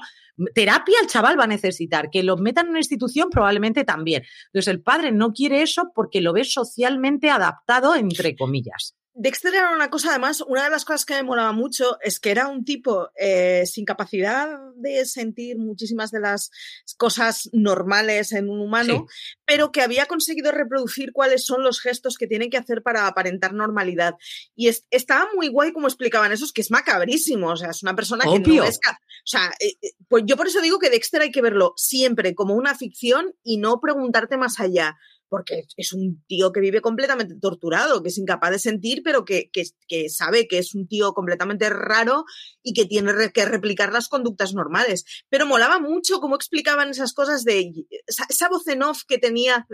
terapia 0.54 0.96
el 1.02 1.08
chaval 1.08 1.39
va 1.39 1.43
a 1.43 1.48
necesitar, 1.48 2.10
que 2.10 2.24
lo 2.24 2.38
metan 2.38 2.65
en 2.65 2.72
una 2.72 2.80
institución 2.80 3.30
probablemente 3.30 3.84
también. 3.84 4.24
Entonces, 4.48 4.74
el 4.74 4.82
padre 4.82 5.12
no 5.12 5.34
quiere 5.34 5.62
eso 5.62 5.91
porque 5.93 6.22
lo 6.22 6.34
ve 6.34 6.46
socialmente 6.46 7.30
adaptado, 7.30 7.96
entre 7.96 8.36
comillas. 8.36 8.96
Dexter 9.15 9.54
era 9.54 9.71
una 9.71 9.91
cosa, 9.91 10.10
además, 10.10 10.41
una 10.41 10.63
de 10.63 10.71
las 10.71 10.86
cosas 10.86 11.06
que 11.06 11.13
me 11.13 11.23
molaba 11.23 11.52
mucho 11.52 11.97
es 12.02 12.19
que 12.19 12.32
era 12.32 12.47
un 12.47 12.65
tipo 12.65 13.10
eh, 13.15 13.63
sin 13.67 13.86
capacidad 13.86 14.49
de 14.76 15.06
sentir 15.06 15.60
muchísimas 15.60 16.10
de 16.10 16.19
las 16.19 16.49
cosas 16.97 17.47
normales 17.54 18.32
en 18.32 18.49
un 18.49 18.60
humano, 18.60 19.06
pero 19.45 19.71
que 19.71 19.82
había 19.82 20.08
conseguido 20.08 20.52
reproducir 20.52 21.12
cuáles 21.13 21.45
son 21.45 21.63
los 21.63 21.80
gestos 21.80 22.17
que 22.17 22.26
tienen 22.26 22.49
que 22.49 22.58
hacer 22.58 22.82
para 22.82 23.06
aparentar 23.06 23.54
normalidad. 23.54 24.15
Y 24.56 24.69
estaba 24.89 25.30
muy 25.36 25.47
guay 25.47 25.73
como 25.73 25.88
explicaban 25.88 26.32
eso, 26.32 26.45
es 26.45 26.52
que 26.52 26.62
es 26.62 26.71
macabrísimo, 26.71 27.52
o 27.52 27.56
sea, 27.56 27.69
es 27.69 27.84
una 27.84 27.95
persona 27.95 28.26
que 28.26 28.39
no 28.39 28.63
es... 28.63 28.80
O 28.86 29.26
sea, 29.26 29.52
eh, 29.60 29.76
eh, 29.82 29.91
pues 30.08 30.23
yo 30.26 30.36
por 30.36 30.47
eso 30.47 30.60
digo 30.60 30.80
que 30.80 30.89
Dexter 30.89 31.21
hay 31.21 31.32
que 31.32 31.41
verlo 31.41 31.73
siempre 31.78 32.34
como 32.34 32.56
una 32.56 32.76
ficción 32.76 33.36
y 33.43 33.58
no 33.58 33.80
preguntarte 33.80 34.38
más 34.38 34.60
allá 34.60 34.97
porque 35.34 35.65
es 35.78 35.93
un 35.93 36.24
tío 36.28 36.52
que 36.52 36.60
vive 36.60 36.80
completamente 36.80 37.34
torturado, 37.41 38.04
que 38.04 38.10
es 38.10 38.19
incapaz 38.19 38.52
de 38.52 38.60
sentir, 38.60 39.02
pero 39.04 39.26
que, 39.26 39.50
que, 39.52 40.08
sabe 40.08 40.48
que 40.48 40.60
es 40.60 40.76
un 40.76 40.88
tío 40.88 41.13
completamente 41.13 41.72
raro 41.72 42.26
y 42.62 42.74
que 42.74 42.86
tiene 42.86 43.32
que 43.32 43.43
replicar 43.46 43.91
las 43.91 44.10
conductas 44.10 44.54
normales. 44.54 45.06
Pero 45.30 45.48
molaba 45.48 45.80
mucho 45.80 46.19
cómo 46.19 46.36
explicaban 46.36 46.91
esas 46.91 47.13
cosas 47.13 47.43
de 47.46 47.74
esa, 48.06 48.48
voz 48.48 48.67
en 48.67 48.84
off 48.84 49.06
que 49.08 49.17
tenía 49.17 49.65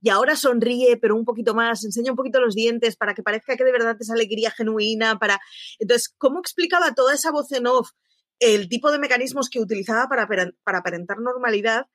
y 0.00 0.10
ahora 0.10 0.36
sonríe, 0.36 0.96
pero 0.96 1.16
un 1.16 1.24
poquito 1.24 1.54
más, 1.54 1.84
enseña 1.84 2.12
un 2.12 2.16
poquito 2.16 2.38
los 2.38 2.54
dientes 2.54 2.94
para 2.94 3.12
que 3.12 3.24
parezca 3.24 3.56
que 3.56 3.64
de 3.64 3.72
verdad 3.72 3.96
es 3.98 4.10
alegría 4.10 4.52
genuina, 4.52 5.18
para... 5.18 5.40
Entonces, 5.80 6.14
¿cómo 6.18 6.38
explicaba 6.38 6.94
toda 6.94 7.14
esa 7.14 7.32
voz 7.32 7.50
en 7.50 7.66
off? 7.66 7.90
el 8.38 8.70
tipo 8.70 8.90
de 8.90 8.98
mecanismos 8.98 9.50
que 9.50 9.60
utilizaba 9.60 10.08
para, 10.08 10.26
para 10.64 10.78
aparentar 10.78 11.18
normalidad 11.18 11.88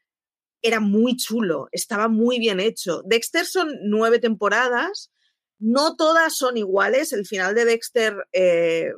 era 0.62 0.80
muy 0.80 1.16
chulo, 1.16 1.68
estaba 1.72 2.08
muy 2.08 2.40
bien 2.40 2.60
hecho. 2.60 3.02
Dexter 3.06 3.46
son 3.46 3.70
nueve 3.84 4.20
temporadas, 4.20 5.12
no 5.60 5.96
todas 5.96 6.36
son 6.36 6.58
iguales, 6.58 7.14
el 7.14 7.26
final 7.26 7.56
de 7.56 7.66
Dexter 7.66 8.16
eh, 8.34 8.92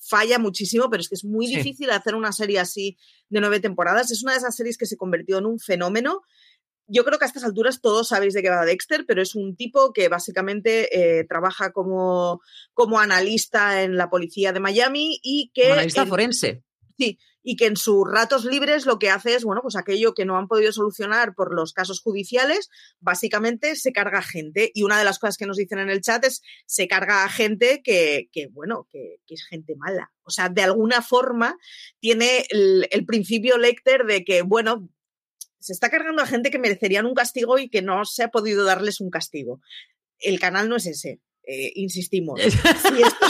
falla 0.00 0.38
muchísimo, 0.38 0.90
pero 0.90 1.00
es 1.00 1.08
que 1.08 1.14
es 1.14 1.24
muy 1.24 1.46
difícil 1.46 1.90
hacer 1.90 2.14
una 2.14 2.32
serie 2.32 2.60
así 2.60 2.98
de 3.28 3.40
nueve 3.40 3.60
temporadas. 3.60 4.10
Es 4.10 4.22
una 4.22 4.32
de 4.32 4.38
esas 4.38 4.54
series 4.54 4.76
que 4.76 4.86
se 4.86 4.96
convirtió 4.96 5.38
en 5.38 5.46
un 5.46 5.58
fenómeno. 5.58 6.22
Yo 6.86 7.04
creo 7.04 7.18
que 7.18 7.24
a 7.24 7.28
estas 7.28 7.44
alturas 7.44 7.80
todos 7.80 8.08
sabéis 8.08 8.34
de 8.34 8.42
qué 8.42 8.50
va 8.50 8.66
Dexter, 8.66 9.06
pero 9.06 9.22
es 9.22 9.34
un 9.34 9.56
tipo 9.56 9.94
que 9.94 10.08
básicamente 10.08 11.18
eh, 11.18 11.24
trabaja 11.24 11.72
como, 11.72 12.42
como 12.74 13.00
analista 13.00 13.82
en 13.82 13.96
la 13.96 14.10
policía 14.10 14.52
de 14.52 14.60
Miami 14.60 15.18
y 15.22 15.50
que... 15.54 15.72
analista 15.72 16.04
forense. 16.04 16.62
Sí, 16.98 17.18
y 17.46 17.56
que 17.56 17.66
en 17.66 17.76
sus 17.76 18.10
ratos 18.10 18.46
libres 18.46 18.86
lo 18.86 18.98
que 18.98 19.10
hace 19.10 19.34
es, 19.34 19.44
bueno, 19.44 19.60
pues 19.62 19.76
aquello 19.76 20.14
que 20.14 20.24
no 20.24 20.38
han 20.38 20.48
podido 20.48 20.72
solucionar 20.72 21.34
por 21.34 21.54
los 21.54 21.74
casos 21.74 22.00
judiciales, 22.00 22.70
básicamente 23.00 23.76
se 23.76 23.92
carga 23.92 24.22
gente. 24.22 24.72
Y 24.74 24.82
una 24.82 24.98
de 24.98 25.04
las 25.04 25.18
cosas 25.18 25.36
que 25.36 25.46
nos 25.46 25.58
dicen 25.58 25.78
en 25.78 25.90
el 25.90 26.00
chat 26.00 26.24
es, 26.24 26.42
se 26.64 26.88
carga 26.88 27.22
a 27.22 27.28
gente 27.28 27.82
que, 27.84 28.30
que 28.32 28.48
bueno, 28.48 28.88
que, 28.90 29.20
que, 29.26 29.34
es 29.34 29.44
gente 29.46 29.76
mala. 29.76 30.10
O 30.22 30.30
sea, 30.30 30.48
de 30.48 30.62
alguna 30.62 31.02
forma 31.02 31.58
tiene 32.00 32.46
el, 32.48 32.88
el 32.90 33.04
principio 33.04 33.58
Lecter 33.58 34.04
de 34.06 34.24
que, 34.24 34.40
bueno, 34.40 34.88
se 35.60 35.74
está 35.74 35.90
cargando 35.90 36.22
a 36.22 36.26
gente 36.26 36.50
que 36.50 36.58
merecerían 36.58 37.04
un 37.04 37.14
castigo 37.14 37.58
y 37.58 37.68
que 37.68 37.82
no 37.82 38.06
se 38.06 38.22
ha 38.22 38.28
podido 38.28 38.64
darles 38.64 39.02
un 39.02 39.10
castigo. 39.10 39.60
El 40.18 40.40
canal 40.40 40.70
no 40.70 40.76
es 40.76 40.86
ese. 40.86 41.20
Eh, 41.46 41.72
insistimos. 41.74 42.40
Si 42.94 43.02
esto, 43.02 43.26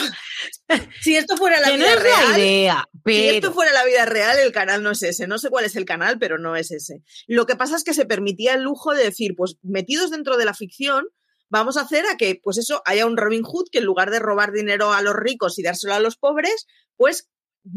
si 1.02 1.16
esto, 1.16 1.36
fuera 1.36 1.60
la 1.60 1.70
vida 1.70 1.96
real, 1.96 2.38
idea, 2.38 2.88
si 3.04 3.28
esto 3.28 3.52
fuera 3.52 3.72
la 3.72 3.84
vida 3.84 4.06
real, 4.06 4.38
el 4.38 4.52
canal 4.52 4.82
no 4.82 4.90
es 4.90 5.02
ese. 5.02 5.26
No 5.26 5.38
sé 5.38 5.50
cuál 5.50 5.64
es 5.64 5.76
el 5.76 5.84
canal, 5.84 6.18
pero 6.18 6.38
no 6.38 6.56
es 6.56 6.70
ese. 6.70 7.02
Lo 7.26 7.46
que 7.46 7.56
pasa 7.56 7.76
es 7.76 7.84
que 7.84 7.94
se 7.94 8.06
permitía 8.06 8.54
el 8.54 8.62
lujo 8.62 8.94
de 8.94 9.04
decir, 9.04 9.34
pues 9.36 9.56
metidos 9.62 10.10
dentro 10.10 10.36
de 10.36 10.44
la 10.44 10.54
ficción, 10.54 11.06
vamos 11.48 11.76
a 11.76 11.82
hacer 11.82 12.04
a 12.06 12.16
que, 12.16 12.40
pues 12.42 12.58
eso, 12.58 12.82
haya 12.86 13.06
un 13.06 13.16
Robin 13.16 13.42
Hood 13.42 13.68
que 13.70 13.78
en 13.78 13.84
lugar 13.84 14.10
de 14.10 14.18
robar 14.18 14.52
dinero 14.52 14.92
a 14.92 15.02
los 15.02 15.14
ricos 15.14 15.58
y 15.58 15.62
dárselo 15.62 15.94
a 15.94 16.00
los 16.00 16.16
pobres, 16.16 16.66
pues 16.96 17.28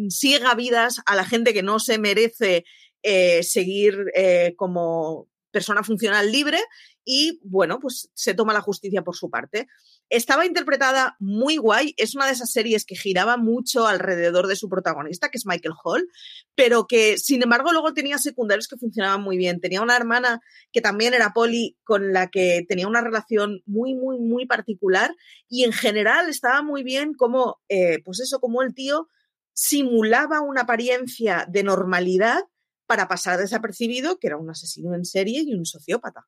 siga 0.09 0.53
vidas 0.55 1.01
a 1.05 1.15
la 1.15 1.25
gente 1.25 1.53
que 1.53 1.63
no 1.63 1.79
se 1.79 1.97
merece 1.97 2.65
eh, 3.03 3.43
seguir 3.43 4.05
eh, 4.15 4.53
como 4.57 5.29
persona 5.51 5.83
funcional 5.83 6.31
libre 6.31 6.59
y 7.05 7.39
bueno, 7.43 7.79
pues 7.79 8.09
se 8.13 8.33
toma 8.33 8.53
la 8.53 8.61
justicia 8.61 9.01
por 9.01 9.15
su 9.15 9.29
parte. 9.29 9.67
Estaba 10.09 10.45
interpretada 10.45 11.17
muy 11.19 11.57
guay, 11.57 11.93
es 11.97 12.15
una 12.15 12.27
de 12.27 12.31
esas 12.31 12.51
series 12.51 12.85
que 12.85 12.95
giraba 12.95 13.35
mucho 13.35 13.87
alrededor 13.87 14.47
de 14.47 14.55
su 14.55 14.69
protagonista, 14.69 15.29
que 15.29 15.37
es 15.37 15.45
Michael 15.45 15.75
Hall, 15.83 16.07
pero 16.55 16.87
que 16.87 17.17
sin 17.17 17.43
embargo 17.43 17.73
luego 17.73 17.93
tenía 17.93 18.17
secundarios 18.17 18.67
que 18.69 18.77
funcionaban 18.77 19.21
muy 19.21 19.37
bien. 19.37 19.59
Tenía 19.59 19.81
una 19.81 19.97
hermana 19.97 20.39
que 20.71 20.79
también 20.79 21.13
era 21.13 21.33
poli, 21.33 21.77
con 21.83 22.13
la 22.13 22.27
que 22.27 22.65
tenía 22.69 22.87
una 22.87 23.01
relación 23.01 23.61
muy, 23.65 23.95
muy, 23.95 24.17
muy 24.17 24.45
particular 24.45 25.13
y 25.49 25.65
en 25.65 25.73
general 25.73 26.29
estaba 26.29 26.61
muy 26.61 26.83
bien 26.83 27.13
como, 27.13 27.59
eh, 27.67 28.01
pues 28.05 28.21
eso, 28.21 28.39
como 28.39 28.61
el 28.61 28.73
tío 28.73 29.09
simulaba 29.53 30.39
una 30.39 30.61
apariencia 30.61 31.45
de 31.49 31.63
normalidad 31.63 32.43
para 32.85 33.09
pasar 33.09 33.39
desapercibido 33.39 34.19
que 34.19 34.27
era 34.27 34.37
un 34.37 34.49
asesino 34.49 34.95
en 34.95 35.03
serie 35.03 35.41
y 35.45 35.53
un 35.53 35.65
sociópata. 35.65 36.27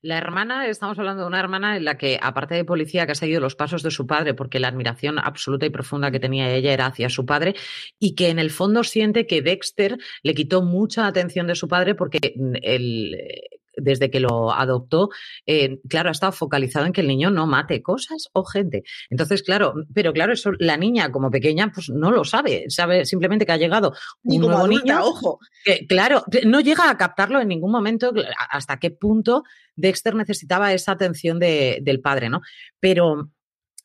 La 0.00 0.16
hermana, 0.16 0.68
estamos 0.68 0.96
hablando 1.00 1.22
de 1.22 1.28
una 1.28 1.40
hermana 1.40 1.76
en 1.76 1.84
la 1.84 1.98
que, 1.98 2.20
aparte 2.22 2.54
de 2.54 2.64
policía, 2.64 3.04
que 3.04 3.12
ha 3.12 3.16
seguido 3.16 3.40
los 3.40 3.56
pasos 3.56 3.82
de 3.82 3.90
su 3.90 4.06
padre, 4.06 4.32
porque 4.32 4.60
la 4.60 4.68
admiración 4.68 5.18
absoluta 5.18 5.66
y 5.66 5.70
profunda 5.70 6.12
que 6.12 6.20
tenía 6.20 6.54
ella 6.54 6.72
era 6.72 6.86
hacia 6.86 7.08
su 7.08 7.26
padre, 7.26 7.56
y 7.98 8.14
que 8.14 8.28
en 8.28 8.38
el 8.38 8.50
fondo 8.50 8.84
siente 8.84 9.26
que 9.26 9.42
Dexter 9.42 9.98
le 10.22 10.34
quitó 10.34 10.62
mucha 10.62 11.08
atención 11.08 11.48
de 11.48 11.56
su 11.56 11.66
padre 11.66 11.96
porque 11.96 12.32
el, 12.62 13.16
desde 13.80 14.10
que 14.10 14.20
lo 14.20 14.52
adoptó, 14.52 15.10
eh, 15.46 15.80
claro, 15.88 16.08
ha 16.08 16.12
estado 16.12 16.32
focalizado 16.32 16.86
en 16.86 16.92
que 16.92 17.00
el 17.00 17.08
niño 17.08 17.30
no 17.30 17.46
mate 17.46 17.82
cosas 17.82 18.28
o 18.32 18.44
gente. 18.44 18.82
Entonces, 19.10 19.42
claro, 19.42 19.74
pero 19.94 20.12
claro, 20.12 20.32
eso 20.32 20.50
la 20.58 20.76
niña 20.76 21.10
como 21.10 21.30
pequeña, 21.30 21.70
pues 21.72 21.88
no 21.88 22.10
lo 22.10 22.24
sabe, 22.24 22.64
sabe 22.68 23.04
simplemente 23.04 23.46
que 23.46 23.52
ha 23.52 23.56
llegado 23.56 23.94
un 24.24 24.40
nuevo 24.40 24.66
niño. 24.66 25.00
Ojo. 25.02 25.38
Que, 25.64 25.86
claro, 25.86 26.24
no 26.46 26.60
llega 26.60 26.90
a 26.90 26.96
captarlo 26.96 27.40
en 27.40 27.48
ningún 27.48 27.72
momento 27.72 28.12
hasta 28.50 28.78
qué 28.78 28.90
punto 28.90 29.44
Dexter 29.76 30.14
necesitaba 30.14 30.72
esa 30.72 30.92
atención 30.92 31.38
de, 31.38 31.78
del 31.82 32.00
padre, 32.00 32.28
¿no? 32.28 32.40
Pero 32.80 33.30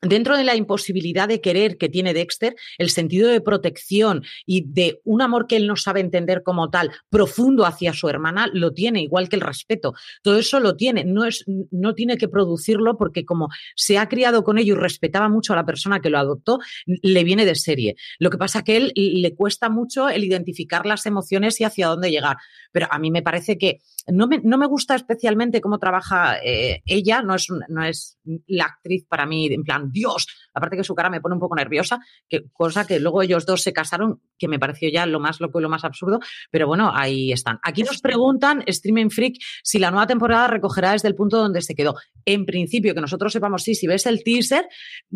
dentro 0.03 0.37
de 0.37 0.43
la 0.43 0.55
imposibilidad 0.55 1.27
de 1.27 1.41
querer 1.41 1.77
que 1.77 1.89
tiene 1.89 2.13
Dexter, 2.13 2.55
el 2.77 2.89
sentido 2.89 3.29
de 3.29 3.41
protección 3.41 4.23
y 4.45 4.65
de 4.67 5.01
un 5.03 5.21
amor 5.21 5.47
que 5.47 5.55
él 5.55 5.67
no 5.67 5.75
sabe 5.75 5.99
entender 5.99 6.43
como 6.43 6.69
tal, 6.69 6.91
profundo 7.09 7.65
hacia 7.65 7.93
su 7.93 8.09
hermana, 8.09 8.47
lo 8.53 8.73
tiene, 8.73 9.01
igual 9.01 9.29
que 9.29 9.35
el 9.35 9.41
respeto. 9.41 9.93
Todo 10.21 10.37
eso 10.37 10.59
lo 10.59 10.75
tiene, 10.75 11.03
no, 11.03 11.25
es, 11.25 11.45
no 11.71 11.93
tiene 11.93 12.17
que 12.17 12.27
producirlo 12.27 12.97
porque 12.97 13.25
como 13.25 13.49
se 13.75 13.97
ha 13.97 14.07
criado 14.07 14.43
con 14.43 14.57
ello 14.57 14.75
y 14.75 14.77
respetaba 14.77 15.29
mucho 15.29 15.53
a 15.53 15.55
la 15.55 15.65
persona 15.65 16.01
que 16.01 16.09
lo 16.09 16.17
adoptó, 16.17 16.59
le 16.85 17.23
viene 17.23 17.45
de 17.45 17.55
serie. 17.55 17.95
Lo 18.19 18.29
que 18.29 18.37
pasa 18.37 18.63
que 18.63 18.73
a 18.73 18.77
él 18.77 18.91
le 18.95 19.35
cuesta 19.35 19.69
mucho 19.69 20.09
el 20.09 20.23
identificar 20.23 20.85
las 20.85 21.05
emociones 21.05 21.59
y 21.61 21.63
hacia 21.63 21.87
dónde 21.87 22.11
llegar. 22.11 22.37
Pero 22.71 22.87
a 22.89 22.99
mí 22.99 23.11
me 23.11 23.21
parece 23.21 23.57
que 23.57 23.79
no 24.07 24.27
me, 24.27 24.39
no 24.43 24.57
me 24.57 24.67
gusta 24.67 24.95
especialmente 24.95 25.61
cómo 25.61 25.79
trabaja 25.79 26.37
eh, 26.43 26.81
ella, 26.85 27.21
no 27.21 27.35
es, 27.35 27.47
no 27.69 27.83
es 27.83 28.17
la 28.47 28.65
actriz 28.65 29.05
para 29.07 29.25
mí, 29.25 29.47
en 29.47 29.63
plan, 29.63 29.91
Dios, 29.93 30.27
aparte 30.53 30.75
que 30.75 30.83
su 30.83 30.95
cara 30.95 31.09
me 31.09 31.21
pone 31.21 31.35
un 31.35 31.39
poco 31.39 31.55
nerviosa, 31.55 31.99
que, 32.27 32.49
cosa 32.51 32.85
que 32.85 32.99
luego 32.99 33.21
ellos 33.21 33.45
dos 33.45 33.61
se 33.61 33.71
casaron, 33.71 34.21
que 34.37 34.47
me 34.47 34.59
pareció 34.59 34.89
ya 34.89 35.05
lo 35.05 35.19
más 35.19 35.39
loco 35.39 35.59
y 35.59 35.63
lo 35.63 35.69
más 35.69 35.85
absurdo, 35.85 36.19
pero 36.51 36.67
bueno, 36.67 36.91
ahí 36.93 37.31
están. 37.31 37.59
Aquí 37.63 37.83
nos 37.83 38.01
preguntan, 38.01 38.63
Streaming 38.67 39.09
Freak, 39.09 39.35
si 39.63 39.79
la 39.79 39.91
nueva 39.91 40.07
temporada 40.07 40.47
recogerá 40.47 40.91
desde 40.91 41.07
el 41.07 41.15
punto 41.15 41.37
donde 41.37 41.61
se 41.61 41.75
quedó. 41.75 41.95
En 42.25 42.45
principio, 42.45 42.93
que 42.93 43.01
nosotros 43.01 43.31
sepamos, 43.31 43.63
sí, 43.63 43.75
si 43.75 43.87
ves 43.87 44.05
el 44.05 44.23
teaser, 44.23 44.67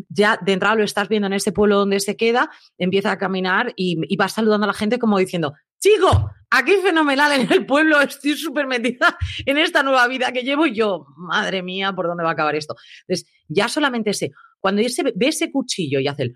ya 0.10 0.40
de 0.42 0.54
entrada 0.54 0.76
lo 0.76 0.84
estás 0.84 1.10
viendo 1.10 1.28
en 1.28 1.34
ese 1.34 1.52
pueblo 1.52 1.78
donde 1.80 2.00
se 2.00 2.16
queda, 2.16 2.50
empieza 2.78 3.12
a 3.12 3.18
caminar 3.18 3.74
y, 3.76 3.98
y 4.08 4.16
va 4.16 4.30
saludando 4.30 4.66
a 4.66 4.68
la 4.68 4.74
gente 4.74 5.00
como 5.00 5.18
diciendo, 5.18 5.54
chico, 5.80 6.32
aquí 6.50 6.74
fenomenal 6.84 7.40
en 7.40 7.52
el 7.52 7.66
pueblo, 7.66 8.02
estoy 8.02 8.36
súper 8.36 8.68
metida 8.68 9.18
en 9.46 9.58
esta 9.58 9.84
nueva 9.84 10.08
vida 10.08 10.32
que 10.32 10.44
llevo 10.44 10.66
y 10.66 10.74
yo, 10.74 11.08
madre 11.18 11.62
mía, 11.64 11.94
¿por 11.94 12.08
dónde 12.08 12.24
va 12.24 12.30
a 12.30 12.34
acabar 12.34 12.56
esto? 12.56 12.76
Entonces, 13.08 13.30
ya 13.48 13.68
solamente 13.68 14.14
sé, 14.14 14.32
cuando 14.68 14.82
ese, 14.82 15.02
ve 15.16 15.28
ese 15.30 15.50
cuchillo 15.50 16.02
y 16.02 16.10
hace 16.10 16.24
el, 16.24 16.34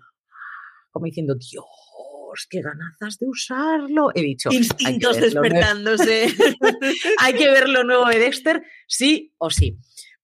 como 0.90 1.04
diciendo, 1.04 1.34
Dios, 1.34 2.46
qué 2.48 2.62
ganazas 2.62 3.18
de 3.18 3.26
usarlo. 3.26 4.08
He 4.14 4.22
dicho. 4.22 4.48
Instintos 4.50 5.20
despertándose. 5.20 6.34
hay 7.18 7.34
que 7.34 7.50
ver 7.50 7.68
lo 7.68 7.84
nuevo 7.84 8.06
de 8.06 8.18
Dexter, 8.18 8.62
sí 8.88 9.34
o 9.36 9.50
sí. 9.50 9.76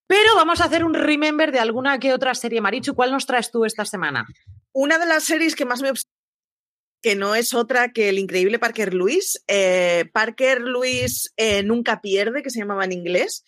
Pero 0.06 0.36
vamos 0.36 0.62
a 0.62 0.64
hacer 0.64 0.86
un 0.86 0.94
remember 0.94 1.52
de 1.52 1.58
alguna 1.58 1.98
que 1.98 2.14
otra 2.14 2.34
serie. 2.34 2.62
Marichu, 2.62 2.94
¿cuál 2.94 3.12
nos 3.12 3.26
traes 3.26 3.50
tú 3.50 3.66
esta 3.66 3.84
semana? 3.84 4.26
Una 4.72 4.96
de 4.96 5.04
las 5.04 5.24
series 5.24 5.54
que 5.54 5.66
más 5.66 5.82
me 5.82 5.92
que 7.02 7.14
no 7.14 7.34
es 7.34 7.52
otra 7.52 7.92
que 7.92 8.08
el 8.08 8.18
increíble 8.18 8.58
Parker 8.58 8.94
Lewis. 8.94 9.44
Eh, 9.46 10.06
Parker 10.14 10.62
Lewis 10.62 11.30
eh, 11.36 11.62
nunca 11.62 12.00
pierde, 12.00 12.42
que 12.42 12.48
se 12.48 12.60
llamaba 12.60 12.86
en 12.86 12.92
inglés, 12.92 13.44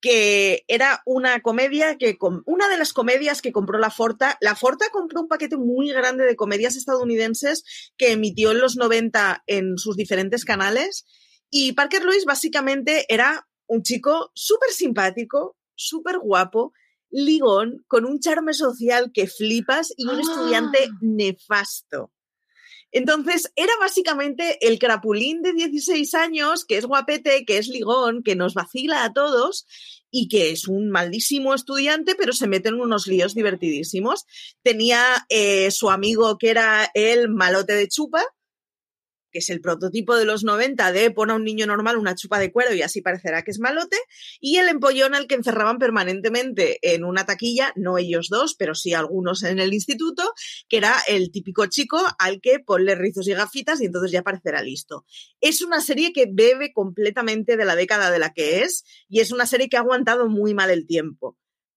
que 0.00 0.64
era 0.68 1.02
una 1.06 1.40
comedia 1.40 1.96
que 1.98 2.16
una 2.46 2.68
de 2.68 2.78
las 2.78 2.92
comedias 2.92 3.42
que 3.42 3.52
compró 3.52 3.78
la 3.78 3.90
Forta. 3.90 4.38
La 4.40 4.54
Forta 4.54 4.86
compró 4.92 5.22
un 5.22 5.28
paquete 5.28 5.56
muy 5.56 5.90
grande 5.90 6.24
de 6.24 6.36
comedias 6.36 6.76
estadounidenses 6.76 7.64
que 7.96 8.12
emitió 8.12 8.52
en 8.52 8.60
los 8.60 8.76
90 8.76 9.42
en 9.46 9.76
sus 9.76 9.96
diferentes 9.96 10.44
canales. 10.44 11.04
Y 11.50 11.72
Parker 11.72 12.04
Lewis 12.04 12.24
básicamente 12.24 13.06
era 13.08 13.48
un 13.66 13.82
chico 13.82 14.30
súper 14.34 14.70
simpático, 14.70 15.56
súper 15.74 16.18
guapo, 16.18 16.72
ligón, 17.10 17.84
con 17.86 18.04
un 18.04 18.20
charme 18.20 18.52
social 18.52 19.10
que 19.12 19.26
flipas 19.26 19.92
y 19.96 20.06
un 20.06 20.20
estudiante 20.20 20.78
¡Ah! 20.90 20.98
nefasto. 21.00 22.12
Entonces, 22.90 23.52
era 23.56 23.72
básicamente 23.80 24.58
el 24.66 24.78
crapulín 24.78 25.42
de 25.42 25.52
16 25.52 26.14
años, 26.14 26.64
que 26.64 26.78
es 26.78 26.86
guapete, 26.86 27.44
que 27.44 27.58
es 27.58 27.68
ligón, 27.68 28.22
que 28.22 28.36
nos 28.36 28.54
vacila 28.54 29.04
a 29.04 29.12
todos 29.12 29.66
y 30.10 30.28
que 30.28 30.50
es 30.50 30.68
un 30.68 30.88
maldísimo 30.88 31.54
estudiante, 31.54 32.14
pero 32.14 32.32
se 32.32 32.46
mete 32.46 32.70
en 32.70 32.80
unos 32.80 33.06
líos 33.06 33.34
divertidísimos. 33.34 34.24
Tenía 34.62 35.26
eh, 35.28 35.70
su 35.70 35.90
amigo 35.90 36.38
que 36.38 36.50
era 36.50 36.90
el 36.94 37.28
malote 37.28 37.74
de 37.74 37.88
chupa, 37.88 38.22
que 39.30 39.40
es 39.40 39.50
el 39.50 39.60
prototipo 39.60 40.16
de 40.16 40.24
los 40.24 40.44
90 40.44 40.92
de 40.92 41.10
pon 41.10 41.30
a 41.30 41.34
un 41.34 41.44
niño 41.44 41.66
normal 41.66 41.96
una 41.96 42.14
chupa 42.14 42.38
de 42.38 42.52
cuero 42.52 42.74
y 42.74 42.82
así 42.82 43.00
parecerá 43.00 43.42
que 43.42 43.50
es 43.50 43.58
malote, 43.58 43.96
y 44.40 44.56
el 44.56 44.68
empollón 44.68 45.14
al 45.14 45.26
que 45.26 45.34
encerraban 45.34 45.78
permanentemente 45.78 46.78
en 46.82 47.04
una 47.04 47.26
taquilla, 47.26 47.72
no 47.76 47.98
ellos 47.98 48.28
dos, 48.28 48.54
pero 48.54 48.74
sí 48.74 48.94
algunos 48.94 49.42
en 49.42 49.58
el 49.58 49.74
instituto, 49.74 50.32
que 50.68 50.78
era 50.78 50.94
el 51.08 51.30
típico 51.30 51.66
chico 51.66 52.00
al 52.18 52.40
que 52.40 52.60
ponle 52.60 52.94
rizos 52.94 53.28
y 53.28 53.32
gafitas 53.32 53.80
y 53.80 53.86
entonces 53.86 54.12
ya 54.12 54.22
parecerá 54.22 54.62
listo. 54.62 55.04
Es 55.40 55.62
una 55.62 55.80
serie 55.80 56.12
que 56.12 56.26
bebe 56.30 56.72
completamente 56.72 57.56
de 57.56 57.64
la 57.64 57.76
década 57.76 58.10
de 58.10 58.18
la 58.18 58.32
que 58.32 58.62
es 58.62 58.84
y 59.08 59.20
es 59.20 59.32
una 59.32 59.46
serie 59.46 59.68
que 59.68 59.76
ha 59.76 59.80
aguantado 59.80 60.28
muy 60.28 60.54
mal 60.54 60.70
el 60.70 60.86
tiempo. 60.86 61.36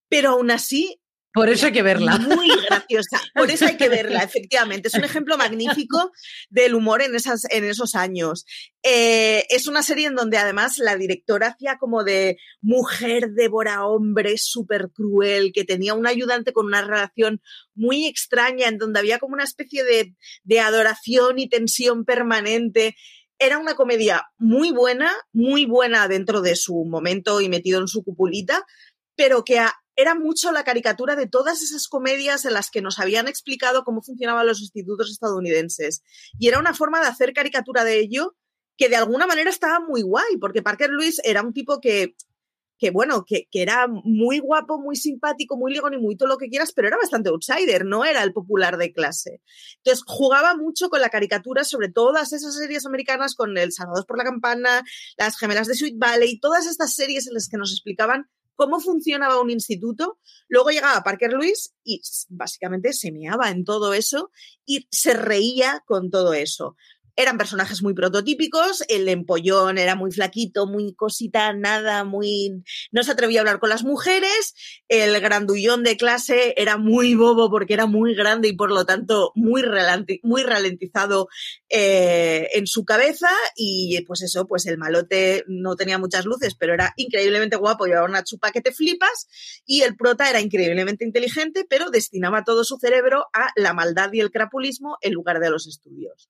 Pero 0.10 0.32
aún 0.32 0.52
así 0.52 1.01
por 1.34 1.50
eso 1.50 1.68
hay 1.68 1.72
que 1.72 1.82
verla. 1.82 2.18
Muy 2.18 2.50
graciosa. 2.68 3.22
Por 3.34 3.50
eso 3.50 3.66
hay 3.66 3.78
que 3.78 3.90
verla, 3.90 4.22
efectivamente. 4.24 4.90
Es 4.90 4.96
un 4.96 5.04
ejemplo 5.04 5.38
magnífico 5.38 6.12
del 6.50 6.76
humor 6.76 7.02
en, 7.02 7.16
esas, 7.16 7.46
en 7.50 7.64
esos 7.64 7.96
años. 7.96 8.46
Eh, 8.84 9.46
es 9.50 9.68
una 9.68 9.82
serie 9.82 10.08
en 10.08 10.16
donde 10.16 10.38
además 10.38 10.78
la 10.78 10.98
directora 10.98 11.48
hacía 11.48 11.78
como 11.78 12.04
de 12.04 12.38
mujer 12.62 13.32
devora 13.32 13.86
hombre 13.86 14.38
súper 14.38 14.90
cruel, 14.94 15.52
que 15.54 15.64
tenía 15.64 15.94
un 15.94 16.08
ayudante 16.08 16.52
con 16.52 16.66
una 16.66 16.82
relación 16.82 17.42
muy 17.76 18.08
extraña, 18.08 18.68
en 18.68 18.78
donde 18.78 19.00
había 19.00 19.20
como 19.20 19.34
una 19.34 19.46
especie 19.46 19.84
de, 19.84 20.14
de 20.44 20.60
adoración 20.60 21.40
y 21.40 21.48
tensión 21.48 22.04
permanente 22.04 22.96
era 23.44 23.58
una 23.58 23.74
comedia 23.74 24.30
muy 24.38 24.72
buena, 24.72 25.12
muy 25.34 25.66
buena 25.66 26.08
dentro 26.08 26.42
de 26.42 26.56
su 26.56 26.86
momento 26.86 27.42
y 27.42 27.50
metido 27.50 27.82
en 27.82 27.88
su 27.88 28.04
cupulita, 28.04 28.64
pero 29.16 29.44
que 29.44 29.58
a, 29.58 29.81
era 30.02 30.16
mucho 30.16 30.52
la 30.52 30.64
caricatura 30.64 31.16
de 31.16 31.28
todas 31.28 31.62
esas 31.62 31.88
comedias 31.88 32.46
en 32.46 32.54
las 32.54 32.70
que 32.70 32.82
nos 32.82 33.00
habían 33.00 33.28
explicado 33.28 33.84
cómo 33.84 34.02
funcionaban 34.02 34.48
los 34.48 34.62
institutos 34.62 35.12
estadounidenses. 35.12 36.04
Y 36.40 36.48
era 36.48 36.60
una 36.60 36.74
forma 36.74 37.00
de 37.00 37.08
hacer 37.08 37.34
caricatura 37.34 37.84
de 37.84 38.00
ello 38.00 38.36
que 38.78 38.90
de 38.90 38.96
alguna 38.96 39.28
manera 39.28 39.50
estaba 39.50 39.80
muy 39.80 40.02
guay, 40.02 40.38
porque 40.40 40.64
Parker 40.64 40.90
Lewis 40.90 41.22
era 41.24 41.44
un 41.44 41.54
tipo 41.54 41.80
que, 41.80 42.16
que 42.80 42.90
bueno, 42.90 43.26
que, 43.26 43.48
que, 43.52 43.62
era 43.62 43.88
muy 43.88 44.40
guapo, 44.40 44.80
muy 44.80 44.96
simpático, 44.96 45.56
muy 45.56 45.72
ligón 45.72 45.94
y 45.94 45.98
muy 45.98 46.18
todo 46.18 46.30
lo 46.30 46.38
que 46.38 46.50
quieras, 46.50 46.72
pero 46.74 46.88
era 46.88 46.98
bastante 46.98 47.30
outsider, 47.30 47.86
no 47.86 48.06
era 48.06 48.24
el 48.24 48.34
popular 48.34 48.78
de 48.78 48.92
clase. 48.92 49.40
Entonces 49.78 50.04
jugaba 50.08 50.56
mucho 50.56 50.90
con 50.90 51.00
la 51.00 51.10
caricatura 51.10 51.64
sobre 51.64 51.90
todas 51.90 52.34
esas 52.34 52.56
series 52.56 52.88
americanas, 52.88 53.36
con 53.36 53.56
El 53.56 53.72
Salvados 53.72 54.06
por 54.08 54.18
la 54.18 54.24
Campana, 54.24 54.84
Las 55.16 55.38
Gemelas 55.38 55.68
de 55.68 55.76
Sweet 55.76 56.00
Valley, 56.00 56.40
todas 56.40 56.66
estas 56.66 56.96
series 56.96 57.28
en 57.28 57.36
las 57.36 57.48
que 57.50 57.58
nos 57.58 57.72
explicaban 57.72 58.32
cómo 58.62 58.80
funcionaba 58.80 59.42
un 59.42 59.50
instituto. 59.50 60.20
Luego 60.48 60.70
llegaba 60.70 61.02
Parker 61.02 61.32
Lewis 61.32 61.74
y 61.84 62.00
básicamente 62.30 62.94
se 62.94 63.12
meaba 63.12 63.50
en 63.50 63.66
todo 63.66 63.96
eso 63.96 64.30
y 64.68 64.88
se 64.92 65.14
reía 65.14 65.84
con 65.88 66.12
todo 66.12 66.36
eso. 66.36 66.76
Eran 67.16 67.38
personajes 67.38 67.82
muy 67.84 67.94
prototípicos, 67.94 68.84
el 68.88 69.08
empollón 69.10 69.78
era 69.78 69.96
muy 69.96 70.12
flaquito, 70.12 70.68
muy 70.68 70.94
cosita, 70.94 71.54
nada, 71.54 72.04
muy... 72.04 72.64
no 72.92 73.04
se 73.04 73.12
atrevía 73.12 73.40
a 73.40 73.42
hablar 73.42 73.60
con 73.60 73.70
las 73.70 73.84
mujeres, 73.84 74.56
el 74.88 75.20
grandullón 75.20 75.84
de 75.84 75.98
clase 75.98 76.54
era 76.58 76.78
muy 76.78 77.16
bobo 77.16 77.50
porque 77.50 77.74
era 77.74 77.86
muy 77.86 78.16
grande 78.16 78.48
y 78.48 78.54
por 78.54 78.72
lo 78.72 78.86
tanto 78.86 79.32
muy, 79.36 79.64
muy 80.24 80.44
ralentizado 80.44 81.28
eh, 81.70 82.50
en 82.54 82.68
su 82.68 82.86
cabeza 82.86 83.30
y 83.56 84.02
pues 84.08 84.22
eso, 84.22 84.48
pues 84.48 84.66
el 84.66 84.78
malote 84.78 85.44
no 85.48 85.76
tenía 85.76 85.98
muchas 85.98 86.26
luces, 86.26 86.56
pero 86.56 86.74
era 86.74 86.94
increíblemente 86.96 87.58
guapo, 87.58 87.86
llevaba 87.86 88.08
una 88.08 88.24
chupa 88.24 88.52
que 88.52 88.62
te 88.62 88.72
flipas 88.72 89.28
y 89.66 89.82
el 89.82 89.96
prota 89.96 90.30
era 90.30 90.42
increíblemente 90.42 91.06
inteligente, 91.06 91.66
pero 91.70 91.90
destinaba 91.90 92.44
todo 92.44 92.64
su 92.64 92.78
cerebro 92.78 93.28
a 93.34 93.50
la 93.56 93.74
maldad 93.74 94.12
y 94.14 94.20
el 94.20 94.32
crapulismo 94.32 94.98
en 95.02 95.14
lugar 95.14 95.40
de 95.40 95.50
los 95.50 95.68
estudios 95.68 96.30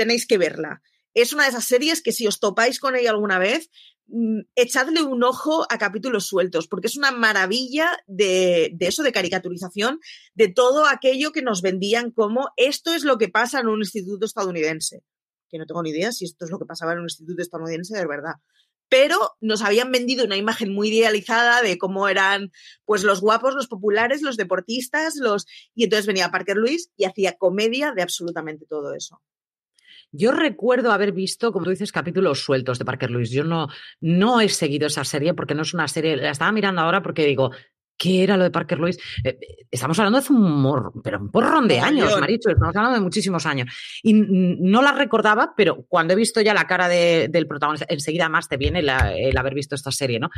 tenéis 0.00 0.26
que 0.26 0.38
verla. 0.38 0.80
Es 1.12 1.34
una 1.34 1.42
de 1.42 1.50
esas 1.50 1.66
series 1.66 2.00
que 2.00 2.12
si 2.12 2.26
os 2.26 2.40
topáis 2.40 2.80
con 2.80 2.96
ella 2.96 3.10
alguna 3.10 3.38
vez, 3.38 3.68
mmm, 4.06 4.40
echadle 4.54 5.02
un 5.02 5.22
ojo 5.22 5.66
a 5.68 5.76
capítulos 5.76 6.24
sueltos, 6.26 6.68
porque 6.68 6.86
es 6.86 6.96
una 6.96 7.10
maravilla 7.10 7.90
de, 8.06 8.74
eso, 8.80 9.02
de 9.02 9.12
caricaturización, 9.12 10.00
de 10.34 10.48
todo 10.48 10.86
aquello 10.86 11.32
que 11.32 11.42
nos 11.42 11.60
vendían 11.60 12.12
como 12.12 12.48
esto 12.56 12.94
es 12.94 13.04
lo 13.04 13.18
que 13.18 13.28
pasa 13.28 13.60
en 13.60 13.68
un 13.68 13.80
instituto 13.80 14.24
estadounidense. 14.24 15.04
Que 15.50 15.58
no 15.58 15.66
tengo 15.66 15.82
ni 15.82 15.90
idea 15.90 16.12
si 16.12 16.24
esto 16.24 16.46
es 16.46 16.50
lo 16.50 16.58
que 16.58 16.64
pasaba 16.64 16.92
en 16.92 17.00
un 17.00 17.04
instituto 17.04 17.42
estadounidense 17.42 17.94
de 17.94 18.06
verdad. 18.06 18.36
Pero 18.88 19.18
nos 19.40 19.60
habían 19.60 19.92
vendido 19.92 20.24
una 20.24 20.38
imagen 20.38 20.72
muy 20.72 20.88
idealizada 20.88 21.60
de 21.60 21.76
cómo 21.76 22.08
eran 22.08 22.52
pues 22.86 23.04
los 23.04 23.20
guapos, 23.20 23.54
los 23.54 23.68
populares, 23.68 24.22
los 24.22 24.38
deportistas, 24.38 25.16
los. 25.16 25.44
Y 25.74 25.84
entonces 25.84 26.06
venía 26.06 26.30
Parker 26.30 26.56
Lewis 26.56 26.90
y 26.96 27.04
hacía 27.04 27.36
comedia 27.36 27.92
de 27.92 28.02
absolutamente 28.02 28.64
todo 28.66 28.94
eso. 28.94 29.20
Yo 30.12 30.32
recuerdo 30.32 30.92
haber 30.92 31.12
visto, 31.12 31.52
como 31.52 31.64
tú 31.64 31.70
dices, 31.70 31.92
capítulos 31.92 32.42
sueltos 32.42 32.78
de 32.78 32.84
Parker 32.84 33.10
Lewis. 33.10 33.30
Yo 33.30 33.44
no, 33.44 33.68
no 34.00 34.40
he 34.40 34.48
seguido 34.48 34.88
esa 34.88 35.04
serie 35.04 35.34
porque 35.34 35.54
no 35.54 35.62
es 35.62 35.72
una 35.74 35.86
serie, 35.88 36.16
la 36.16 36.30
estaba 36.30 36.50
mirando 36.52 36.80
ahora 36.80 37.02
porque 37.02 37.24
digo, 37.24 37.52
¿qué 37.96 38.24
era 38.24 38.36
lo 38.36 38.44
de 38.44 38.50
Parker 38.50 38.80
Lewis? 38.80 38.98
Eh, 39.22 39.38
estamos 39.70 39.98
hablando 39.98 40.18
de 40.18 40.24
hace 40.24 40.32
un, 40.32 40.60
mor, 40.60 40.92
pero 41.04 41.20
un 41.20 41.30
porrón 41.30 41.68
de 41.68 41.78
años, 41.78 42.18
Maricho, 42.18 42.50
estamos 42.50 42.74
hablando 42.74 42.98
de 42.98 43.04
muchísimos 43.04 43.46
años. 43.46 43.72
Y 44.02 44.14
no 44.14 44.82
la 44.82 44.92
recordaba, 44.92 45.52
pero 45.56 45.84
cuando 45.86 46.14
he 46.14 46.16
visto 46.16 46.40
ya 46.40 46.54
la 46.54 46.66
cara 46.66 46.88
de, 46.88 47.28
del 47.30 47.46
protagonista, 47.46 47.86
enseguida 47.88 48.28
más 48.28 48.48
te 48.48 48.56
viene 48.56 48.82
la, 48.82 49.14
el 49.14 49.36
haber 49.36 49.54
visto 49.54 49.74
esta 49.74 49.92
serie, 49.92 50.18
¿no? 50.18 50.30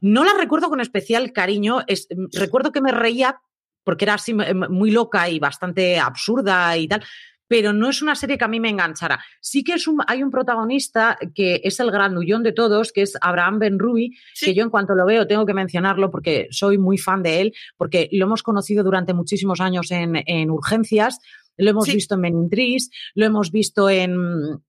No 0.00 0.22
la 0.22 0.34
recuerdo 0.38 0.68
con 0.68 0.80
especial 0.80 1.32
cariño, 1.32 1.80
es, 1.88 2.06
recuerdo 2.32 2.70
que 2.70 2.80
me 2.80 2.92
reía 2.92 3.40
porque 3.82 4.04
era 4.04 4.14
así 4.14 4.34
muy 4.34 4.90
loca 4.90 5.30
y 5.30 5.38
bastante 5.38 5.98
absurda 5.98 6.76
y 6.76 6.86
tal 6.86 7.02
pero 7.48 7.72
no 7.72 7.88
es 7.88 8.02
una 8.02 8.14
serie 8.14 8.38
que 8.38 8.44
a 8.44 8.48
mí 8.48 8.60
me 8.60 8.68
enganchara. 8.68 9.24
Sí 9.40 9.64
que 9.64 9.74
es 9.74 9.88
un, 9.88 10.00
hay 10.06 10.22
un 10.22 10.30
protagonista 10.30 11.18
que 11.34 11.60
es 11.64 11.80
el 11.80 11.90
grandullón 11.90 12.42
de 12.42 12.52
todos, 12.52 12.92
que 12.92 13.02
es 13.02 13.16
Abraham 13.20 13.58
Ben 13.58 13.78
Ruby, 13.78 14.16
que 14.38 14.54
yo 14.54 14.62
en 14.62 14.70
cuanto 14.70 14.94
lo 14.94 15.06
veo 15.06 15.26
tengo 15.26 15.46
que 15.46 15.54
mencionarlo 15.54 16.10
porque 16.10 16.48
soy 16.50 16.78
muy 16.78 16.98
fan 16.98 17.22
de 17.22 17.40
él, 17.40 17.54
porque 17.76 18.08
lo 18.12 18.26
hemos 18.26 18.42
conocido 18.42 18.84
durante 18.84 19.14
muchísimos 19.14 19.60
años 19.60 19.90
en, 19.90 20.22
en 20.26 20.50
Urgencias, 20.50 21.18
lo 21.56 21.70
hemos 21.70 21.86
visto 21.86 22.14
en 22.14 22.20
Menintris, 22.20 22.90
lo 23.14 23.26
hemos 23.26 23.50
visto 23.50 23.90
en 23.90 24.60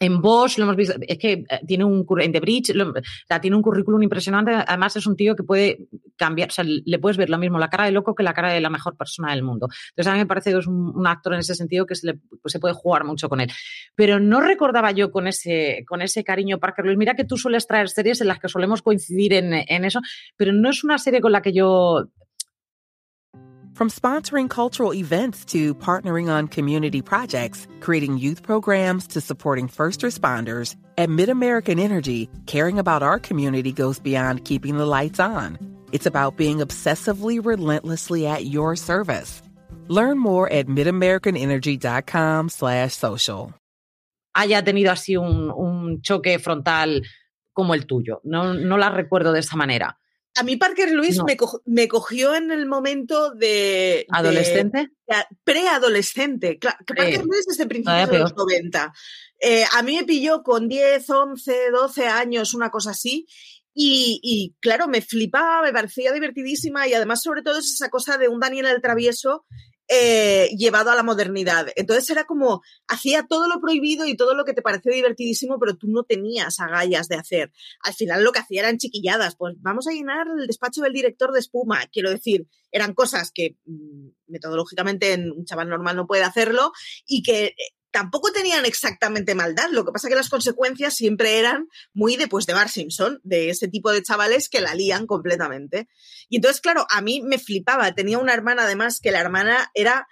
en 0.00 0.20
Bosch 0.20 0.58
lo 0.58 0.64
hemos 0.64 0.76
visto, 0.76 0.94
es 1.00 1.18
que 1.18 1.32
eh, 1.32 1.60
tiene 1.66 1.84
un 1.84 2.06
en 2.20 2.32
The 2.32 2.40
Bridge, 2.40 2.72
tiene 3.40 3.56
un 3.56 3.62
currículum 3.62 4.02
impresionante. 4.02 4.52
Además, 4.52 4.96
es 4.96 5.06
un 5.06 5.16
tío 5.16 5.34
que 5.34 5.42
puede 5.42 5.88
cambiar, 6.16 6.48
o 6.48 6.52
sea, 6.52 6.64
le 6.64 6.98
puedes 6.98 7.16
ver 7.16 7.30
lo 7.30 7.38
mismo 7.38 7.58
la 7.58 7.68
cara 7.68 7.84
de 7.84 7.92
loco 7.92 8.14
que 8.14 8.22
la 8.22 8.32
cara 8.32 8.52
de 8.52 8.60
la 8.60 8.70
mejor 8.70 8.96
persona 8.96 9.32
del 9.32 9.42
mundo. 9.42 9.68
Entonces, 9.90 10.10
a 10.10 10.12
mí 10.14 10.20
me 10.20 10.26
parece 10.26 10.52
que 10.52 10.58
es 10.58 10.66
un, 10.66 11.06
actor 11.06 11.34
en 11.34 11.40
ese 11.40 11.54
sentido 11.54 11.86
que 11.86 11.94
pues, 12.42 12.52
se, 12.52 12.60
puede 12.60 12.74
jugar 12.74 13.04
mucho 13.04 13.28
con 13.28 13.40
él. 13.40 13.50
Pero 13.94 14.20
no 14.20 14.40
recordaba 14.40 14.92
yo 14.92 15.10
con 15.10 15.26
ese, 15.26 15.84
con 15.86 16.02
ese 16.02 16.22
cariño 16.22 16.58
Parker 16.58 16.84
Luis. 16.84 16.98
Mira 16.98 17.14
que 17.14 17.24
tú 17.24 17.36
sueles 17.36 17.66
traer 17.66 17.88
series 17.88 18.20
en 18.20 18.28
las 18.28 18.38
que 18.38 18.48
solemos 18.48 18.82
coincidir 18.82 19.32
en, 19.34 19.52
en 19.52 19.84
eso, 19.84 20.00
pero 20.36 20.52
no 20.52 20.70
es 20.70 20.84
una 20.84 20.98
serie 20.98 21.20
con 21.20 21.32
la 21.32 21.42
que 21.42 21.52
yo 21.52 22.08
From 23.78 23.90
sponsoring 23.90 24.50
cultural 24.50 24.92
events 24.92 25.44
to 25.52 25.72
partnering 25.72 26.28
on 26.28 26.48
community 26.48 27.00
projects, 27.00 27.68
creating 27.78 28.18
youth 28.18 28.42
programs 28.42 29.06
to 29.14 29.20
supporting 29.20 29.68
first 29.68 30.00
responders, 30.00 30.74
at 30.96 31.08
MidAmerican 31.08 31.78
Energy, 31.78 32.28
caring 32.46 32.80
about 32.80 33.04
our 33.04 33.20
community 33.20 33.70
goes 33.70 34.00
beyond 34.00 34.44
keeping 34.44 34.78
the 34.78 34.84
lights 34.84 35.20
on. 35.20 35.58
It's 35.92 36.06
about 36.06 36.36
being 36.36 36.58
obsessively 36.58 37.38
relentlessly 37.38 38.26
at 38.26 38.46
your 38.46 38.74
service. 38.74 39.42
Learn 39.86 40.18
more 40.18 40.50
at 40.50 40.66
midamericanenergy.com 40.66 42.48
slash 42.48 42.94
social. 42.94 43.54
Haya 44.34 44.64
tenido 44.64 44.90
así 44.90 45.16
un, 45.16 45.52
un 45.52 46.02
choque 46.02 46.40
frontal 46.40 47.02
como 47.52 47.74
el 47.74 47.86
tuyo. 47.86 48.20
No, 48.24 48.54
no 48.54 48.76
la 48.76 48.90
recuerdo 48.90 49.32
de 49.32 49.38
esa 49.38 49.56
manera. 49.56 49.96
A 50.36 50.42
mí 50.42 50.56
Parker 50.56 50.92
Lewis 50.92 51.20
me, 51.66 51.88
cogió 51.88 52.34
en 52.34 52.50
el 52.50 52.66
momento 52.66 53.30
de... 53.34 54.06
¿Adolescente? 54.10 54.90
Preadolescente. 55.42 56.58
Parker 56.60 57.24
Lewis 57.24 57.46
desde 57.46 57.66
principios 57.66 58.10
de 58.10 58.18
los 58.18 58.36
90. 58.36 58.92
Eh, 59.40 59.64
a 59.72 59.82
mí 59.82 59.96
me 59.96 60.04
pilló 60.04 60.42
con 60.42 60.68
10, 60.68 61.10
11, 61.10 61.70
12 61.72 62.06
años, 62.06 62.54
una 62.54 62.70
cosa 62.70 62.90
así. 62.90 63.26
Y, 63.74 64.20
y, 64.22 64.56
claro, 64.60 64.88
me 64.88 65.02
flipaba, 65.02 65.62
me 65.62 65.72
parecía 65.72 66.12
divertidísima 66.12 66.88
y 66.88 66.94
además 66.94 67.22
sobre 67.22 67.42
todo 67.42 67.58
es 67.58 67.72
esa 67.72 67.90
cosa 67.90 68.18
de 68.18 68.28
un 68.28 68.40
Daniel 68.40 68.66
el 68.66 68.82
Travieso 68.82 69.44
eh, 69.88 70.50
llevado 70.56 70.90
a 70.90 70.94
la 70.94 71.02
modernidad. 71.02 71.68
Entonces 71.74 72.08
era 72.10 72.24
como, 72.24 72.62
hacía 72.86 73.26
todo 73.26 73.48
lo 73.48 73.60
prohibido 73.60 74.06
y 74.06 74.16
todo 74.16 74.34
lo 74.34 74.44
que 74.44 74.52
te 74.52 74.62
pareció 74.62 74.92
divertidísimo, 74.92 75.58
pero 75.58 75.76
tú 75.76 75.88
no 75.88 76.02
tenías 76.02 76.60
agallas 76.60 77.08
de 77.08 77.16
hacer. 77.16 77.52
Al 77.82 77.94
final 77.94 78.22
lo 78.22 78.32
que 78.32 78.40
hacía 78.40 78.60
eran 78.60 78.78
chiquilladas, 78.78 79.36
pues 79.36 79.54
vamos 79.58 79.86
a 79.86 79.92
llenar 79.92 80.26
el 80.38 80.46
despacho 80.46 80.82
del 80.82 80.92
director 80.92 81.32
de 81.32 81.40
espuma. 81.40 81.86
Quiero 81.90 82.10
decir, 82.10 82.46
eran 82.70 82.92
cosas 82.92 83.30
que 83.32 83.56
mm, 83.64 84.08
metodológicamente 84.26 85.14
un 85.14 85.44
chaval 85.44 85.68
normal 85.68 85.96
no 85.96 86.06
puede 86.06 86.22
hacerlo 86.22 86.72
y 87.06 87.22
que 87.22 87.46
eh, 87.46 87.54
tampoco 87.90 88.32
tenían 88.32 88.66
exactamente 88.66 89.34
maldad. 89.34 89.68
Lo 89.70 89.84
que 89.84 89.92
pasa 89.92 90.06
es 90.06 90.10
que 90.10 90.16
las 90.16 90.28
consecuencias 90.28 90.94
siempre 90.94 91.38
eran 91.38 91.68
muy 91.92 92.16
de, 92.16 92.28
pues, 92.28 92.46
de 92.46 92.54
Bar 92.54 92.68
Simpson, 92.68 93.20
de 93.22 93.50
ese 93.50 93.68
tipo 93.68 93.92
de 93.92 94.02
chavales 94.02 94.48
que 94.48 94.60
la 94.60 94.74
lían 94.74 95.06
completamente. 95.06 95.88
Y 96.28 96.36
entonces, 96.36 96.60
claro, 96.60 96.86
a 96.90 97.00
mí 97.00 97.22
me 97.22 97.38
flipaba. 97.38 97.94
Tenía 97.94 98.18
una 98.18 98.34
hermana, 98.34 98.64
además, 98.64 99.00
que 99.00 99.10
la 99.10 99.20
hermana 99.20 99.70
era. 99.74 100.06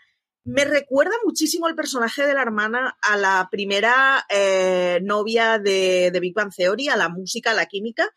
Me 0.44 0.64
recuerda 0.64 1.14
muchísimo 1.24 1.66
el 1.66 1.74
personaje 1.74 2.24
de 2.24 2.34
la 2.34 2.42
hermana 2.42 2.96
a 3.02 3.16
la 3.16 3.48
primera 3.50 4.24
eh, 4.28 5.00
novia 5.02 5.58
de, 5.58 6.10
de 6.12 6.20
Big 6.20 6.34
Bang 6.34 6.52
Theory, 6.54 6.88
a 6.88 6.96
la 6.96 7.08
música, 7.08 7.50
a 7.50 7.54
la 7.54 7.66
química. 7.66 8.08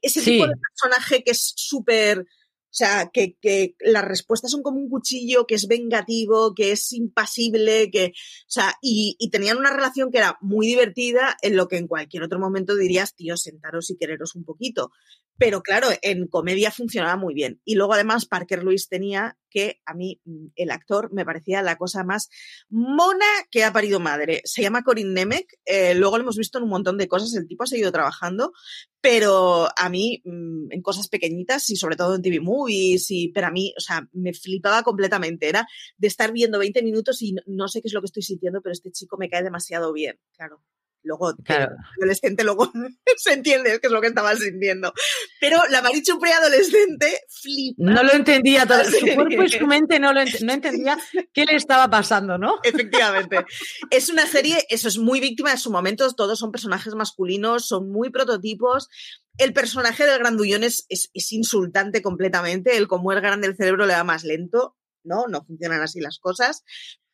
Ese 0.00 0.20
tipo 0.20 0.46
de 0.46 0.54
personaje 0.56 1.24
que 1.24 1.32
es 1.32 1.52
súper 1.56 2.24
o 2.72 2.74
sea, 2.74 3.10
que, 3.12 3.36
que, 3.38 3.76
las 3.80 4.02
respuestas 4.02 4.50
son 4.50 4.62
como 4.62 4.78
un 4.78 4.88
cuchillo, 4.88 5.46
que 5.46 5.56
es 5.56 5.68
vengativo, 5.68 6.54
que 6.54 6.72
es 6.72 6.90
impasible, 6.94 7.90
que, 7.90 8.06
o 8.06 8.50
sea, 8.50 8.78
y, 8.80 9.14
y, 9.18 9.28
tenían 9.28 9.58
una 9.58 9.74
relación 9.74 10.10
que 10.10 10.16
era 10.16 10.38
muy 10.40 10.68
divertida 10.68 11.36
en 11.42 11.56
lo 11.56 11.68
que 11.68 11.76
en 11.76 11.86
cualquier 11.86 12.22
otro 12.22 12.38
momento 12.38 12.74
dirías, 12.74 13.14
tío, 13.14 13.36
sentaros 13.36 13.90
y 13.90 13.98
quereros 13.98 14.34
un 14.36 14.44
poquito. 14.44 14.90
Pero 15.38 15.62
claro, 15.62 15.88
en 16.02 16.26
comedia 16.28 16.70
funcionaba 16.70 17.16
muy 17.16 17.34
bien. 17.34 17.60
Y 17.64 17.74
luego 17.74 17.94
además 17.94 18.26
Parker 18.26 18.62
Lewis 18.62 18.88
tenía 18.88 19.38
que 19.52 19.80
a 19.84 19.94
mí 19.94 20.20
mm, 20.24 20.46
el 20.56 20.70
actor 20.70 21.12
me 21.12 21.24
parecía 21.24 21.62
la 21.62 21.76
cosa 21.76 22.04
más 22.04 22.28
mona 22.68 23.26
que 23.50 23.64
ha 23.64 23.72
parido 23.72 24.00
madre. 24.00 24.40
Se 24.44 24.62
llama 24.62 24.82
Corin 24.82 25.12
Nemec, 25.12 25.46
eh, 25.64 25.94
luego 25.94 26.16
lo 26.16 26.22
hemos 26.22 26.36
visto 26.36 26.58
en 26.58 26.64
un 26.64 26.70
montón 26.70 26.96
de 26.96 27.08
cosas, 27.08 27.34
el 27.34 27.46
tipo 27.46 27.64
ha 27.64 27.66
seguido 27.66 27.92
trabajando, 27.92 28.52
pero 29.00 29.68
a 29.76 29.88
mí 29.88 30.22
mm, 30.24 30.72
en 30.72 30.82
cosas 30.82 31.08
pequeñitas 31.08 31.68
y 31.70 31.76
sobre 31.76 31.96
todo 31.96 32.14
en 32.14 32.22
TV 32.22 32.40
Movies, 32.40 33.10
y, 33.10 33.28
pero 33.28 33.48
a 33.48 33.50
mí, 33.50 33.74
o 33.76 33.80
sea, 33.80 34.08
me 34.12 34.32
flipaba 34.32 34.82
completamente. 34.82 35.48
Era 35.48 35.66
de 35.96 36.08
estar 36.08 36.32
viendo 36.32 36.58
20 36.58 36.82
minutos 36.82 37.20
y 37.22 37.34
no 37.46 37.68
sé 37.68 37.82
qué 37.82 37.88
es 37.88 37.94
lo 37.94 38.00
que 38.00 38.06
estoy 38.06 38.22
sintiendo, 38.22 38.62
pero 38.62 38.72
este 38.72 38.90
chico 38.90 39.16
me 39.18 39.28
cae 39.28 39.42
demasiado 39.42 39.92
bien, 39.92 40.18
claro. 40.36 40.62
Luego, 41.04 41.34
claro. 41.44 41.74
adolescente, 41.98 42.44
luego 42.44 42.70
se 43.16 43.32
entiende 43.32 43.78
qué 43.80 43.88
es 43.88 43.92
lo 43.92 44.00
que 44.00 44.06
estaba 44.06 44.34
sintiendo. 44.36 44.92
Pero 45.40 45.58
la 45.68 45.82
Marichu 45.82 46.18
preadolescente 46.18 47.22
flipa. 47.28 47.82
No 47.82 48.02
lo 48.02 48.12
entendía 48.12 48.66
todo. 48.66 48.84
Su 48.84 49.06
cuerpo 49.14 49.42
y 49.42 49.48
su 49.48 49.66
mente 49.66 49.98
no, 49.98 50.12
lo 50.12 50.20
no 50.24 50.52
entendía 50.52 50.96
qué 51.32 51.44
le 51.44 51.56
estaba 51.56 51.90
pasando, 51.90 52.38
¿no? 52.38 52.60
Efectivamente. 52.64 53.44
Es 53.90 54.08
una 54.08 54.26
serie, 54.26 54.64
eso 54.68 54.88
es 54.88 54.98
muy 54.98 55.20
víctima 55.20 55.50
de 55.50 55.56
su 55.56 55.70
momento. 55.70 56.08
Todos 56.12 56.38
son 56.38 56.52
personajes 56.52 56.94
masculinos, 56.94 57.66
son 57.66 57.90
muy 57.90 58.10
prototipos. 58.10 58.88
El 59.38 59.52
personaje 59.52 60.04
del 60.04 60.18
grandullón 60.18 60.62
es, 60.62 60.86
es, 60.88 61.10
es 61.14 61.32
insultante 61.32 62.02
completamente. 62.02 62.76
El 62.76 62.86
como 62.86 63.12
es 63.12 63.20
grande 63.20 63.48
el 63.48 63.56
cerebro 63.56 63.86
le 63.86 63.94
da 63.94 64.04
más 64.04 64.24
lento. 64.24 64.76
No, 65.04 65.26
no 65.26 65.44
funcionan 65.44 65.80
así 65.82 66.00
las 66.00 66.18
cosas. 66.18 66.64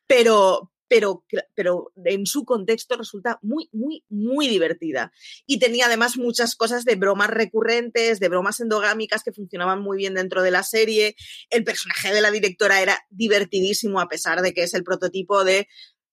Pero, 0.05 0.71
pero, 0.89 1.23
pero 1.55 1.93
en 2.03 2.25
su 2.25 2.43
contexto 2.43 2.97
resulta 2.97 3.39
muy, 3.41 3.69
muy, 3.71 4.03
muy 4.09 4.47
divertida. 4.47 5.13
Y 5.45 5.59
tenía 5.59 5.85
además 5.85 6.17
muchas 6.17 6.55
cosas 6.55 6.83
de 6.83 6.95
bromas 6.95 7.29
recurrentes, 7.29 8.19
de 8.19 8.27
bromas 8.27 8.59
endogámicas 8.59 9.23
que 9.23 9.31
funcionaban 9.31 9.81
muy 9.81 9.97
bien 9.97 10.15
dentro 10.15 10.41
de 10.41 10.51
la 10.51 10.63
serie. 10.63 11.15
El 11.49 11.63
personaje 11.63 12.11
de 12.11 12.21
la 12.21 12.31
directora 12.31 12.81
era 12.81 13.05
divertidísimo, 13.11 14.01
a 14.01 14.09
pesar 14.09 14.41
de 14.41 14.53
que 14.53 14.63
es 14.63 14.73
el 14.73 14.83
prototipo 14.83 15.43
de 15.43 15.67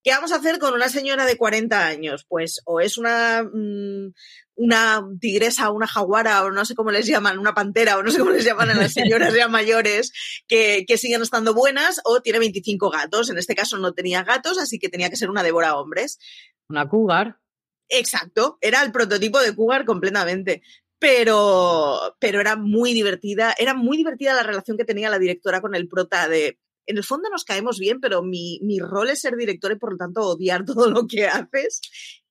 ¿Qué 0.06 0.12
vamos 0.12 0.30
a 0.30 0.36
hacer 0.36 0.60
con 0.60 0.72
una 0.72 0.88
señora 0.88 1.26
de 1.26 1.36
40 1.36 1.84
años? 1.84 2.24
Pues 2.28 2.60
o 2.64 2.78
es 2.80 2.96
una, 2.96 3.42
mm, 3.42 4.12
una 4.54 5.04
tigresa, 5.20 5.72
una 5.72 5.88
jaguara, 5.88 6.44
o 6.44 6.52
no 6.52 6.64
sé 6.64 6.76
cómo 6.76 6.92
les 6.92 7.08
llaman, 7.08 7.40
una 7.40 7.54
pantera, 7.54 7.98
o 7.98 8.04
no 8.04 8.12
sé 8.12 8.20
cómo 8.20 8.30
les 8.30 8.44
llaman 8.44 8.70
a 8.70 8.74
las 8.74 8.92
señoras 8.92 9.34
ya 9.34 9.48
mayores 9.48 10.12
que, 10.46 10.84
que 10.86 10.96
siguen 10.96 11.22
estando 11.22 11.54
buenas, 11.54 12.00
o 12.04 12.20
tiene 12.20 12.38
25 12.38 12.88
gatos. 12.88 13.30
En 13.30 13.38
este 13.38 13.56
caso 13.56 13.78
no 13.78 13.94
tenía 13.94 14.22
gatos, 14.22 14.60
así 14.60 14.78
que 14.78 14.88
tenía 14.88 15.10
que 15.10 15.16
ser 15.16 15.28
una 15.28 15.42
devora 15.42 15.76
hombres. 15.76 16.20
Una 16.68 16.88
cougar. 16.88 17.40
Exacto, 17.88 18.58
era 18.60 18.84
el 18.84 18.92
prototipo 18.92 19.40
de 19.40 19.56
cougar 19.56 19.84
completamente. 19.84 20.62
Pero, 21.00 22.16
pero 22.20 22.40
era 22.40 22.54
muy 22.54 22.94
divertida, 22.94 23.56
era 23.58 23.74
muy 23.74 23.96
divertida 23.96 24.34
la 24.34 24.44
relación 24.44 24.76
que 24.76 24.84
tenía 24.84 25.10
la 25.10 25.18
directora 25.18 25.60
con 25.60 25.74
el 25.74 25.88
prota 25.88 26.28
de 26.28 26.60
en 26.86 26.96
el 26.96 27.04
fondo 27.04 27.28
nos 27.30 27.44
caemos 27.44 27.78
bien, 27.78 28.00
pero 28.00 28.22
mi, 28.22 28.58
mi 28.62 28.78
rol 28.78 29.10
es 29.10 29.20
ser 29.20 29.36
director 29.36 29.72
y 29.72 29.78
por 29.78 29.92
lo 29.92 29.98
tanto 29.98 30.22
odiar 30.22 30.64
todo 30.66 30.90
lo 30.90 31.06
que 31.06 31.26
haces. 31.26 31.80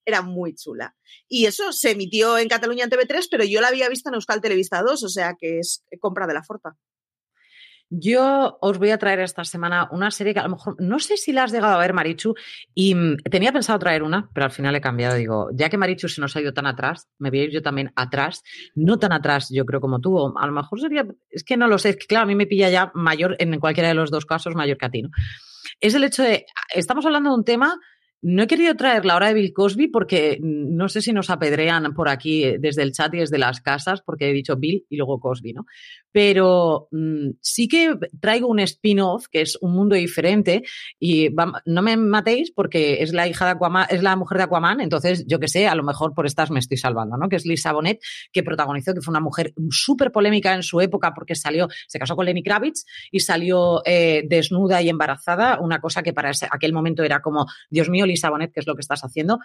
Era 0.07 0.21
muy 0.21 0.53
chula. 0.53 0.95
Y 1.27 1.45
eso 1.45 1.71
se 1.71 1.91
emitió 1.91 2.37
en 2.37 2.47
Cataluña 2.47 2.83
en 2.83 2.91
TV3, 2.91 3.27
pero 3.29 3.43
yo 3.43 3.59
la 3.59 3.69
había 3.69 3.89
visto 3.89 4.09
en 4.09 4.15
Euskal 4.15 4.39
Televista 4.39 4.83
2, 4.83 5.03
o 5.03 5.09
sea 5.09 5.35
que 5.39 5.59
es 5.59 5.83
compra 5.99 6.27
de 6.27 6.35
la 6.35 6.43
Forta. 6.43 6.77
Yo 7.89 8.57
os 8.61 8.77
voy 8.79 8.89
a 8.89 8.97
traer 8.97 9.19
esta 9.19 9.43
semana 9.43 9.87
una 9.91 10.09
serie 10.09 10.33
que 10.33 10.39
a 10.39 10.43
lo 10.43 10.49
mejor 10.49 10.75
no 10.79 10.99
sé 10.99 11.17
si 11.17 11.31
la 11.31 11.43
has 11.43 11.51
llegado 11.51 11.75
a 11.75 11.77
ver, 11.77 11.93
Marichu, 11.93 12.33
y 12.73 12.95
mm, 12.95 13.17
tenía 13.29 13.53
pensado 13.53 13.77
traer 13.77 14.03
una, 14.03 14.29
pero 14.33 14.45
al 14.45 14.51
final 14.51 14.75
he 14.75 14.81
cambiado. 14.81 15.15
Digo, 15.15 15.49
ya 15.53 15.69
que 15.69 15.77
Marichu 15.77 16.07
se 16.07 16.21
nos 16.21 16.35
ha 16.35 16.41
ido 16.41 16.53
tan 16.53 16.65
atrás, 16.65 17.07
me 17.19 17.29
voy 17.29 17.39
a 17.39 17.43
ir 17.43 17.51
yo 17.51 17.61
también 17.61 17.91
atrás, 17.95 18.43
no 18.73 18.97
tan 18.97 19.11
atrás, 19.11 19.49
yo 19.51 19.65
creo, 19.65 19.81
como 19.81 19.99
tú. 19.99 20.33
a 20.37 20.45
lo 20.47 20.51
mejor 20.51 20.79
sería, 20.79 21.05
es 21.29 21.43
que 21.43 21.57
no 21.57 21.67
lo 21.67 21.77
sé, 21.77 21.89
es 21.89 21.97
que 21.97 22.07
claro, 22.07 22.23
a 22.23 22.27
mí 22.27 22.35
me 22.35 22.47
pilla 22.47 22.69
ya 22.69 22.91
mayor, 22.95 23.35
en 23.39 23.59
cualquiera 23.59 23.89
de 23.89 23.95
los 23.95 24.09
dos 24.09 24.25
casos, 24.25 24.55
mayor 24.55 24.77
que 24.77 24.85
a 24.85 24.89
ti, 24.89 25.01
¿no? 25.03 25.09
Es 25.79 25.93
el 25.95 26.03
hecho 26.03 26.23
de, 26.23 26.45
estamos 26.73 27.05
hablando 27.05 27.29
de 27.31 27.35
un 27.35 27.43
tema 27.43 27.79
no 28.27 28.41
he 28.41 28.47
querido 28.47 28.75
traer 28.75 29.05
la 29.05 29.15
hora 29.15 29.27
de 29.27 29.35
Bill 29.35 29.53
Cosby 29.53 29.87
porque 29.87 30.39
no 30.41 30.89
sé 30.89 31.03
si 31.03 31.13
nos 31.13 31.29
apedrean 31.29 31.93
por 31.93 32.09
aquí 32.09 32.43
eh, 32.43 32.57
desde 32.59 32.81
el 32.81 32.91
chat 32.91 33.13
y 33.13 33.19
desde 33.19 33.37
las 33.37 33.61
casas, 33.61 34.01
porque 34.01 34.27
he 34.27 34.33
dicho 34.33 34.55
Bill 34.55 34.83
y 34.89 34.97
luego 34.97 35.19
Cosby, 35.19 35.53
¿no? 35.53 35.65
Pero 36.11 36.87
mm, 36.91 37.33
sí 37.39 37.67
que 37.67 37.95
traigo 38.19 38.47
un 38.47 38.59
spin-off 38.61 39.27
que 39.31 39.41
es 39.41 39.59
un 39.61 39.73
mundo 39.73 39.95
diferente 39.95 40.63
y 40.99 41.29
no 41.65 41.81
me 41.83 41.97
matéis 41.97 42.51
porque 42.51 43.03
es 43.03 43.13
la 43.13 43.27
hija 43.27 43.45
de 43.45 43.51
Aquaman, 43.51 43.85
es 43.91 44.01
la 44.01 44.15
mujer 44.15 44.39
de 44.39 44.45
Aquaman, 44.45 44.81
entonces 44.81 45.23
yo 45.27 45.39
que 45.39 45.47
sé, 45.47 45.67
a 45.67 45.75
lo 45.75 45.83
mejor 45.83 46.15
por 46.15 46.25
estas 46.25 46.49
me 46.49 46.57
estoy 46.57 46.77
salvando, 46.77 47.17
¿no? 47.17 47.29
Que 47.29 47.35
es 47.35 47.45
Lisa 47.45 47.73
Bonet, 47.73 47.99
que 48.31 48.41
protagonizó, 48.41 48.95
que 48.95 49.01
fue 49.01 49.11
una 49.11 49.19
mujer 49.19 49.53
súper 49.69 50.11
polémica 50.11 50.55
en 50.55 50.63
su 50.63 50.81
época 50.81 51.13
porque 51.13 51.35
salió, 51.35 51.67
se 51.87 51.99
casó 51.99 52.15
con 52.15 52.25
Lenny 52.25 52.41
Kravitz 52.41 52.85
y 53.11 53.19
salió 53.19 53.83
eh, 53.85 54.23
desnuda 54.27 54.81
y 54.81 54.89
embarazada, 54.89 55.59
una 55.59 55.79
cosa 55.79 56.01
que 56.01 56.11
para 56.11 56.31
aquel 56.49 56.73
momento 56.73 57.03
era 57.03 57.21
como, 57.21 57.45
Dios 57.69 57.87
mío, 57.87 58.07
Lisa 58.15 58.29
Bonet, 58.29 58.53
¿qué 58.53 58.61
es 58.61 58.67
lo 58.67 58.75
que 58.75 58.81
estás 58.81 59.01
haciendo? 59.01 59.39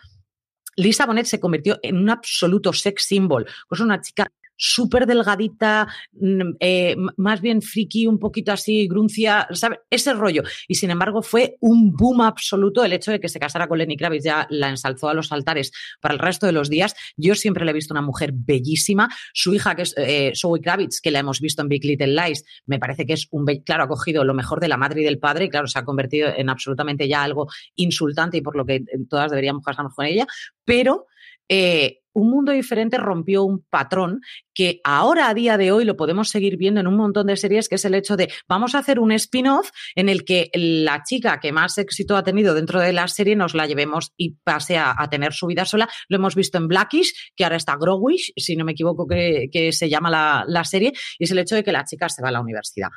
Lisa 0.76 1.04
Bonet 1.04 1.26
se 1.26 1.40
convirtió 1.40 1.78
en 1.82 1.96
un 1.96 2.08
absoluto 2.08 2.72
sex 2.72 3.04
symbol. 3.04 3.46
Es 3.70 3.80
una 3.80 4.00
chica 4.00 4.32
súper 4.60 5.06
delgadita, 5.06 5.88
mm, 6.12 6.50
eh, 6.60 6.94
más 7.16 7.40
bien 7.40 7.62
friki, 7.62 8.06
un 8.06 8.18
poquito 8.18 8.52
así, 8.52 8.86
gruncia, 8.86 9.48
¿sabes? 9.52 9.78
Ese 9.88 10.12
rollo. 10.12 10.42
Y 10.68 10.74
sin 10.74 10.90
embargo 10.90 11.22
fue 11.22 11.56
un 11.60 11.92
boom 11.92 12.20
absoluto 12.20 12.84
el 12.84 12.92
hecho 12.92 13.10
de 13.10 13.20
que 13.20 13.30
se 13.30 13.40
casara 13.40 13.66
con 13.66 13.78
Lenny 13.78 13.96
Kravitz, 13.96 14.24
ya 14.24 14.46
la 14.50 14.68
ensalzó 14.68 15.08
a 15.08 15.14
los 15.14 15.32
altares 15.32 15.72
para 16.00 16.12
el 16.12 16.20
resto 16.20 16.44
de 16.44 16.52
los 16.52 16.68
días. 16.68 16.94
Yo 17.16 17.34
siempre 17.34 17.64
le 17.64 17.70
he 17.70 17.74
visto 17.74 17.94
una 17.94 18.02
mujer 18.02 18.32
bellísima. 18.34 19.08
Su 19.32 19.54
hija, 19.54 19.74
que 19.74 19.82
es 19.82 19.94
eh, 19.96 20.32
Zoe 20.36 20.60
Kravitz, 20.60 21.00
que 21.00 21.10
la 21.10 21.20
hemos 21.20 21.40
visto 21.40 21.62
en 21.62 21.68
Big 21.68 21.84
Little 21.84 22.14
Lies, 22.14 22.44
me 22.66 22.78
parece 22.78 23.06
que 23.06 23.14
es 23.14 23.28
un, 23.30 23.46
claro, 23.64 23.84
ha 23.84 23.88
cogido 23.88 24.24
lo 24.24 24.34
mejor 24.34 24.60
de 24.60 24.68
la 24.68 24.76
madre 24.76 25.00
y 25.00 25.04
del 25.04 25.18
padre 25.18 25.46
y 25.46 25.48
claro, 25.48 25.68
se 25.68 25.78
ha 25.78 25.84
convertido 25.84 26.28
en 26.28 26.50
absolutamente 26.50 27.08
ya 27.08 27.22
algo 27.22 27.48
insultante 27.76 28.36
y 28.36 28.42
por 28.42 28.56
lo 28.56 28.66
que 28.66 28.84
todas 29.08 29.30
deberíamos 29.30 29.64
casarnos 29.64 29.94
con 29.94 30.04
ella, 30.04 30.26
pero 30.66 31.06
eh, 31.48 31.99
un 32.12 32.30
mundo 32.30 32.52
diferente 32.52 32.96
rompió 32.96 33.44
un 33.44 33.64
patrón 33.68 34.20
que 34.54 34.80
ahora 34.84 35.28
a 35.28 35.34
día 35.34 35.56
de 35.56 35.72
hoy 35.72 35.84
lo 35.84 35.96
podemos 35.96 36.28
seguir 36.28 36.56
viendo 36.56 36.80
en 36.80 36.86
un 36.86 36.96
montón 36.96 37.26
de 37.26 37.36
series, 37.36 37.68
que 37.68 37.76
es 37.76 37.84
el 37.84 37.94
hecho 37.94 38.16
de 38.16 38.32
vamos 38.48 38.74
a 38.74 38.78
hacer 38.78 38.98
un 38.98 39.12
spin-off 39.12 39.70
en 39.94 40.08
el 40.08 40.24
que 40.24 40.50
la 40.54 41.02
chica 41.02 41.40
que 41.40 41.52
más 41.52 41.78
éxito 41.78 42.16
ha 42.16 42.22
tenido 42.22 42.54
dentro 42.54 42.80
de 42.80 42.92
la 42.92 43.08
serie 43.08 43.36
nos 43.36 43.54
la 43.54 43.66
llevemos 43.66 44.12
y 44.16 44.36
pase 44.42 44.78
a, 44.78 44.94
tener 45.10 45.32
su 45.32 45.46
vida 45.46 45.64
sola. 45.64 45.88
Lo 46.08 46.16
hemos 46.16 46.34
visto 46.34 46.58
en 46.58 46.68
Blackish, 46.68 47.32
que 47.34 47.44
ahora 47.44 47.56
está 47.56 47.76
Growish, 47.76 48.32
si 48.36 48.54
no 48.54 48.64
me 48.64 48.72
equivoco 48.72 49.06
que, 49.06 49.48
que 49.50 49.72
se 49.72 49.88
llama 49.88 50.10
la, 50.10 50.44
la 50.46 50.64
serie, 50.64 50.92
y 51.18 51.24
es 51.24 51.30
el 51.30 51.38
hecho 51.38 51.56
de 51.56 51.64
que 51.64 51.72
la 51.72 51.84
chica 51.84 52.08
se 52.08 52.22
va 52.22 52.28
a 52.28 52.32
la 52.32 52.40
universidad. 52.40 52.90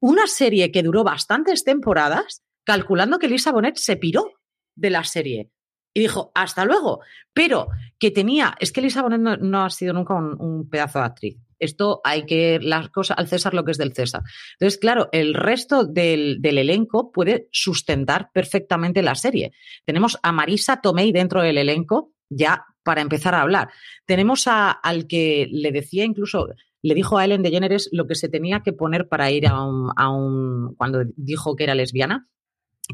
Una 0.00 0.26
serie 0.26 0.70
que 0.70 0.82
duró 0.82 1.04
bastantes 1.04 1.64
temporadas, 1.64 2.42
calculando 2.64 3.18
que 3.18 3.28
Lisa 3.28 3.52
Bonet 3.52 3.76
se 3.76 3.96
piró 3.96 4.32
de 4.74 4.90
la 4.90 5.04
serie 5.04 5.50
y 5.96 6.00
dijo, 6.00 6.30
hasta 6.34 6.66
luego. 6.66 7.00
Pero 7.32 7.68
que 7.98 8.10
tenía, 8.10 8.54
es 8.60 8.70
que 8.70 8.80
Elisa 8.80 9.00
Bonet 9.00 9.40
no, 9.40 9.64
ha 9.64 9.70
sido 9.70 9.94
nunca 9.94 10.12
un, 10.14 10.68
pedazo 10.68 10.98
de 10.98 11.04
actriz. 11.06 11.38
Esto 11.58 12.02
hay 12.04 12.26
que, 12.26 12.58
las 12.60 12.90
cosas, 12.90 13.16
al 13.16 13.28
César 13.28 13.54
lo 13.54 13.64
que 13.64 13.70
es 13.70 13.78
del 13.78 13.94
César. 13.94 14.20
Entonces, 14.60 14.78
claro, 14.78 15.08
el 15.12 15.32
resto 15.32 15.84
del, 15.86 16.38
elenco 16.44 17.12
puede 17.12 17.48
sustentar 17.50 18.28
perfectamente 18.34 19.00
la 19.00 19.14
serie. 19.14 19.52
Tenemos 19.86 20.18
a 20.22 20.32
Marisa 20.32 20.82
Tomei 20.82 21.12
dentro 21.12 21.40
del 21.40 21.56
elenco, 21.56 22.12
ya 22.28 22.66
para 22.82 23.00
empezar 23.00 23.34
a 23.34 23.40
hablar. 23.40 23.70
Tenemos 24.04 24.46
a, 24.48 24.70
al 24.70 25.06
que 25.06 25.48
le 25.50 25.72
decía 25.72 26.04
incluso, 26.04 26.48
le 26.82 26.94
dijo 26.94 27.16
a 27.16 27.24
Ellen 27.24 27.42
DeGeneres 27.42 27.88
lo 27.90 28.06
que 28.06 28.16
se 28.16 28.28
tenía 28.28 28.60
que 28.60 28.74
poner 28.74 29.08
para 29.08 29.30
ir 29.30 29.46
a 29.46 29.62
un, 29.62 29.90
a 29.96 30.10
un 30.10 30.74
cuando 30.76 31.04
dijo 31.16 31.56
que 31.56 31.64
era 31.64 31.74
lesbiana, 31.74 32.28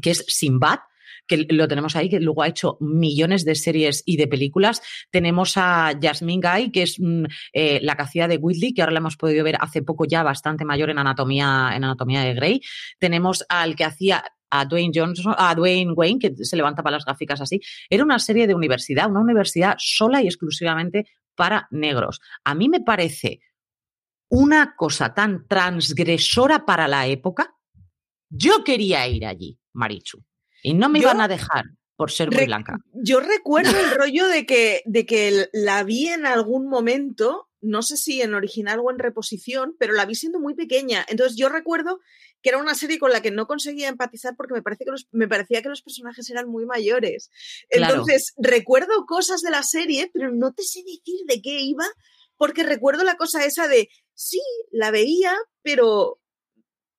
que 0.01 0.11
es 0.11 0.23
Sinbad, 0.29 0.79
que 1.27 1.45
lo 1.49 1.67
tenemos 1.67 1.95
ahí, 1.95 2.09
que 2.09 2.19
luego 2.19 2.43
ha 2.43 2.47
hecho 2.47 2.77
millones 2.79 3.45
de 3.45 3.55
series 3.55 4.03
y 4.05 4.17
de 4.17 4.27
películas. 4.27 4.81
Tenemos 5.11 5.53
a 5.57 5.93
Jasmine 6.01 6.41
Guy, 6.41 6.71
que 6.71 6.83
es 6.83 6.99
mm, 6.99 7.23
eh, 7.53 7.79
la 7.81 7.95
que 7.95 8.03
hacía 8.03 8.27
de 8.27 8.37
Whitley, 8.37 8.73
que 8.73 8.81
ahora 8.81 8.93
la 8.93 8.99
hemos 8.99 9.17
podido 9.17 9.43
ver 9.43 9.57
hace 9.59 9.81
poco 9.81 10.05
ya 10.05 10.23
bastante 10.23 10.65
mayor 10.65 10.89
en 10.89 10.99
Anatomía, 10.99 11.71
en 11.75 11.83
Anatomía 11.83 12.21
de 12.21 12.33
Grey. 12.33 12.61
Tenemos 12.99 13.45
al 13.49 13.75
que 13.75 13.85
hacía 13.85 14.23
a 14.49 14.65
Dwayne 14.65 14.91
Johnson, 14.93 15.33
a 15.37 15.55
Dwayne 15.55 15.93
Wayne, 15.93 16.19
que 16.19 16.45
se 16.45 16.55
levanta 16.55 16.83
para 16.83 16.97
las 16.97 17.05
gráficas 17.05 17.41
así. 17.41 17.59
Era 17.89 18.03
una 18.03 18.19
serie 18.19 18.45
de 18.45 18.53
universidad, 18.53 19.09
una 19.09 19.21
universidad 19.21 19.75
sola 19.79 20.21
y 20.21 20.27
exclusivamente 20.27 21.07
para 21.35 21.67
negros. 21.71 22.19
A 22.43 22.53
mí 22.53 22.69
me 22.69 22.81
parece 22.81 23.39
una 24.29 24.75
cosa 24.75 25.13
tan 25.13 25.47
transgresora 25.47 26.65
para 26.65 26.87
la 26.87 27.07
época. 27.07 27.55
Yo 28.29 28.63
quería 28.63 29.07
ir 29.07 29.25
allí, 29.25 29.59
Marichu. 29.73 30.23
Y 30.63 30.73
no 30.73 30.89
me 30.89 30.99
iban 30.99 31.21
a 31.21 31.27
dejar 31.27 31.65
por 31.95 32.09
ser 32.09 32.31
muy 32.31 32.45
blanca. 32.45 32.77
Yo 32.93 33.19
recuerdo 33.19 33.77
el 33.79 33.91
rollo 33.97 34.27
de 34.27 34.45
que, 34.45 34.81
de 34.85 35.05
que 35.05 35.49
la 35.53 35.83
vi 35.83 36.07
en 36.07 36.25
algún 36.25 36.67
momento, 36.67 37.49
no 37.61 37.83
sé 37.83 37.97
si 37.97 38.21
en 38.21 38.33
original 38.33 38.79
o 38.79 38.89
en 38.89 38.97
reposición, 38.97 39.75
pero 39.77 39.93
la 39.93 40.05
vi 40.05 40.15
siendo 40.15 40.39
muy 40.39 40.55
pequeña. 40.55 41.05
Entonces 41.07 41.37
yo 41.37 41.49
recuerdo 41.49 41.99
que 42.41 42.49
era 42.49 42.57
una 42.57 42.75
serie 42.75 42.99
con 42.99 43.11
la 43.11 43.21
que 43.21 43.31
no 43.31 43.45
conseguía 43.45 43.89
empatizar 43.89 44.35
porque 44.35 44.53
me, 44.53 44.61
parece 44.61 44.85
que 44.85 44.91
me 45.11 45.27
parecía 45.27 45.61
que 45.61 45.69
los 45.69 45.81
personajes 45.81 46.29
eran 46.29 46.49
muy 46.49 46.65
mayores. 46.65 47.29
Entonces 47.69 48.33
recuerdo 48.37 49.05
cosas 49.05 49.41
de 49.41 49.51
la 49.51 49.63
serie, 49.63 50.09
pero 50.13 50.31
no 50.31 50.53
te 50.53 50.63
sé 50.63 50.79
decir 50.79 51.21
de 51.27 51.41
qué 51.41 51.61
iba, 51.61 51.85
porque 52.37 52.63
recuerdo 52.63 53.03
la 53.03 53.15
cosa 53.15 53.45
esa 53.45 53.67
de, 53.67 53.89
sí, 54.13 54.41
la 54.71 54.91
veía, 54.91 55.33
pero 55.61 56.19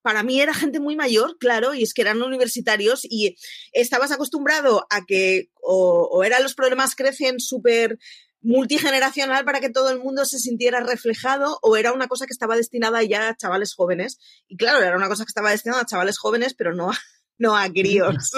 para 0.04 0.22
mí 0.22 0.38
era 0.38 0.52
gente 0.52 0.80
muy 0.80 0.96
mayor, 0.96 1.38
claro, 1.38 1.72
y 1.72 1.82
es 1.82 1.94
que 1.94 2.02
eran 2.02 2.20
universitarios 2.20 3.06
y 3.08 3.36
estabas 3.72 4.12
acostumbrado 4.12 4.86
a 4.90 5.06
que 5.06 5.48
o, 5.62 6.22
eran 6.22 6.42
los 6.42 6.54
problemas 6.54 6.94
crecen 6.94 7.40
súper 7.40 7.98
multigeneracional 8.42 9.46
para 9.46 9.60
que 9.60 9.70
todo 9.70 9.88
el 9.88 10.00
mundo 10.00 10.26
se 10.26 10.38
sintiera 10.38 10.80
reflejado 10.80 11.58
o 11.62 11.78
era 11.78 11.94
una 11.94 12.06
cosa 12.06 12.26
que 12.26 12.34
estaba 12.34 12.54
destinada 12.54 13.02
ya 13.02 13.30
a 13.30 13.34
chavales 13.34 13.74
jóvenes. 13.74 14.18
Y 14.46 14.58
claro, 14.58 14.84
era 14.84 14.94
una 14.94 15.08
cosa 15.08 15.24
que 15.24 15.30
estaba 15.30 15.52
destinada 15.52 15.80
a 15.80 15.86
chavales 15.86 16.18
jóvenes, 16.18 16.52
pero 16.52 16.74
no 16.74 16.90
a, 16.90 16.98
no 17.38 17.56
a 17.56 17.66
críos. 17.70 18.30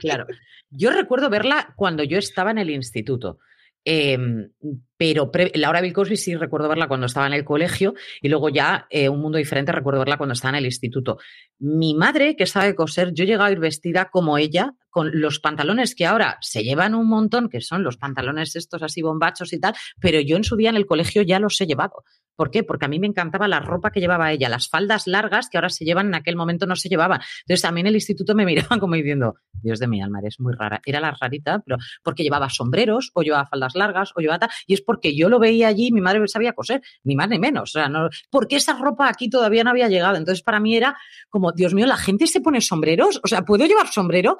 Claro. 0.00 0.26
Yo 0.68 0.90
recuerdo 0.90 1.30
verla 1.30 1.72
cuando 1.76 2.04
yo 2.04 2.18
estaba 2.18 2.50
en 2.50 2.58
el 2.58 2.68
instituto. 2.68 3.38
Em, 3.84 4.48
pero 4.96 5.30
Laura 5.54 5.80
Bill 5.80 5.92
Cosby 5.92 6.16
sí 6.16 6.34
recuerdo 6.34 6.68
verla 6.68 6.88
cuando 6.88 7.06
estaba 7.06 7.26
en 7.26 7.34
el 7.34 7.44
colegio 7.44 7.94
y 8.22 8.28
luego 8.28 8.48
ya 8.48 8.86
eh, 8.88 9.08
Un 9.08 9.20
Mundo 9.20 9.36
Diferente 9.36 9.72
recuerdo 9.72 10.00
verla 10.00 10.16
cuando 10.16 10.32
estaba 10.32 10.50
en 10.50 10.60
el 10.60 10.66
instituto. 10.66 11.18
Mi 11.58 11.94
madre, 11.94 12.36
que 12.36 12.46
sabe 12.46 12.74
coser, 12.74 13.12
yo 13.12 13.24
llegaba 13.24 13.46
a 13.46 13.52
ir 13.52 13.58
vestida 13.58 14.08
como 14.10 14.38
ella, 14.38 14.74
con 14.94 15.10
los 15.20 15.40
pantalones 15.40 15.96
que 15.96 16.06
ahora 16.06 16.38
se 16.40 16.62
llevan 16.62 16.94
un 16.94 17.08
montón, 17.08 17.48
que 17.48 17.60
son 17.60 17.82
los 17.82 17.96
pantalones 17.96 18.54
estos 18.54 18.80
así 18.80 19.02
bombachos 19.02 19.52
y 19.52 19.58
tal, 19.58 19.74
pero 20.00 20.20
yo 20.20 20.36
en 20.36 20.44
su 20.44 20.54
día 20.54 20.70
en 20.70 20.76
el 20.76 20.86
colegio 20.86 21.22
ya 21.22 21.40
los 21.40 21.60
he 21.60 21.66
llevado. 21.66 22.04
¿Por 22.36 22.50
qué? 22.50 22.62
Porque 22.62 22.86
a 22.86 22.88
mí 22.88 22.98
me 22.98 23.06
encantaba 23.06 23.48
la 23.48 23.60
ropa 23.60 23.90
que 23.90 24.00
llevaba 24.00 24.32
ella, 24.32 24.48
las 24.48 24.68
faldas 24.68 25.06
largas 25.06 25.48
que 25.48 25.56
ahora 25.56 25.68
se 25.68 25.84
llevan, 25.84 26.08
en 26.08 26.14
aquel 26.14 26.36
momento 26.36 26.66
no 26.66 26.76
se 26.76 26.88
llevaban. 26.88 27.20
Entonces 27.40 27.64
a 27.64 27.72
mí 27.72 27.80
en 27.80 27.88
el 27.88 27.94
instituto 27.94 28.34
me 28.36 28.44
miraban 28.46 28.78
como 28.78 28.94
diciendo, 28.94 29.34
Dios 29.52 29.78
de 29.78 29.88
mi 29.88 30.00
alma, 30.00 30.20
eres 30.20 30.38
muy 30.40 30.52
rara. 30.52 30.80
Era 30.84 31.00
la 31.00 31.12
rarita, 31.12 31.60
pero 31.64 31.76
porque 32.02 32.22
llevaba 32.22 32.48
sombreros 32.50 33.10
o 33.14 33.22
llevaba 33.22 33.46
faldas 33.46 33.74
largas 33.74 34.12
o 34.14 34.20
llevaba 34.20 34.38
tal. 34.38 34.50
Y 34.66 34.74
es 34.74 34.80
porque 34.80 35.16
yo 35.16 35.28
lo 35.28 35.38
veía 35.40 35.68
allí, 35.68 35.90
mi 35.92 36.00
madre 36.00 36.26
sabía 36.28 36.52
coser, 36.52 36.82
ni 37.02 37.16
más 37.16 37.28
ni 37.28 37.38
menos. 37.38 37.70
O 37.70 37.78
sea, 37.78 37.88
no, 37.88 38.08
porque 38.30 38.56
esa 38.56 38.78
ropa 38.78 39.08
aquí 39.08 39.28
todavía 39.28 39.64
no 39.64 39.70
había 39.70 39.88
llegado. 39.88 40.16
Entonces 40.16 40.42
para 40.42 40.60
mí 40.60 40.76
era 40.76 40.96
como, 41.28 41.52
Dios 41.52 41.74
mío, 41.74 41.86
la 41.86 41.96
gente 41.96 42.26
se 42.26 42.40
pone 42.40 42.60
sombreros. 42.60 43.20
O 43.24 43.28
sea, 43.28 43.42
¿puedo 43.42 43.66
llevar 43.66 43.88
sombrero? 43.88 44.38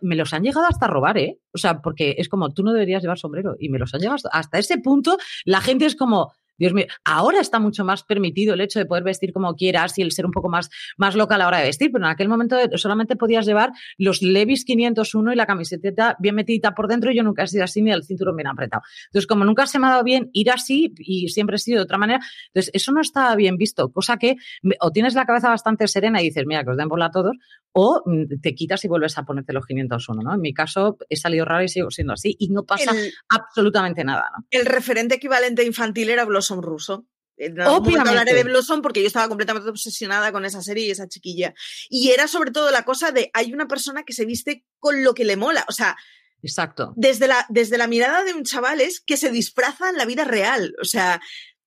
Me 0.00 0.16
los 0.16 0.32
han 0.32 0.42
llegado 0.42 0.66
hasta 0.66 0.86
robar, 0.86 1.18
¿eh? 1.18 1.38
O 1.52 1.58
sea, 1.58 1.80
porque 1.80 2.14
es 2.18 2.28
como, 2.28 2.52
tú 2.52 2.62
no 2.62 2.72
deberías 2.72 3.02
llevar 3.02 3.18
sombrero. 3.18 3.56
Y 3.58 3.68
me 3.68 3.78
los 3.78 3.92
han 3.94 4.00
llevado 4.00 4.16
hasta, 4.16 4.28
hasta 4.30 4.58
ese 4.58 4.78
punto. 4.78 5.18
La 5.44 5.60
gente 5.60 5.86
es 5.86 5.96
como, 5.96 6.32
Dios 6.58 6.72
mío, 6.72 6.86
ahora 7.04 7.40
está 7.40 7.58
mucho 7.58 7.84
más 7.84 8.02
permitido 8.02 8.54
el 8.54 8.60
hecho 8.60 8.78
de 8.78 8.86
poder 8.86 9.04
vestir 9.04 9.32
como 9.32 9.54
quieras 9.54 9.98
y 9.98 10.02
el 10.02 10.12
ser 10.12 10.26
un 10.26 10.32
poco 10.32 10.48
más, 10.48 10.70
más 10.96 11.14
loca 11.14 11.34
a 11.34 11.38
la 11.38 11.48
hora 11.48 11.58
de 11.58 11.64
vestir, 11.64 11.90
pero 11.92 12.04
en 12.04 12.10
aquel 12.10 12.28
momento 12.28 12.56
solamente 12.76 13.16
podías 13.16 13.46
llevar 13.46 13.72
los 13.98 14.22
Levis 14.22 14.64
501 14.64 15.32
y 15.32 15.36
la 15.36 15.46
camiseta 15.46 16.16
bien 16.18 16.34
metida 16.34 16.74
por 16.74 16.88
dentro 16.88 17.10
y 17.10 17.16
yo 17.16 17.22
nunca 17.22 17.44
he 17.44 17.46
sido 17.46 17.64
así 17.64 17.82
ni 17.82 17.90
el 17.90 18.04
cinturón 18.04 18.36
bien 18.36 18.48
apretado. 18.48 18.82
Entonces, 19.06 19.26
como 19.26 19.44
nunca 19.44 19.66
se 19.66 19.78
me 19.78 19.86
ha 19.86 19.90
dado 19.90 20.04
bien 20.04 20.30
ir 20.32 20.50
así 20.50 20.92
y 20.98 21.28
siempre 21.28 21.56
he 21.56 21.58
sido 21.58 21.78
de 21.78 21.84
otra 21.84 21.98
manera, 21.98 22.20
entonces 22.48 22.70
eso 22.74 22.92
no 22.92 23.00
está 23.00 23.34
bien 23.36 23.56
visto, 23.56 23.90
cosa 23.90 24.16
que 24.16 24.36
o 24.80 24.90
tienes 24.90 25.14
la 25.14 25.26
cabeza 25.26 25.48
bastante 25.48 25.88
serena 25.88 26.20
y 26.20 26.26
dices, 26.26 26.44
mira, 26.46 26.64
que 26.64 26.70
os 26.70 26.76
den 26.76 26.88
por 26.88 27.02
a 27.02 27.10
todos, 27.10 27.36
o 27.72 28.02
mm, 28.04 28.40
te 28.40 28.54
quitas 28.54 28.84
y 28.84 28.88
vuelves 28.88 29.16
a 29.18 29.24
ponerte 29.24 29.52
los 29.52 29.66
501, 29.66 30.22
¿no? 30.22 30.34
En 30.34 30.40
mi 30.40 30.52
caso 30.52 30.98
he 31.08 31.16
salido 31.16 31.44
raro 31.44 31.64
y 31.64 31.68
sigo 31.68 31.90
siendo 31.90 32.12
así 32.12 32.36
y 32.38 32.48
no 32.48 32.64
pasa 32.64 32.92
absolutamente 33.28 34.04
nada, 34.04 34.30
¿no? 34.36 34.46
El 34.50 34.66
referente 34.66 35.16
equivalente 35.16 35.64
infantil 35.64 36.10
era 36.10 36.24
Blossom 36.42 36.60
Russo. 36.60 37.06
En 37.36 37.60
hablaré 37.60 38.34
de 38.34 38.44
Blossom 38.44 38.82
porque 38.82 39.00
yo 39.00 39.06
estaba 39.06 39.28
completamente 39.28 39.70
obsesionada 39.70 40.32
con 40.32 40.44
esa 40.44 40.62
serie 40.62 40.86
y 40.86 40.90
esa 40.90 41.08
chiquilla. 41.08 41.54
Y 41.88 42.10
era 42.10 42.28
sobre 42.28 42.50
todo 42.50 42.70
la 42.70 42.84
cosa 42.84 43.10
de 43.10 43.30
hay 43.32 43.52
una 43.52 43.66
persona 43.66 44.02
que 44.04 44.12
se 44.12 44.26
viste 44.26 44.64
con 44.78 45.02
lo 45.02 45.14
que 45.14 45.24
le 45.24 45.36
mola. 45.36 45.64
O 45.68 45.72
sea, 45.72 45.96
Exacto. 46.42 46.92
Desde 46.96 47.28
la, 47.28 47.46
desde 47.50 47.78
la 47.78 47.86
mirada 47.86 48.24
de 48.24 48.34
un 48.34 48.42
chaval 48.42 48.80
es 48.80 49.00
que 49.00 49.16
se 49.16 49.30
disfraza 49.30 49.90
en 49.90 49.96
la 49.96 50.04
vida 50.04 50.24
real. 50.24 50.74
O 50.82 50.84
sea, 50.84 51.20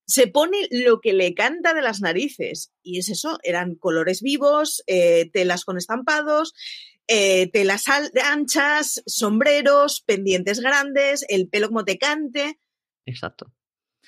se 0.06 0.28
pone 0.28 0.68
lo 0.70 1.00
que 1.00 1.14
le 1.14 1.34
canta 1.34 1.74
de 1.74 1.82
las 1.82 2.02
narices. 2.02 2.74
Y 2.84 3.00
es 3.00 3.10
eso, 3.10 3.40
eran 3.44 3.76
colores 3.76 4.22
vivos, 4.22 4.84
eh, 4.88 5.30
telas 5.32 5.64
con 5.64 5.78
estampados, 5.78 6.54
eh, 7.08 7.50
telas 7.52 7.86
anchas, 7.88 9.02
sombreros, 9.06 10.02
pendientes 10.02 10.60
grandes, 10.60 11.26
el 11.30 11.48
pelo 11.48 11.68
como 11.68 11.86
tecante. 11.86 12.60
Exacto. 13.06 13.54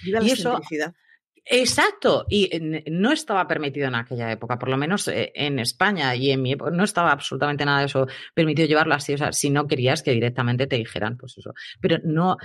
Y 0.04 0.32
eso, 0.32 0.60
Exacto, 1.50 2.26
y 2.30 2.50
no 2.92 3.12
estaba 3.14 3.48
permitido 3.48 3.88
en 3.88 3.96
aquella 3.96 4.30
época, 4.32 4.60
por 4.60 4.68
lo 4.68 4.76
menos 4.76 5.08
eh, 5.08 5.32
en 5.34 5.60
España 5.60 6.14
y 6.14 6.32
en 6.32 6.42
mi 6.42 6.52
época, 6.52 6.72
no 6.72 6.84
estaba 6.84 7.12
absolutamente 7.12 7.64
nada 7.64 7.80
de 7.80 7.86
eso 7.86 8.08
permitido 8.34 8.68
llevarlo 8.68 8.94
así, 8.94 9.14
o 9.14 9.18
sea, 9.18 9.32
si 9.32 9.50
no 9.50 9.66
querías 9.66 10.04
que 10.04 10.12
directamente 10.12 10.68
te 10.68 10.76
dijeran, 10.76 11.16
pues 11.16 11.38
eso, 11.38 11.54
pero 11.80 12.00
no, 12.04 12.36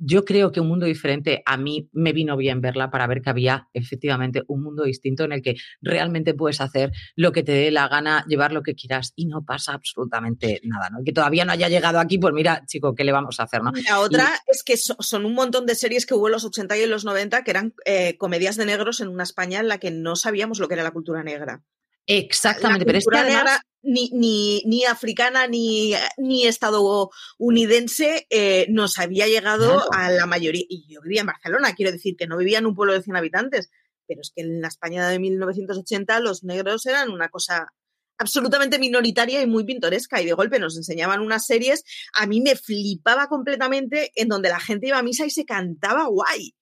yo 0.00 0.24
creo 0.24 0.50
que 0.50 0.60
un 0.60 0.68
mundo 0.68 0.86
diferente 0.86 1.42
a 1.44 1.56
mí 1.56 1.88
me 1.92 2.12
vino 2.12 2.36
bien 2.36 2.60
verla 2.60 2.90
para 2.90 3.06
ver 3.06 3.20
que 3.20 3.30
había 3.30 3.68
efectivamente 3.74 4.42
un 4.48 4.62
mundo 4.62 4.84
distinto 4.84 5.24
en 5.24 5.32
el 5.32 5.42
que 5.42 5.56
realmente 5.82 6.32
puedes 6.34 6.60
hacer 6.60 6.90
lo 7.16 7.32
que 7.32 7.42
te 7.42 7.52
dé 7.52 7.70
la 7.70 7.86
gana, 7.86 8.24
llevar 8.26 8.52
lo 8.52 8.62
que 8.62 8.74
quieras 8.74 9.12
y 9.14 9.26
no 9.26 9.44
pasa 9.44 9.74
absolutamente 9.74 10.60
nada, 10.64 10.88
¿no? 10.90 11.04
Que 11.04 11.12
todavía 11.12 11.44
no 11.44 11.52
haya 11.52 11.68
llegado 11.68 12.00
aquí, 12.00 12.18
pues 12.18 12.32
mira, 12.32 12.64
chico, 12.66 12.94
¿qué 12.94 13.04
le 13.04 13.12
vamos 13.12 13.38
a 13.40 13.42
hacer, 13.44 13.62
no? 13.62 13.72
La 13.86 14.00
otra 14.00 14.28
es 14.46 14.62
que 14.62 14.76
son 14.78 15.26
un 15.26 15.34
montón 15.34 15.66
de 15.66 15.74
series 15.74 16.06
que 16.06 16.14
hubo 16.14 16.28
en 16.28 16.32
los 16.32 16.44
80 16.44 16.78
y 16.78 16.82
en 16.82 16.90
los 16.90 17.04
90 17.04 17.44
que 17.44 17.50
eran 17.50 17.74
eh, 17.84 18.16
comedias 18.16 18.56
de 18.56 18.64
negros 18.64 19.00
en 19.00 19.08
una 19.08 19.24
España 19.24 19.60
en 19.60 19.68
la 19.68 19.78
que 19.78 19.90
no 19.90 20.16
sabíamos 20.16 20.60
lo 20.60 20.68
que 20.68 20.74
era 20.74 20.82
la 20.82 20.92
cultura 20.92 21.22
negra. 21.22 21.62
Exactamente, 22.10 22.84
pero 22.84 22.98
es 22.98 23.06
que 23.10 23.18
además... 23.18 23.60
Ni, 23.82 24.10
ni, 24.12 24.62
ni, 24.66 24.84
africana 24.84 25.46
ni, 25.46 25.94
ni 26.18 26.46
estadounidense 26.46 28.26
eh, 28.28 28.66
nos 28.68 28.98
había 28.98 29.26
llegado 29.26 29.90
a 29.94 30.10
la 30.10 30.26
mayoría. 30.26 30.66
Y 30.68 30.84
yo 30.86 31.00
vivía 31.00 31.22
en 31.22 31.28
Barcelona, 31.28 31.74
quiero 31.74 31.90
decir 31.90 32.14
que 32.14 32.26
no 32.26 32.36
vivía 32.36 32.58
en 32.58 32.66
un 32.66 32.74
pueblo 32.74 32.92
de 32.92 33.00
100 33.00 33.16
habitantes, 33.16 33.70
pero 34.06 34.20
es 34.20 34.32
que 34.36 34.42
en 34.42 34.60
la 34.60 34.68
España 34.68 35.08
de 35.08 35.18
1980 35.18 36.20
los 36.20 36.44
negros 36.44 36.84
eran 36.84 37.10
una 37.10 37.30
cosa 37.30 37.72
absolutamente 38.18 38.78
minoritaria 38.78 39.40
y 39.40 39.46
muy 39.46 39.64
pintoresca 39.64 40.20
y 40.20 40.26
de 40.26 40.34
golpe 40.34 40.58
nos 40.58 40.76
enseñaban 40.76 41.20
unas 41.20 41.46
series, 41.46 41.82
a 42.12 42.26
mí 42.26 42.42
me 42.42 42.54
flipaba 42.54 43.28
completamente 43.28 44.12
en 44.14 44.28
donde 44.28 44.50
la 44.50 44.60
gente 44.60 44.88
iba 44.88 44.98
a 44.98 45.02
misa 45.02 45.24
y 45.24 45.30
se 45.30 45.46
cantaba 45.46 46.04
guay. 46.04 46.54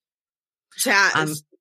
O 0.77 0.79
sea, 0.79 1.11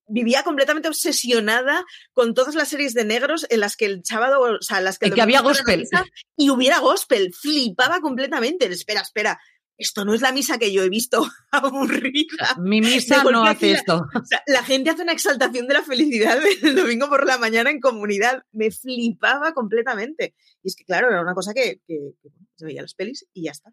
vivía 0.07 0.43
completamente 0.43 0.87
obsesionada 0.87 1.85
con 2.13 2.33
todas 2.33 2.55
las 2.55 2.69
series 2.69 2.93
de 2.93 3.05
negros 3.05 3.45
en 3.49 3.59
las 3.59 3.75
que 3.75 3.85
el 3.85 4.01
sábado, 4.03 4.41
o 4.41 4.61
sea, 4.61 4.81
las 4.81 4.97
que, 4.97 5.11
que 5.11 5.21
había 5.21 5.41
gospel. 5.41 5.87
Y 6.35 6.49
hubiera 6.49 6.79
gospel, 6.79 7.33
flipaba 7.33 7.99
completamente. 7.99 8.65
Espera, 8.67 9.01
espera, 9.01 9.39
esto 9.77 10.05
no 10.05 10.15
es 10.15 10.21
la 10.21 10.31
misa 10.31 10.57
que 10.57 10.71
yo 10.71 10.83
he 10.83 10.89
visto 10.89 11.23
aburrida. 11.51 12.55
Mi 12.59 12.81
misa 12.81 13.23
no 13.23 13.43
hace 13.43 13.71
esto. 13.71 14.07
La, 14.47 14.63
gente 14.63 14.89
hace 14.89 15.03
una 15.03 15.11
exaltación 15.11 15.67
de 15.67 15.75
la 15.75 15.83
felicidad 15.83 16.39
el 16.63 16.75
domingo 16.75 17.07
por 17.09 17.25
la 17.25 17.37
mañana 17.37 17.69
en 17.69 17.79
comunidad. 17.79 18.43
Me 18.51 18.71
flipaba 18.71 19.53
completamente. 19.53 20.35
Y 20.63 20.69
es 20.69 20.75
que, 20.75 20.83
claro, 20.83 21.09
era 21.09 21.21
una 21.21 21.35
cosa 21.35 21.53
que, 21.53 21.81
que, 21.87 22.13
que 22.21 22.29
se 22.55 22.65
veía 22.65 22.81
las 22.81 22.95
pelis 22.95 23.27
y 23.33 23.43
ya 23.43 23.51
está. 23.51 23.71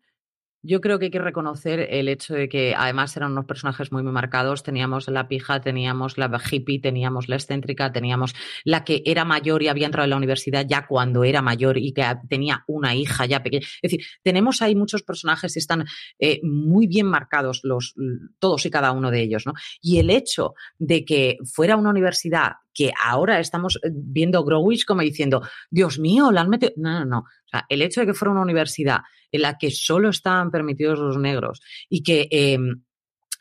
Yo 0.67 0.81
creo 0.81 0.99
que 0.99 1.07
hay 1.07 1.11
que 1.11 1.19
reconocer 1.19 1.87
el 1.91 2.09
hecho 2.09 2.33
de 2.33 2.49
que 2.49 2.75
además 2.75 3.15
eran 3.19 3.33
unos 3.33 3.45
personajes 3.45 3.93
muy, 3.93 4.03
muy 4.03 4.13
marcados. 4.13 4.63
Teníamos 4.63 5.09
la 5.09 5.29
pija, 5.29 5.61
teníamos 5.61 6.17
la 6.17 6.41
hippie, 6.51 6.81
teníamos 6.81 7.29
la 7.29 7.37
excéntrica, 7.37 7.93
teníamos 7.93 8.35
la 8.65 8.83
que 8.83 9.03
era 9.05 9.27
mayor 9.27 9.63
y 9.63 9.69
había 9.69 9.85
entrado 9.85 10.05
en 10.05 10.11
la 10.11 10.17
universidad 10.17 10.65
ya 10.67 10.87
cuando 10.87 11.23
era 11.23 11.43
mayor 11.43 11.77
y 11.77 11.93
que 11.93 12.03
tenía 12.31 12.65
una 12.67 12.95
hija 12.95 13.27
ya 13.27 13.43
pequeña. 13.43 13.67
Es 13.83 13.91
decir, 13.91 14.07
tenemos 14.23 14.63
ahí 14.63 14.75
muchos 14.75 15.03
personajes 15.03 15.55
y 15.55 15.59
están 15.59 15.85
eh, 16.19 16.41
muy 16.43 16.87
bien 16.87 17.09
marcados 17.09 17.61
los, 17.63 17.95
todos 18.39 18.65
y 18.65 18.71
cada 18.71 18.93
uno 18.93 19.11
de 19.11 19.21
ellos. 19.21 19.45
¿no? 19.45 19.53
Y 19.83 19.99
el 19.99 20.09
hecho 20.09 20.55
de 20.79 21.05
que 21.05 21.37
fuera 21.45 21.77
una 21.77 21.91
universidad 21.91 22.53
que 22.75 22.93
ahora 23.03 23.39
estamos 23.39 23.77
eh, 23.77 23.91
viendo 23.93 24.45
Growich 24.45 24.85
como 24.85 25.03
diciendo, 25.03 25.43
Dios 25.71 25.99
mío, 25.99 26.33
la 26.33 26.43
han 26.43 26.51
metido. 26.51 26.73
No, 26.77 27.01
no, 27.01 27.05
no. 27.05 27.19
O 27.19 27.49
sea, 27.49 27.65
el 27.69 27.83
hecho 27.83 28.01
de 28.01 28.09
que 28.09 28.15
fuera 28.15 28.33
una 28.33 28.43
universidad 28.43 29.01
en 29.31 29.43
la 29.43 29.57
que 29.57 29.71
solo 29.71 30.11
estaban 30.11 30.51
permitidos 30.51 30.99
los 30.99 31.17
negros 31.17 31.61
y 31.89 32.03
que 32.03 32.29
em, 32.31 32.83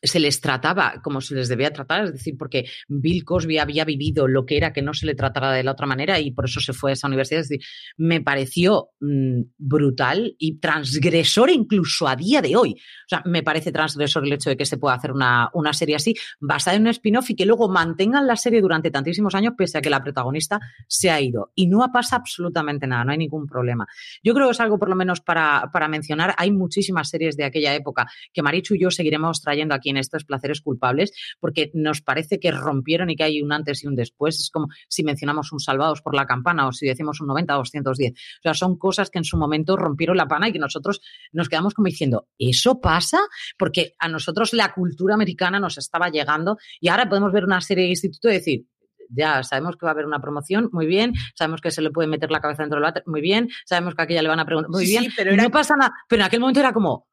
se 0.04 0.20
les 0.20 0.42
trataba 0.42 1.02
como 1.02 1.22
se 1.22 1.34
les 1.34 1.48
debía 1.48 1.72
tratar, 1.72 2.04
es 2.04 2.12
decir, 2.12 2.36
porque 2.38 2.66
Bill 2.90 3.24
Cosby 3.24 3.58
había 3.58 3.86
vivido 3.86 4.28
lo 4.28 4.46
que 4.46 4.58
era 4.58 4.74
que 4.74 4.82
no 4.82 4.94
se 4.94 5.06
le 5.06 5.16
tratara 5.16 5.52
de 5.52 5.64
la 5.64 5.72
otra 5.72 5.88
manera 5.88 6.20
y 6.20 6.32
por 6.32 6.46
eso 6.46 6.60
se 6.60 6.74
fue 6.74 6.92
a 6.92 6.94
esa 6.94 7.08
universidad. 7.08 7.42
Es 7.42 7.50
decir, 7.50 7.66
me 7.98 8.22
pareció 8.22 8.90
mm, 9.00 9.42
brutal 9.58 10.36
y 10.38 10.60
transgresor 10.60 11.50
incluso 11.50 12.08
a 12.08 12.18
día 12.18 12.42
de 12.42 12.56
hoy. 12.56 12.72
O 12.74 13.08
sea, 13.08 13.24
me 13.26 13.44
parece 13.44 13.72
transgresor 13.72 14.26
el 14.26 14.34
hecho 14.34 14.50
de 14.50 14.58
que 14.58 14.66
se 14.66 14.78
pueda 14.78 14.96
hacer 14.96 15.14
una, 15.14 15.50
una 15.54 15.72
serie 15.72 15.96
así, 15.96 16.14
basada 16.40 16.76
en 16.76 16.84
un 16.84 16.90
spin-off 16.90 17.30
y 17.30 17.36
que 17.36 17.46
luego 17.46 17.70
mantengan 17.70 18.28
la 18.28 18.36
serie 18.36 18.62
durante 18.62 18.92
tantísimos 18.92 19.34
años, 19.36 19.54
pese 19.58 19.78
a 19.78 19.82
que 19.82 19.90
la 19.90 20.04
protagonista 20.04 20.60
se 20.88 21.10
ha 21.12 21.22
ido. 21.22 21.52
Y 21.56 21.68
no 21.68 21.80
pasa 21.94 22.18
absolutamente 22.18 22.88
nada, 22.88 23.06
no 23.06 23.12
hay 23.12 23.18
ningún 23.18 23.48
problema. 23.48 23.88
Yo 24.22 24.34
creo 24.34 24.48
que 24.48 24.52
es 24.52 24.60
algo, 24.60 24.78
por 24.78 24.90
lo 24.90 24.96
menos, 24.96 25.22
para, 25.22 25.70
para 25.72 25.88
mencionar. 25.88 26.36
Hay 26.38 26.52
muchísimas 26.52 27.10
series 27.10 27.38
de 27.38 27.46
aquella 27.46 27.74
época 27.74 28.08
que 28.34 28.42
Marichu 28.42 28.76
y 28.76 28.82
yo 28.82 28.92
seguiremos 28.92 29.42
trayendo 29.42 29.76
aquí 29.76 29.93
en 29.94 29.98
estos 29.98 30.26
placeres 30.26 30.62
culpables, 30.62 31.14
porque 31.40 31.72
nos 31.74 32.02
parece 32.02 32.40
que 32.40 32.52
rompieron 32.52 33.10
y 33.10 33.16
que 33.16 33.24
hay 33.24 33.42
un 33.42 33.52
antes 33.52 33.84
y 33.84 33.88
un 33.88 33.96
después. 33.96 34.40
Es 34.40 34.50
como 34.50 34.68
si 34.88 35.04
mencionamos 35.04 35.52
un 35.52 35.60
Salvados 35.60 36.02
por 36.02 36.16
la 36.16 36.26
Campana 36.26 36.68
o 36.68 36.72
si 36.72 36.86
decimos 36.86 37.22
un 37.22 37.28
90 37.28 37.54
210. 37.54 38.12
O 38.12 38.16
sea, 38.42 38.54
son 38.54 38.78
cosas 38.78 39.10
que 39.10 39.20
en 39.20 39.24
su 39.24 39.38
momento 39.38 39.78
rompieron 39.78 40.18
la 40.18 40.28
pana 40.28 40.50
y 40.50 40.54
que 40.54 40.60
nosotros 40.60 41.02
nos 41.32 41.50
quedamos 41.50 41.74
como 41.74 41.88
diciendo, 41.88 42.28
¿eso 42.38 42.82
pasa? 42.82 43.20
Porque 43.58 43.94
a 44.00 44.08
nosotros 44.08 44.54
la 44.54 44.74
cultura 44.74 45.16
americana 45.16 45.60
nos 45.60 45.78
estaba 45.78 46.10
llegando 46.10 46.58
y 46.80 46.90
ahora 46.90 47.08
podemos 47.08 47.32
ver 47.32 47.46
una 47.46 47.62
serie 47.62 47.86
de 47.86 47.90
instituto 47.92 48.30
y 48.30 48.34
decir, 48.34 48.66
ya 49.10 49.44
sabemos 49.44 49.76
que 49.76 49.86
va 49.86 49.92
a 49.92 49.94
haber 49.94 50.06
una 50.06 50.20
promoción, 50.20 50.70
muy 50.72 50.86
bien, 50.86 51.14
sabemos 51.36 51.62
que 51.62 51.72
se 51.72 51.82
le 51.82 51.92
puede 51.92 52.08
meter 52.08 52.32
la 52.32 52.40
cabeza 52.40 52.64
dentro 52.64 52.78
del 52.78 52.84
váter, 52.84 53.04
muy 53.06 53.22
bien, 53.22 53.50
sabemos 53.66 53.96
que 53.96 54.02
a 54.02 54.06
aquella 54.06 54.22
le 54.22 54.30
van 54.30 54.40
a 54.40 54.46
preguntar, 54.46 54.72
muy 54.72 54.86
bien, 54.86 55.12
pero 55.16 55.36
no 55.36 55.50
pasa 55.52 55.76
nada, 55.76 55.94
pero 56.08 56.22
en 56.22 56.28
aquel 56.28 56.40
momento 56.40 56.60
era 56.60 56.74
como, 56.74 57.08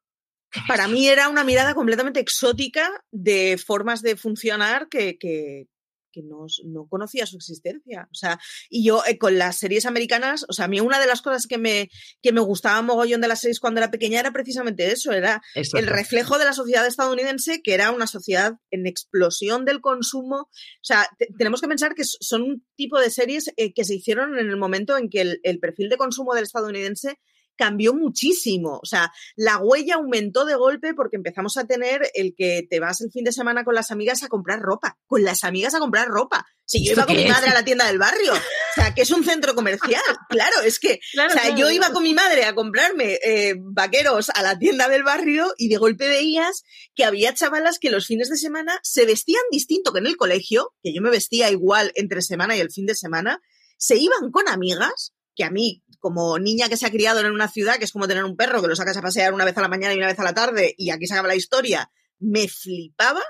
para 0.67 0.87
mí 0.87 1.07
era 1.07 1.29
una 1.29 1.43
mirada 1.43 1.73
completamente 1.73 2.19
exótica 2.19 2.89
de 3.11 3.57
formas 3.57 4.01
de 4.01 4.15
funcionar 4.15 4.87
que, 4.89 5.17
que, 5.17 5.67
que 6.11 6.21
no, 6.21 6.45
no, 6.65 6.87
conocía 6.87 7.25
su 7.25 7.37
existencia. 7.37 8.07
O 8.11 8.15
sea, 8.15 8.39
y 8.69 8.85
yo 8.85 9.03
eh, 9.07 9.17
con 9.17 9.37
las 9.37 9.57
series 9.57 9.85
americanas, 9.85 10.45
o 10.47 10.53
sea, 10.53 10.65
a 10.65 10.67
mí 10.67 10.79
una 10.79 10.99
de 10.99 11.07
las 11.07 11.21
cosas 11.21 11.47
que 11.47 11.57
me, 11.57 11.89
que 12.21 12.31
me 12.31 12.41
gustaba 12.41 12.81
mogollón 12.81 13.21
de 13.21 13.27
las 13.27 13.41
series 13.41 13.59
cuando 13.59 13.79
era 13.79 13.91
pequeña 13.91 14.19
era 14.19 14.31
precisamente 14.31 14.91
eso, 14.91 15.11
era 15.11 15.41
el 15.55 15.87
reflejo 15.87 16.37
de 16.37 16.45
la 16.45 16.53
sociedad 16.53 16.85
estadounidense, 16.85 17.61
que 17.61 17.73
era 17.73 17.91
una 17.91 18.07
sociedad 18.07 18.53
en 18.69 18.85
explosión 18.85 19.65
del 19.65 19.81
consumo. 19.81 20.35
O 20.41 20.83
sea, 20.83 21.07
tenemos 21.37 21.61
que 21.61 21.67
pensar 21.67 21.95
que 21.95 22.03
son 22.03 22.41
un 22.43 22.65
tipo 22.75 22.99
de 22.99 23.09
series 23.09 23.51
eh, 23.57 23.73
que 23.73 23.85
se 23.85 23.95
hicieron 23.95 24.37
en 24.37 24.49
el 24.49 24.57
momento 24.57 24.97
en 24.97 25.09
que 25.09 25.21
el, 25.21 25.39
el 25.43 25.59
perfil 25.59 25.89
de 25.89 25.97
consumo 25.97 26.33
del 26.33 26.43
estadounidense 26.43 27.17
cambió 27.61 27.93
muchísimo. 27.93 28.79
O 28.81 28.85
sea, 28.87 29.13
la 29.35 29.59
huella 29.59 29.95
aumentó 29.95 30.45
de 30.45 30.55
golpe 30.55 30.95
porque 30.95 31.15
empezamos 31.15 31.57
a 31.57 31.65
tener 31.65 32.09
el 32.15 32.33
que 32.35 32.65
te 32.67 32.79
vas 32.79 33.01
el 33.01 33.11
fin 33.11 33.23
de 33.23 33.31
semana 33.31 33.63
con 33.63 33.75
las 33.75 33.91
amigas 33.91 34.23
a 34.23 34.29
comprar 34.29 34.61
ropa, 34.61 34.97
con 35.05 35.23
las 35.23 35.43
amigas 35.43 35.75
a 35.75 35.79
comprar 35.79 36.07
ropa. 36.07 36.47
Si 36.65 36.83
yo 36.83 36.93
iba 36.93 37.05
con 37.05 37.15
mi 37.15 37.27
madre 37.27 37.51
a 37.51 37.53
la 37.53 37.63
tienda 37.63 37.85
del 37.85 37.99
barrio, 37.99 38.33
o 38.33 38.73
sea, 38.73 38.95
que 38.95 39.03
es 39.03 39.11
un 39.11 39.23
centro 39.23 39.53
comercial. 39.53 40.01
Claro, 40.29 40.61
es 40.63 40.79
que, 40.79 41.01
o 41.27 41.29
sea, 41.29 41.55
yo 41.55 41.69
iba 41.69 41.91
con 41.91 42.03
mi 42.03 42.13
madre 42.13 42.45
a 42.45 42.55
comprarme 42.55 43.19
eh, 43.23 43.55
vaqueros 43.59 44.29
a 44.29 44.41
la 44.41 44.57
tienda 44.57 44.87
del 44.87 45.03
barrio 45.03 45.53
y 45.57 45.67
de 45.67 45.75
golpe 45.75 46.07
veías 46.07 46.63
que 46.95 47.03
había 47.03 47.33
chavalas 47.33 47.77
que 47.79 47.91
los 47.91 48.07
fines 48.07 48.29
de 48.29 48.37
semana 48.37 48.79
se 48.81 49.05
vestían 49.05 49.43
distinto 49.51 49.91
que 49.91 49.99
en 49.99 50.07
el 50.07 50.15
colegio, 50.15 50.73
que 50.81 50.93
yo 50.93 51.01
me 51.01 51.09
vestía 51.09 51.51
igual 51.51 51.91
entre 51.95 52.21
semana 52.21 52.55
y 52.55 52.61
el 52.61 52.71
fin 52.71 52.85
de 52.85 52.95
semana, 52.95 53.41
se 53.77 53.97
iban 53.97 54.31
con 54.31 54.47
amigas 54.47 55.13
que 55.35 55.43
a 55.43 55.51
mí, 55.51 55.83
como 56.01 56.39
niña 56.39 56.67
que 56.67 56.75
se 56.75 56.85
ha 56.85 56.91
criado 56.91 57.21
en 57.21 57.31
una 57.31 57.47
ciudad, 57.47 57.77
que 57.77 57.85
es 57.85 57.93
como 57.93 58.07
tener 58.07 58.25
un 58.25 58.35
perro 58.35 58.61
que 58.61 58.67
lo 58.67 58.75
sacas 58.75 58.97
a 58.97 59.01
pasear 59.01 59.33
una 59.33 59.45
vez 59.45 59.57
a 59.57 59.61
la 59.61 59.69
mañana 59.69 59.93
y 59.93 59.97
una 59.97 60.07
vez 60.07 60.19
a 60.19 60.23
la 60.23 60.33
tarde, 60.33 60.73
y 60.77 60.89
aquí 60.89 61.05
se 61.05 61.13
acaba 61.13 61.29
la 61.29 61.35
historia, 61.35 61.89
me 62.19 62.47
flipaba 62.49 63.21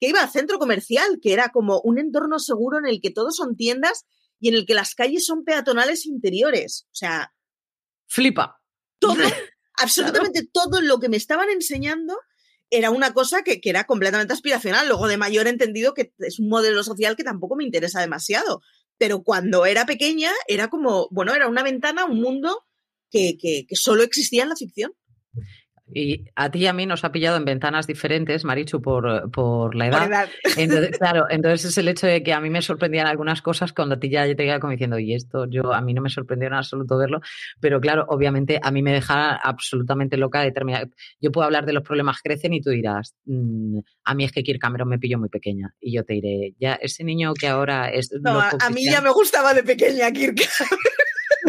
que 0.00 0.08
iba 0.08 0.22
al 0.22 0.30
centro 0.30 0.58
comercial, 0.58 1.18
que 1.20 1.32
era 1.32 1.50
como 1.50 1.80
un 1.82 1.98
entorno 1.98 2.38
seguro 2.38 2.78
en 2.78 2.86
el 2.86 3.00
que 3.02 3.10
todos 3.10 3.36
son 3.36 3.56
tiendas 3.56 4.06
y 4.38 4.48
en 4.48 4.54
el 4.54 4.64
que 4.64 4.74
las 4.74 4.94
calles 4.94 5.26
son 5.26 5.44
peatonales 5.44 6.06
interiores. 6.06 6.86
O 6.86 6.94
sea. 6.94 7.34
Flipa. 8.06 8.62
Todo, 8.98 9.16
absolutamente 9.74 10.48
todo 10.50 10.80
lo 10.80 11.00
que 11.00 11.10
me 11.10 11.18
estaban 11.18 11.50
enseñando 11.50 12.16
era 12.70 12.90
una 12.90 13.12
cosa 13.12 13.42
que, 13.42 13.60
que, 13.60 13.70
era 13.70 13.84
completamente 13.84 14.32
aspiracional. 14.32 14.88
Luego 14.88 15.08
de 15.08 15.18
mayor 15.18 15.48
he 15.48 15.50
entendido 15.50 15.92
que 15.92 16.14
es 16.20 16.38
un 16.38 16.48
modelo 16.48 16.82
social 16.82 17.16
que 17.16 17.24
tampoco 17.24 17.56
me 17.56 17.64
interesa 17.64 18.00
demasiado 18.00 18.62
pero 19.00 19.22
cuando 19.22 19.64
era 19.64 19.86
pequeña 19.86 20.30
era 20.46 20.68
como, 20.68 21.08
bueno, 21.10 21.34
era 21.34 21.48
una 21.48 21.62
ventana, 21.62 22.04
un 22.04 22.20
mundo 22.20 22.66
que, 23.10 23.38
que, 23.38 23.64
que 23.66 23.74
solo 23.74 24.02
existía 24.02 24.42
en 24.42 24.50
la 24.50 24.56
ficción. 24.56 24.92
Y 25.92 26.26
a 26.36 26.50
ti 26.50 26.60
y 26.60 26.66
a 26.66 26.72
mí 26.72 26.86
nos 26.86 27.04
ha 27.04 27.12
pillado 27.12 27.36
en 27.36 27.44
ventanas 27.44 27.86
diferentes, 27.86 28.44
Marichu, 28.44 28.80
por, 28.80 29.30
por 29.30 29.74
la 29.74 29.88
edad. 29.88 30.28
Entonces, 30.56 30.98
claro, 30.98 31.26
entonces 31.30 31.70
es 31.70 31.78
el 31.78 31.88
hecho 31.88 32.06
de 32.06 32.22
que 32.22 32.32
a 32.32 32.40
mí 32.40 32.50
me 32.50 32.62
sorprendían 32.62 33.06
algunas 33.06 33.42
cosas 33.42 33.72
cuando 33.72 33.94
a 33.94 33.98
ti 33.98 34.10
ya 34.10 34.24
te 34.26 34.36
quedaba 34.36 34.60
como 34.60 34.72
diciendo, 34.72 34.98
y 34.98 35.14
esto 35.14 35.46
yo 35.48 35.72
a 35.72 35.80
mí 35.80 35.94
no 35.94 36.02
me 36.02 36.10
sorprendió 36.10 36.48
en 36.48 36.54
absoluto 36.54 36.98
verlo, 36.98 37.20
pero 37.60 37.80
claro, 37.80 38.04
obviamente 38.08 38.58
a 38.62 38.70
mí 38.70 38.82
me 38.82 38.92
deja 38.92 39.36
absolutamente 39.36 40.16
loca 40.16 40.40
determinar. 40.40 40.88
Yo 41.20 41.32
puedo 41.32 41.44
hablar 41.44 41.66
de 41.66 41.72
los 41.72 41.82
problemas 41.82 42.20
crecen 42.22 42.52
y 42.52 42.60
tú 42.60 42.70
dirás, 42.70 43.14
mm, 43.24 43.78
a 44.04 44.14
mí 44.14 44.24
es 44.24 44.32
que 44.32 44.42
Kirk 44.42 44.60
Cameron 44.60 44.88
me 44.88 44.98
pilló 44.98 45.18
muy 45.18 45.28
pequeña. 45.28 45.74
Y 45.80 45.92
yo 45.92 46.04
te 46.04 46.14
diré, 46.14 46.54
ya, 46.58 46.74
ese 46.74 47.04
niño 47.04 47.34
que 47.34 47.48
ahora 47.48 47.90
es. 47.90 48.10
No, 48.20 48.40
a 48.40 48.70
mí 48.70 48.84
ya 48.84 49.00
me 49.00 49.10
gustaba 49.10 49.54
de 49.54 49.62
pequeña 49.62 50.10
Kirk 50.10 50.40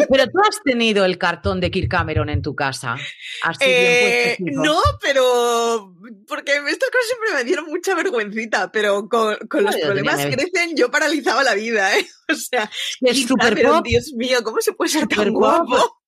Pero 0.08 0.24
tú 0.26 0.38
has 0.48 0.60
tenido 0.64 1.04
el 1.04 1.18
cartón 1.18 1.60
de 1.60 1.70
Kirk 1.70 1.88
Cameron 1.90 2.28
en 2.28 2.42
tu 2.42 2.54
casa. 2.54 2.96
Así 3.42 3.64
bien 3.64 3.76
Eh, 3.80 4.36
no, 4.40 4.78
pero 5.00 5.94
porque 6.26 6.52
estas 6.52 6.90
cosas 6.90 7.06
siempre 7.06 7.34
me 7.34 7.44
dieron 7.44 7.66
mucha 7.66 7.94
vergüencita, 7.94 8.70
pero 8.72 9.08
con, 9.08 9.36
con 9.48 9.64
los 9.64 9.76
problemas 9.76 10.24
crecen, 10.26 10.76
yo 10.76 10.90
paralizaba 10.90 11.42
la 11.42 11.54
vida, 11.54 11.96
¿eh? 11.96 12.06
O 12.30 12.34
sea, 12.34 12.70
Es 13.00 13.26
Cameron, 13.38 13.76
pop. 13.78 13.86
Dios 13.86 14.12
mío, 14.16 14.38
¿cómo 14.42 14.60
se 14.60 14.72
puede 14.72 14.90
ser 14.90 15.06
tan 15.06 15.30
guapo. 15.32 15.66
guapo? 15.66 15.98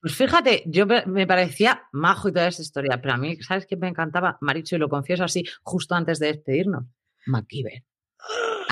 Pues 0.00 0.14
fíjate, 0.14 0.62
yo 0.66 0.86
me- 0.86 1.26
parecía 1.26 1.84
majo 1.92 2.28
y 2.28 2.32
toda 2.32 2.48
esa 2.48 2.60
historia, 2.62 3.00
pero 3.00 3.14
a 3.14 3.16
mí, 3.16 3.36
¿sabes 3.42 3.66
qué 3.66 3.76
me 3.76 3.88
encantaba? 3.88 4.36
Maricho, 4.42 4.76
y 4.76 4.78
lo 4.78 4.88
confieso 4.88 5.24
así, 5.24 5.44
justo 5.62 5.94
antes 5.94 6.18
de 6.18 6.26
despedirnos, 6.28 6.84
MacGyver. 7.26 7.84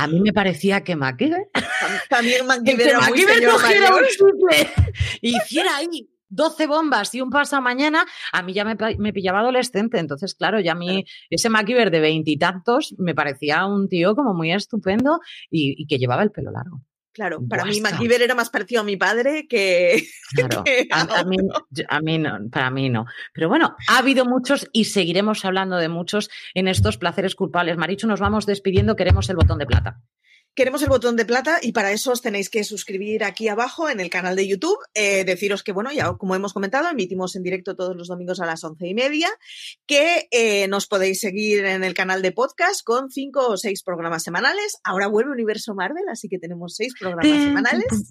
A 0.00 0.06
mí 0.06 0.18
me 0.20 0.32
parecía 0.32 0.82
que 0.82 0.96
MacGyver, 0.96 1.50
También 2.08 2.38
que 2.40 2.44
MacGyver 2.44 2.94
muy 2.94 3.02
MacGyver 3.02 3.50
cogiera 3.50 3.94
un 3.94 4.04
y 5.20 5.36
hiciera 5.36 5.76
ahí 5.76 6.08
12 6.30 6.66
bombas 6.66 7.14
y 7.14 7.20
un 7.20 7.28
pasamañana, 7.28 8.06
a 8.32 8.42
mí 8.42 8.54
ya 8.54 8.64
me, 8.64 8.76
me 8.98 9.12
pillaba 9.12 9.40
adolescente. 9.40 9.98
Entonces, 9.98 10.34
claro, 10.34 10.58
ya 10.60 10.72
a 10.72 10.76
mí 10.76 11.04
ese 11.28 11.50
MacGyver 11.50 11.90
de 11.90 12.00
veintitantos 12.00 12.94
me 12.98 13.14
parecía 13.14 13.66
un 13.66 13.88
tío 13.88 14.14
como 14.14 14.32
muy 14.32 14.52
estupendo 14.52 15.20
y, 15.50 15.82
y 15.82 15.86
que 15.86 15.98
llevaba 15.98 16.22
el 16.22 16.30
pelo 16.30 16.50
largo. 16.50 16.80
Claro, 17.12 17.40
para 17.48 17.64
mí 17.64 17.80
Guasa. 17.80 17.96
MacGyver 17.96 18.22
era 18.22 18.34
más 18.34 18.50
parecido 18.50 18.82
a 18.82 18.84
mi 18.84 18.96
padre 18.96 19.46
que... 19.48 20.06
Claro, 20.32 20.62
que 20.62 20.86
a, 20.92 21.00
a 21.20 21.24
mí, 21.24 21.36
a 21.88 22.00
mí 22.00 22.18
no, 22.18 22.38
para 22.50 22.70
mí 22.70 22.88
no. 22.88 23.04
Pero 23.32 23.48
bueno, 23.48 23.74
ha 23.88 23.98
habido 23.98 24.24
muchos 24.24 24.68
y 24.72 24.84
seguiremos 24.84 25.44
hablando 25.44 25.76
de 25.76 25.88
muchos 25.88 26.30
en 26.54 26.68
estos 26.68 26.98
placeres 26.98 27.34
culpables. 27.34 27.76
Marichu, 27.76 28.06
nos 28.06 28.20
vamos 28.20 28.46
despidiendo, 28.46 28.94
queremos 28.94 29.28
el 29.28 29.36
botón 29.36 29.58
de 29.58 29.66
plata. 29.66 30.00
Queremos 30.54 30.82
el 30.82 30.88
botón 30.88 31.16
de 31.16 31.24
plata 31.24 31.58
y 31.62 31.72
para 31.72 31.92
eso 31.92 32.10
os 32.10 32.22
tenéis 32.22 32.50
que 32.50 32.64
suscribir 32.64 33.22
aquí 33.24 33.48
abajo 33.48 33.88
en 33.88 34.00
el 34.00 34.10
canal 34.10 34.34
de 34.34 34.48
YouTube. 34.48 34.78
Eh, 34.94 35.24
deciros 35.24 35.62
que, 35.62 35.72
bueno, 35.72 35.92
ya 35.92 36.12
como 36.14 36.34
hemos 36.34 36.52
comentado, 36.52 36.88
emitimos 36.88 37.36
en 37.36 37.42
directo 37.42 37.76
todos 37.76 37.96
los 37.96 38.08
domingos 38.08 38.40
a 38.40 38.46
las 38.46 38.64
once 38.64 38.86
y 38.86 38.94
media, 38.94 39.28
que 39.86 40.28
eh, 40.30 40.66
nos 40.68 40.86
podéis 40.86 41.20
seguir 41.20 41.64
en 41.64 41.84
el 41.84 41.94
canal 41.94 42.20
de 42.20 42.32
podcast 42.32 42.82
con 42.84 43.10
cinco 43.10 43.46
o 43.46 43.56
seis 43.56 43.82
programas 43.82 44.24
semanales. 44.24 44.78
Ahora 44.82 45.06
vuelve 45.06 45.30
Universo 45.30 45.74
Marvel, 45.74 46.04
así 46.10 46.28
que 46.28 46.38
tenemos 46.38 46.74
seis 46.74 46.94
programas 46.98 47.26
semanales. 47.26 48.10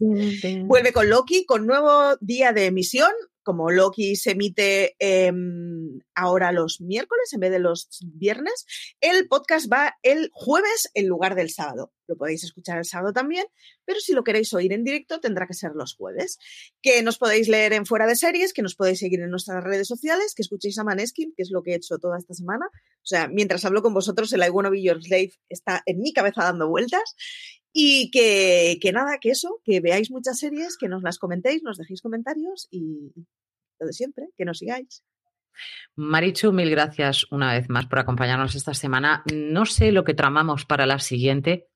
Vuelve 0.63 0.93
con 0.93 1.09
Loki, 1.09 1.45
con 1.45 1.67
nuevo 1.67 2.15
día 2.21 2.53
de 2.53 2.67
emisión. 2.67 3.11
Como 3.49 3.71
Loki 3.71 4.15
se 4.15 4.33
emite 4.33 4.95
eh, 4.99 5.33
ahora 6.13 6.51
los 6.51 6.81
miércoles 6.81 7.33
en 7.33 7.39
vez 7.39 7.49
de 7.49 7.57
los 7.57 7.89
viernes, 8.13 8.67
el 9.01 9.27
podcast 9.27 9.67
va 9.73 9.97
el 10.03 10.29
jueves 10.33 10.91
en 10.93 11.07
lugar 11.07 11.33
del 11.33 11.49
sábado. 11.49 11.91
Lo 12.05 12.15
podéis 12.15 12.43
escuchar 12.43 12.77
el 12.77 12.85
sábado 12.85 13.11
también, 13.11 13.47
pero 13.85 13.99
si 14.01 14.13
lo 14.13 14.23
queréis 14.23 14.53
oír 14.53 14.71
en 14.71 14.83
directo 14.83 15.19
tendrá 15.19 15.47
que 15.47 15.55
ser 15.55 15.71
los 15.73 15.95
jueves. 15.95 16.37
Que 16.83 17.01
nos 17.01 17.17
podéis 17.17 17.47
leer 17.47 17.73
en 17.73 17.87
Fuera 17.87 18.05
de 18.05 18.15
Series, 18.15 18.53
que 18.53 18.61
nos 18.61 18.75
podéis 18.75 18.99
seguir 18.99 19.19
en 19.19 19.31
nuestras 19.31 19.63
redes 19.63 19.87
sociales, 19.87 20.35
que 20.35 20.43
escuchéis 20.43 20.77
a 20.77 20.83
Maneskin, 20.83 21.33
que 21.35 21.41
es 21.41 21.49
lo 21.49 21.63
que 21.63 21.71
he 21.71 21.75
hecho 21.77 21.97
toda 21.97 22.19
esta 22.19 22.35
semana. 22.35 22.67
O 22.67 23.07
sea, 23.07 23.29
mientras 23.29 23.65
hablo 23.65 23.81
con 23.81 23.95
vosotros, 23.95 24.31
el 24.31 24.43
I 24.43 24.49
Wanna 24.51 24.69
Be 24.69 24.83
Your 24.83 25.01
Slave 25.01 25.33
está 25.49 25.81
en 25.87 26.01
mi 26.01 26.13
cabeza 26.13 26.43
dando 26.43 26.69
vueltas. 26.69 27.15
Y 27.71 28.09
que, 28.11 28.79
que 28.81 28.91
nada, 28.91 29.19
que 29.19 29.29
eso, 29.29 29.61
que 29.63 29.79
veáis 29.79 30.09
muchas 30.09 30.39
series, 30.39 30.77
que 30.77 30.87
nos 30.87 31.03
las 31.03 31.19
comentéis, 31.19 31.61
nos 31.63 31.77
dejéis 31.77 32.01
comentarios 32.01 32.67
y 32.71 33.13
lo 33.79 33.87
de 33.87 33.93
siempre, 33.93 34.27
que 34.37 34.45
nos 34.45 34.59
sigáis. 34.59 35.03
Marichu, 35.95 36.51
mil 36.51 36.69
gracias 36.69 37.25
una 37.31 37.53
vez 37.53 37.69
más 37.69 37.85
por 37.87 37.99
acompañarnos 37.99 38.55
esta 38.55 38.73
semana. 38.73 39.23
No 39.33 39.65
sé 39.65 39.91
lo 39.91 40.03
que 40.03 40.13
tramamos 40.13 40.65
para 40.65 40.85
la 40.85 40.99
siguiente. 40.99 41.67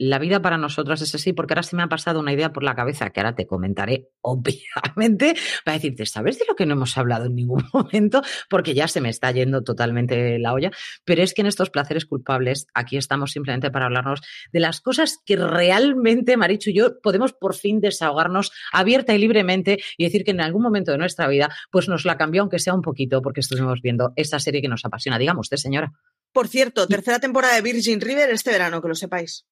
La 0.00 0.20
vida 0.20 0.40
para 0.40 0.58
nosotras 0.58 1.02
es 1.02 1.12
así, 1.16 1.32
porque 1.32 1.54
ahora 1.54 1.64
se 1.64 1.74
me 1.74 1.82
ha 1.82 1.88
pasado 1.88 2.20
una 2.20 2.32
idea 2.32 2.52
por 2.52 2.62
la 2.62 2.76
cabeza 2.76 3.10
que 3.10 3.18
ahora 3.18 3.34
te 3.34 3.48
comentaré, 3.48 4.10
obviamente, 4.20 5.34
para 5.64 5.76
decirte, 5.76 6.06
¿sabes 6.06 6.38
de 6.38 6.44
lo 6.46 6.54
que 6.54 6.66
no 6.66 6.74
hemos 6.74 6.96
hablado 6.96 7.26
en 7.26 7.34
ningún 7.34 7.64
momento? 7.72 8.22
Porque 8.48 8.74
ya 8.74 8.86
se 8.86 9.00
me 9.00 9.08
está 9.08 9.32
yendo 9.32 9.64
totalmente 9.64 10.38
la 10.38 10.52
olla. 10.52 10.70
Pero 11.04 11.24
es 11.24 11.34
que 11.34 11.40
en 11.40 11.48
estos 11.48 11.70
placeres 11.70 12.06
culpables, 12.06 12.68
aquí 12.74 12.96
estamos 12.96 13.32
simplemente 13.32 13.72
para 13.72 13.86
hablarnos 13.86 14.20
de 14.52 14.60
las 14.60 14.80
cosas 14.80 15.18
que 15.26 15.34
realmente, 15.34 16.36
Marichu 16.36 16.70
y 16.70 16.74
yo, 16.74 17.00
podemos 17.00 17.32
por 17.32 17.56
fin 17.56 17.80
desahogarnos 17.80 18.52
abierta 18.72 19.14
y 19.14 19.18
libremente 19.18 19.80
y 19.96 20.04
decir 20.04 20.22
que 20.22 20.30
en 20.30 20.40
algún 20.40 20.62
momento 20.62 20.92
de 20.92 20.98
nuestra 20.98 21.26
vida, 21.26 21.52
pues 21.72 21.88
nos 21.88 22.04
la 22.04 22.16
cambió, 22.16 22.42
aunque 22.42 22.60
sea 22.60 22.72
un 22.72 22.82
poquito, 22.82 23.20
porque 23.20 23.40
estuvimos 23.40 23.82
viendo 23.82 24.12
esa 24.14 24.38
serie 24.38 24.62
que 24.62 24.68
nos 24.68 24.84
apasiona. 24.84 25.18
Digamos 25.18 25.46
usted, 25.46 25.56
señora. 25.56 25.92
Por 26.32 26.46
cierto, 26.46 26.86
tercera 26.86 27.18
temporada 27.18 27.56
de 27.56 27.62
Virgin 27.62 28.00
River 28.00 28.30
este 28.30 28.52
verano, 28.52 28.80
que 28.80 28.88
lo 28.88 28.94
sepáis. 28.94 29.44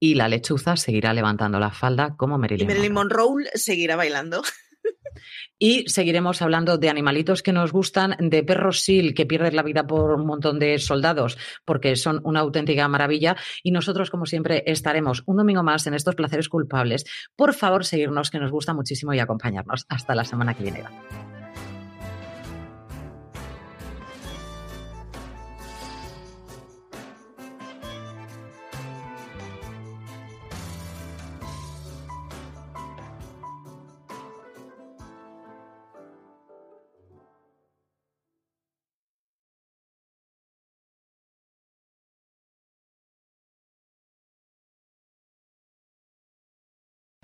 Y 0.00 0.14
la 0.14 0.28
lechuza 0.28 0.76
seguirá 0.76 1.14
levantando 1.14 1.60
la 1.60 1.70
falda 1.70 2.16
como 2.16 2.36
Y 2.36 2.38
Marilyn, 2.38 2.66
Marilyn 2.66 2.92
Monroe. 2.92 3.28
Monroe 3.28 3.50
seguirá 3.54 3.96
bailando. 3.96 4.42
Y 5.58 5.86
seguiremos 5.88 6.40
hablando 6.40 6.78
de 6.78 6.88
animalitos 6.88 7.42
que 7.42 7.52
nos 7.52 7.70
gustan, 7.70 8.16
de 8.18 8.42
perros 8.42 8.80
SEAL 8.80 9.12
que 9.12 9.26
pierden 9.26 9.54
la 9.54 9.62
vida 9.62 9.86
por 9.86 10.12
un 10.12 10.26
montón 10.26 10.58
de 10.58 10.78
soldados, 10.78 11.36
porque 11.66 11.96
son 11.96 12.20
una 12.24 12.40
auténtica 12.40 12.88
maravilla. 12.88 13.36
Y 13.62 13.70
nosotros, 13.70 14.10
como 14.10 14.24
siempre, 14.24 14.62
estaremos 14.66 15.22
un 15.26 15.36
domingo 15.36 15.62
más 15.62 15.86
en 15.86 15.92
estos 15.92 16.14
placeres 16.14 16.48
culpables. 16.48 17.04
Por 17.36 17.52
favor, 17.52 17.84
seguirnos, 17.84 18.30
que 18.30 18.38
nos 18.38 18.50
gusta 18.50 18.72
muchísimo 18.72 19.12
y 19.12 19.18
acompañarnos. 19.18 19.84
Hasta 19.90 20.14
la 20.14 20.24
semana 20.24 20.54
que 20.54 20.62
viene. 20.62 20.84